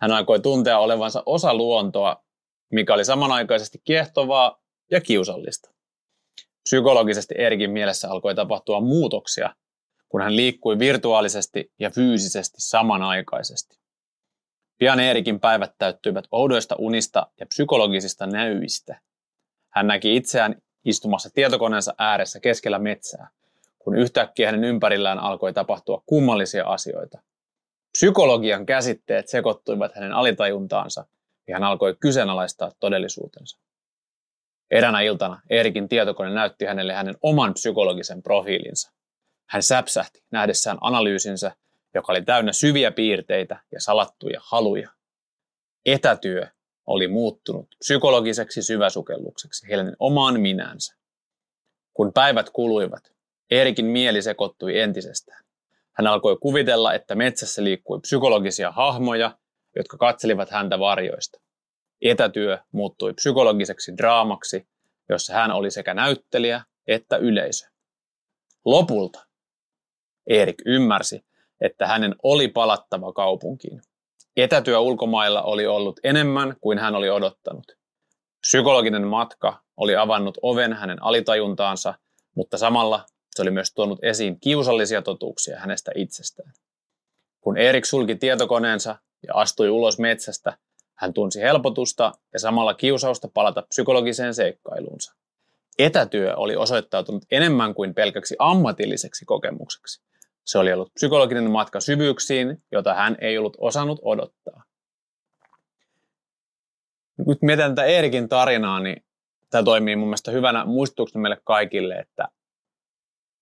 Hän 0.01 0.13
alkoi 0.13 0.41
tuntea 0.41 0.79
olevansa 0.79 1.23
osa 1.27 1.55
luontoa, 1.55 2.25
mikä 2.73 2.95
oli 2.95 3.05
samanaikaisesti 3.05 3.81
kiehtovaa 3.85 4.63
ja 4.91 5.01
kiusallista. 5.01 5.71
Psykologisesti 6.63 7.35
Erikin 7.39 7.71
mielessä 7.71 8.11
alkoi 8.11 8.35
tapahtua 8.35 8.81
muutoksia, 8.81 9.55
kun 10.09 10.21
hän 10.21 10.37
liikkui 10.37 10.79
virtuaalisesti 10.79 11.73
ja 11.79 11.91
fyysisesti 11.91 12.57
samanaikaisesti. 12.61 13.79
Pian 14.79 15.01
Eerikin 15.01 15.41
päivät 15.41 15.75
täyttyivät 15.79 16.25
oudoista 16.31 16.77
unista 16.79 17.27
ja 17.41 17.47
psykologisista 17.47 18.27
näyistä. 18.27 19.01
Hän 19.71 19.87
näki 19.87 20.17
itseään 20.17 20.63
istumassa 20.85 21.31
tietokoneensa 21.35 21.95
ääressä 21.99 22.41
keskellä 22.41 22.79
metsää, 22.79 23.29
kun 23.79 23.97
yhtäkkiä 23.97 24.49
hänen 24.49 24.65
ympärillään 24.65 25.19
alkoi 25.19 25.53
tapahtua 25.53 26.03
kummallisia 26.07 26.67
asioita. 26.67 27.19
Psykologian 27.93 28.67
käsitteet 28.67 29.29
sekoittuivat 29.29 29.95
hänen 29.95 30.13
alitajuntaansa 30.13 31.07
ja 31.49 31.55
hän 31.55 31.65
alkoi 31.65 31.97
kyseenalaistaa 32.01 32.73
todellisuutensa. 32.81 33.59
Eräänä 34.71 35.01
iltana 35.01 35.41
Erikin 35.51 35.89
tietokone 35.89 36.31
näytti 36.31 36.65
hänelle 36.65 36.93
hänen 36.93 37.15
oman 37.23 37.55
psykologisen 37.55 38.23
profiilinsa. 38.23 38.93
Hän 39.47 39.63
säpsähti 39.63 40.23
nähdessään 40.31 40.79
analyysinsä, 40.81 41.57
joka 41.95 42.13
oli 42.13 42.23
täynnä 42.23 42.53
syviä 42.53 42.91
piirteitä 42.91 43.61
ja 43.73 43.81
salattuja 43.81 44.41
haluja. 44.43 44.91
Etätyö 45.87 46.47
oli 46.87 47.09
muuttunut 47.09 47.67
psykologiseksi 47.79 48.63
syväsukellukseksi 48.63 49.69
Helenin 49.69 49.97
omaan 49.99 50.41
minänsä. 50.41 50.95
Kun 51.95 52.13
päivät 52.13 52.51
kuluivat, 52.51 53.13
Erikin 53.51 53.87
mieli 53.87 54.23
sekoittui 54.23 54.79
entisestään. 54.79 55.45
Hän 55.93 56.07
alkoi 56.07 56.37
kuvitella, 56.37 56.95
että 56.95 57.15
metsässä 57.15 57.65
liikkui 57.65 58.01
psykologisia 58.01 58.71
hahmoja, 58.71 59.39
jotka 59.77 59.97
katselivat 59.97 60.51
häntä 60.51 60.79
varjoista. 60.79 61.41
Etätyö 62.03 62.59
muuttui 62.73 63.15
psykologiseksi 63.15 63.97
draamaksi, 63.97 64.69
jossa 65.09 65.35
hän 65.35 65.51
oli 65.51 65.71
sekä 65.71 65.95
näyttelijä 65.95 66.63
että 66.87 67.17
yleisö. 67.17 67.67
Lopulta 68.65 69.27
Erik 70.27 70.63
ymmärsi, 70.67 71.25
että 71.61 71.87
hänen 71.87 72.15
oli 72.23 72.49
palattava 72.49 73.13
kaupunkiin. 73.13 73.81
Etätyö 74.37 74.79
ulkomailla 74.79 75.43
oli 75.43 75.67
ollut 75.67 76.01
enemmän 76.05 76.57
kuin 76.61 76.79
hän 76.79 76.95
oli 76.95 77.11
odottanut. 77.11 77.73
Psykologinen 78.41 79.07
matka 79.07 79.63
oli 79.77 79.97
avannut 79.97 80.39
oven 80.43 80.73
hänen 80.73 81.03
alitajuntaansa, 81.03 81.95
mutta 82.35 82.59
samalla 82.59 83.07
se 83.35 83.43
oli 83.43 83.51
myös 83.51 83.75
tuonut 83.75 83.99
esiin 84.03 84.41
kiusallisia 84.41 85.03
totuuksia 85.03 85.59
hänestä 85.59 85.91
itsestään. 85.95 86.53
Kun 87.41 87.57
Erik 87.57 87.85
sulki 87.85 88.15
tietokoneensa 88.15 88.97
ja 89.27 89.35
astui 89.35 89.69
ulos 89.69 89.99
metsästä, 89.99 90.59
hän 90.99 91.13
tunsi 91.15 91.41
helpotusta 91.41 92.13
ja 92.33 92.39
samalla 92.39 92.75
kiusausta 92.75 93.29
palata 93.35 93.63
psykologiseen 93.63 94.35
seikkailuunsa. 94.35 95.15
Etätyö 95.79 96.37
oli 96.37 96.57
osoittautunut 96.57 97.25
enemmän 97.31 97.75
kuin 97.75 97.95
pelkäksi 97.95 98.37
ammatilliseksi 98.39 99.25
kokemukseksi. 99.25 100.03
Se 100.45 100.59
oli 100.59 100.73
ollut 100.73 100.95
psykologinen 100.95 101.51
matka 101.51 101.81
syvyyksiin, 101.81 102.63
jota 102.73 102.95
hän 102.95 103.17
ei 103.21 103.39
ollut 103.39 103.57
osannut 103.61 104.01
odottaa. 104.03 104.63
Nyt 107.27 107.43
mietitään 107.43 107.75
tätä 107.75 107.87
Eerikin 107.87 108.29
tarinaa, 108.29 108.81
niin 108.81 109.05
tämä 109.51 109.63
toimii 109.63 109.97
mun 109.97 110.09
mielestä 110.09 110.31
hyvänä 110.31 110.65
muistutuksena 110.65 111.23
meille 111.23 111.41
kaikille, 111.45 111.95
että 111.95 112.29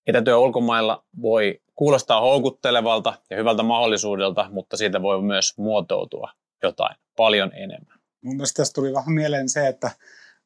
etätyö 0.07 0.37
ulkomailla 0.37 1.03
voi 1.21 1.61
kuulostaa 1.75 2.21
houkuttelevalta 2.21 3.13
ja 3.29 3.37
hyvältä 3.37 3.63
mahdollisuudelta, 3.63 4.47
mutta 4.51 4.77
siitä 4.77 5.01
voi 5.01 5.21
myös 5.21 5.57
muotoutua 5.57 6.31
jotain 6.63 6.95
paljon 7.15 7.51
enemmän. 7.53 7.99
Mun 8.21 8.35
mielestä 8.35 8.57
tästä 8.61 8.73
tuli 8.73 8.93
vähän 8.93 9.13
mieleen 9.13 9.49
se, 9.49 9.67
että 9.67 9.91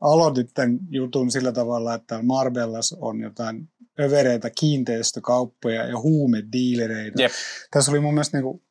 aloitit 0.01 0.51
tämän 0.53 0.79
jutun 0.89 1.31
sillä 1.31 1.51
tavalla, 1.51 1.93
että 1.93 2.19
Marbellas 2.21 2.95
on 2.99 3.21
jotain 3.21 3.69
övereitä 3.99 4.49
kiinteistökauppoja 4.49 5.85
ja 5.87 5.99
huumediilereitä. 5.99 7.21
Jep. 7.21 7.31
Tässä 7.71 7.91
oli 7.91 7.99
mun 7.99 8.13
mielestä 8.13 8.37
niin 8.37 8.43
kuin, 8.43 8.63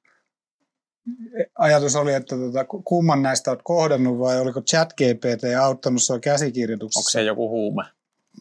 ajatus 1.59 1.97
oli, 1.97 2.14
että 2.14 2.36
tota, 2.36 2.64
kumman 2.64 3.22
näistä 3.22 3.51
olet 3.51 3.61
kohdannut 3.64 4.18
vai 4.18 4.41
oliko 4.41 4.61
ChatGPT 4.61 5.45
auttanut 5.61 6.03
sinua 6.03 6.20
käsikirjoituksessa? 6.20 7.01
Onko 7.01 7.11
se 7.11 7.22
joku 7.22 7.49
huume? 7.49 7.82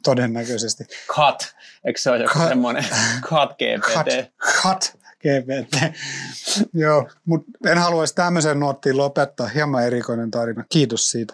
Todennäköisesti. 0.03 0.83
Cut. 1.07 1.55
Eikö 1.85 1.99
se 1.99 2.09
ole 2.09 2.19
joku 2.19 2.39
Cut. 2.39 2.47
semmoinen 2.47 2.85
cut 3.29 3.49
GPT? 3.49 4.31
Cut, 4.61 4.91
cut 4.91 4.98
GPT. 5.19 5.75
Joo, 6.73 7.09
mutta 7.25 7.69
en 7.69 7.77
haluaisi 7.77 8.15
tämmöisen 8.15 8.59
nuottiin 8.59 8.97
lopettaa. 8.97 9.47
Hieman 9.47 9.83
erikoinen 9.83 10.31
tarina. 10.31 10.65
Kiitos 10.69 11.11
siitä. 11.11 11.33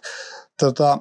Tota, 0.59 0.99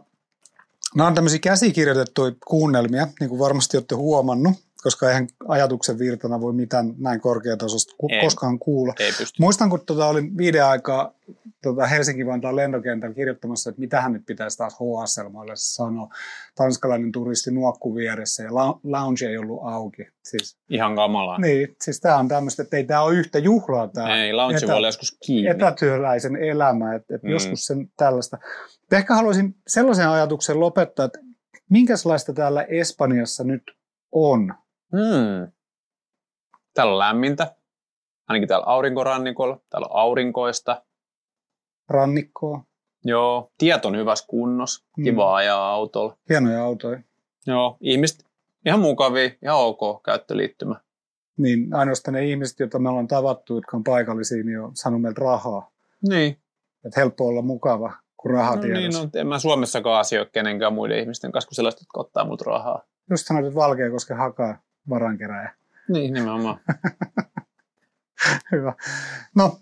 nämä 0.95 1.07
on 1.07 1.15
tämmöisiä 1.15 1.39
käsikirjoitettuja 1.39 2.33
kuunnelmia, 2.47 3.09
niin 3.21 3.31
kuin 3.31 3.39
varmasti 3.39 3.77
olette 3.77 3.95
huomannut, 3.95 4.55
koska 4.85 5.09
eihän 5.09 5.27
ajatuksen 5.49 5.99
virtana 5.99 6.41
voi 6.41 6.53
mitään 6.53 6.95
näin 6.99 7.21
korkeatasosta 7.21 7.95
ku- 7.99 8.09
koskaan 8.21 8.59
kuulla. 8.59 8.95
Muistan, 9.41 9.71
kun 9.71 9.81
tota, 9.87 10.07
olin 10.07 10.37
viiden 10.39 10.65
aikaa 10.65 11.15
tota 11.63 11.87
Helsinki-Vantaan 11.87 12.57
lentokentällä 12.57 13.15
kirjoittamassa, 13.15 13.71
että 13.71 13.81
mitä 13.81 14.01
hän 14.01 14.13
nyt 14.13 14.23
pitäisi 14.27 14.59
taas 14.59 14.75
HSL-maille 14.75 15.53
sanoa. 15.57 16.09
Tanskalainen 16.55 17.13
turisti 17.13 17.51
nuokku 17.51 17.95
vieressä 17.95 18.43
ja 18.43 18.55
la- 18.55 18.81
lounge 18.83 19.27
ei 19.27 19.39
ollut 19.39 19.61
auki. 19.65 20.03
Siis, 20.25 20.57
Ihan 20.71 20.97
kamalaa. 20.97 21.39
niin, 21.39 21.77
siis 21.83 22.01
tämä 22.01 22.17
on 22.19 22.29
tämmöistä, 22.29 22.63
että 22.63 22.77
ei 22.77 22.85
tämä 22.85 23.01
ole 23.03 23.15
yhtä 23.15 23.39
juhlaa 23.39 23.89
tämä 23.89 24.17
Ei, 24.25 24.33
lounge 24.33 24.57
etä- 24.57 24.67
voi 24.67 24.77
olla 24.77 24.89
joskus 24.89 25.17
kiinni. 25.27 25.51
etätyöläisen 25.51 26.37
elämä, 26.37 26.95
että, 26.95 27.15
että 27.15 27.27
Mm. 27.27 27.33
joskus 27.33 27.67
sen 27.67 27.91
tällaista. 27.97 28.39
Ehkä 28.93 29.15
haluaisin 29.15 29.55
sellaisen 29.67 30.09
ajatuksen 30.09 30.61
lopettaa, 30.61 31.05
että 31.07 31.19
minkälaista 31.71 32.33
täällä 32.33 32.63
Espanjassa 32.63 33.45
nyt 33.45 33.63
on? 34.13 34.55
Hmm. 34.93 35.53
Täällä 36.75 36.93
on 36.93 36.99
lämmintä. 36.99 37.57
Ainakin 38.29 38.49
täällä 38.49 38.67
aurinkorannikolla. 38.67 39.61
Täällä 39.71 39.87
on 39.91 40.01
aurinkoista. 40.01 40.83
Rannikkoa, 41.89 42.65
Joo. 43.05 43.53
Tiet 43.59 43.85
on 43.85 43.97
hyvässä 43.97 44.27
kunnossa. 44.29 44.85
Mm. 44.97 45.05
Kiva 45.05 45.37
ajaa 45.37 45.71
autolla. 45.73 46.17
hienoja 46.29 46.65
autoja. 46.65 47.01
Joo. 47.47 47.77
Ihmiset 47.81 48.27
ihan 48.67 48.81
mukavia. 48.81 49.31
Ihan 49.43 49.57
ok 49.59 50.03
käyttöliittymä. 50.03 50.81
Niin 51.39 51.75
ainoastaan 51.75 52.13
ne 52.15 52.25
ihmiset, 52.25 52.61
joita 52.61 52.79
me 52.79 52.89
ollaan 52.89 53.07
tavattu, 53.09 53.55
jotka 53.55 53.77
on 53.77 53.85
paikallisia, 53.85 54.45
niin 54.45 54.61
on 54.61 54.71
saanut 54.77 55.03
meiltä 55.03 55.21
rahaa. 55.21 55.71
Niin. 56.09 56.39
Että 56.87 57.01
helppo 57.01 57.27
olla 57.27 57.43
mukava, 57.43 57.93
kun 58.17 58.31
raha 58.31 58.57
No, 58.57 58.63
tiedossa. 58.63 59.01
niin, 59.01 59.11
no, 59.15 59.21
en 59.21 59.27
mä 59.27 59.39
Suomessakaan 59.39 60.01
asioi 60.01 60.27
kenenkään 60.33 60.73
muiden 60.73 60.99
ihmisten 60.99 61.33
kanssa 61.33 61.49
kuin 61.49 61.57
sellaista, 61.57 61.81
jotka 61.83 62.01
ottaa 62.01 62.25
mut 62.25 62.41
rahaa. 62.43 62.83
Just 63.11 63.27
sanoit, 63.27 63.47
että 63.47 63.55
Valkeakoske 63.55 64.15
hakaa 64.15 64.59
varankeräjä. 64.89 65.55
Niin, 65.89 66.15
nimenomaan. 66.15 66.61
Hyvä. 68.53 68.75
No, 69.37 69.59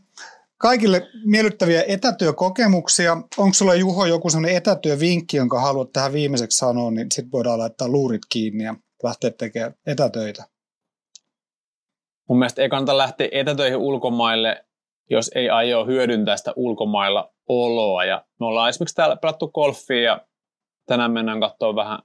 kaikille 0.58 1.08
miellyttäviä 1.24 1.84
etätyökokemuksia. 1.88 3.12
Onko 3.12 3.54
sulla 3.54 3.74
Juho 3.74 4.06
joku 4.06 4.30
sellainen 4.30 4.56
etätyövinkki, 4.56 5.36
jonka 5.36 5.60
haluat 5.60 5.92
tähän 5.92 6.12
viimeiseksi 6.12 6.58
sanoa, 6.58 6.90
niin 6.90 7.06
sitten 7.12 7.32
voidaan 7.32 7.58
laittaa 7.58 7.88
luurit 7.88 8.22
kiinni 8.28 8.64
ja 8.64 8.74
lähteä 9.02 9.30
tekemään 9.30 9.74
etätöitä. 9.86 10.44
Mun 12.28 12.38
mielestä 12.38 12.62
ei 12.62 12.68
kannata 12.68 12.98
lähteä 12.98 13.28
etätöihin 13.32 13.76
ulkomaille, 13.76 14.64
jos 15.10 15.30
ei 15.34 15.50
aio 15.50 15.86
hyödyntää 15.86 16.36
sitä 16.36 16.52
ulkomailla 16.56 17.32
oloa. 17.48 18.04
Ja 18.04 18.24
me 18.40 18.46
ollaan 18.46 18.68
esimerkiksi 18.68 18.94
täällä 18.94 19.16
pelattu 19.16 19.48
golfia 19.48 20.02
ja 20.02 20.26
tänään 20.86 21.12
mennään 21.12 21.40
katsoa 21.40 21.76
vähän 21.76 21.98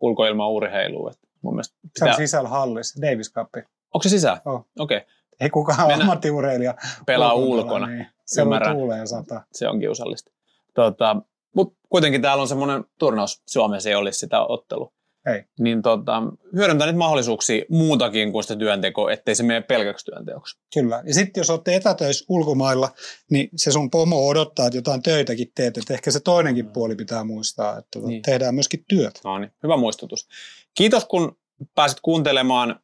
ulkoilmaurheilua. 0.00 1.10
Et 1.10 1.29
Mun 1.42 1.54
mielestä 1.54 1.74
Se 1.74 2.04
on 2.04 2.08
pitää... 2.08 2.16
sisällä 2.16 2.48
hallissa, 2.48 3.02
Davis 3.02 3.32
Cup. 3.32 3.48
Onko 3.94 4.02
se 4.02 4.08
sisään? 4.08 4.40
On. 4.44 4.64
Okei, 4.78 4.96
okay. 4.96 5.08
Ei 5.40 5.50
kukaan 5.50 5.88
Mennä- 5.88 6.02
ammattiurheilija 6.04 6.74
pelaa 7.06 7.34
ulkona, 7.34 7.62
ulkona. 7.62 7.86
Niin. 7.86 8.06
Se 8.26 8.40
voi 8.40 8.46
Ymmärrän. 8.46 8.76
tuulee 8.76 8.98
ja 8.98 9.06
sataa. 9.06 9.44
Se 9.52 9.68
on 9.68 9.80
kiusallista. 9.80 10.32
Tota, 10.74 11.16
Mutta 11.54 11.78
kuitenkin 11.88 12.22
täällä 12.22 12.40
on 12.42 12.48
semmoinen 12.48 12.84
turnaus. 12.98 13.42
Suomessa 13.46 13.88
ei 13.88 13.94
olisi 13.94 14.18
sitä 14.18 14.40
ottelu. 14.42 14.92
Ei. 15.34 15.44
Niin 15.60 15.82
tota, 15.82 16.22
hyödyntää 16.56 16.86
niitä 16.86 16.98
mahdollisuuksia 16.98 17.64
muutakin 17.70 18.32
kuin 18.32 18.44
sitä 18.44 18.56
työntekoa, 18.56 19.12
ettei 19.12 19.34
se 19.34 19.42
mene 19.42 19.60
pelkäksi 19.60 20.04
työnteoksi. 20.04 20.58
Kyllä. 20.74 21.02
Ja 21.06 21.14
sitten 21.14 21.40
jos 21.40 21.50
olette 21.50 21.76
etätöissä 21.76 22.24
ulkomailla, 22.28 22.88
niin 23.30 23.48
se 23.56 23.72
sun 23.72 23.90
pomo 23.90 24.28
odottaa, 24.28 24.66
että 24.66 24.78
jotain 24.78 25.02
töitäkin 25.02 25.52
teet. 25.54 25.78
Että 25.78 25.94
ehkä 25.94 26.10
se 26.10 26.20
toinenkin 26.20 26.66
puoli 26.70 26.94
pitää 26.94 27.24
muistaa, 27.24 27.78
että 27.78 27.98
Niin. 27.98 28.08
niin. 28.08 28.22
tehdään 28.22 28.54
myöskin 28.54 28.84
työt. 28.88 29.20
No 29.24 29.38
niin, 29.38 29.52
hyvä 29.62 29.76
muistutus. 29.76 30.28
Kiitos 30.74 31.04
kun 31.04 31.36
pääsit 31.74 32.00
kuuntelemaan 32.00 32.80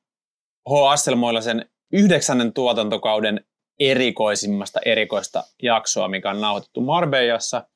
H. 0.70 0.72
Asselmoilla 0.90 1.40
sen 1.40 1.64
yhdeksännen 1.92 2.52
tuotantokauden 2.52 3.44
erikoisimmasta 3.80 4.80
erikoista 4.84 5.44
jaksoa, 5.62 6.08
mikä 6.08 6.30
on 6.30 6.40
nauhoitettu 6.40 6.80
Marbejassa. 6.80 7.66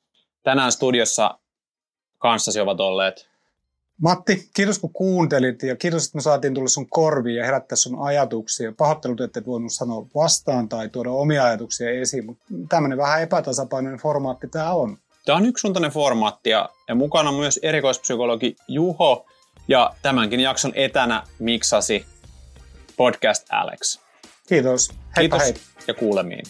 Tänään 0.43 0.73
studiossa 0.73 1.39
kanssasi 2.19 2.61
ovat 2.61 2.81
olleet 2.81 3.30
Matti, 4.01 4.49
kiitos 4.55 4.79
kun 4.79 4.93
kuuntelit 4.93 5.63
ja 5.63 5.77
kiitos, 5.77 6.05
että 6.05 6.17
me 6.17 6.23
saatiin 6.23 6.55
tulla 6.55 6.69
sun 6.69 6.91
korviin 6.91 7.37
ja 7.37 7.45
herättää 7.45 7.77
sun 7.77 8.03
ajatuksia. 8.03 8.73
Pahoittelut, 8.79 9.21
että 9.21 9.41
et 9.41 9.47
voinut 9.47 9.73
sanoa 9.73 10.07
vastaan 10.15 10.69
tai 10.69 10.89
tuoda 10.89 11.11
omia 11.11 11.45
ajatuksia 11.45 11.91
esiin, 11.91 12.27
mutta 12.27 12.45
tämmöinen 12.69 12.99
vähän 12.99 13.23
epätasapainoinen 13.23 14.01
formaatti 14.01 14.49
tämä 14.49 14.73
on. 14.73 14.99
Tämä 15.27 15.39
on 15.39 15.47
yksisuuntainen 15.47 15.91
formaatti 15.91 16.51
ja, 16.51 16.69
ja 16.89 16.95
mukana 16.95 17.33
myös 17.33 17.61
erikoispsykologi 17.63 18.57
Juho 18.69 19.27
ja 19.69 19.95
tämänkin 20.03 20.41
jakson 20.41 20.73
etänä 20.75 21.23
miksasi 21.39 22.07
podcast 22.97 23.47
Alex. 23.51 23.99
Kiitos. 24.49 24.91
Heippa 25.17 25.39
Kiitos 25.39 25.63
hei. 25.77 25.85
ja 25.87 25.95
kuulemiin. 25.95 26.45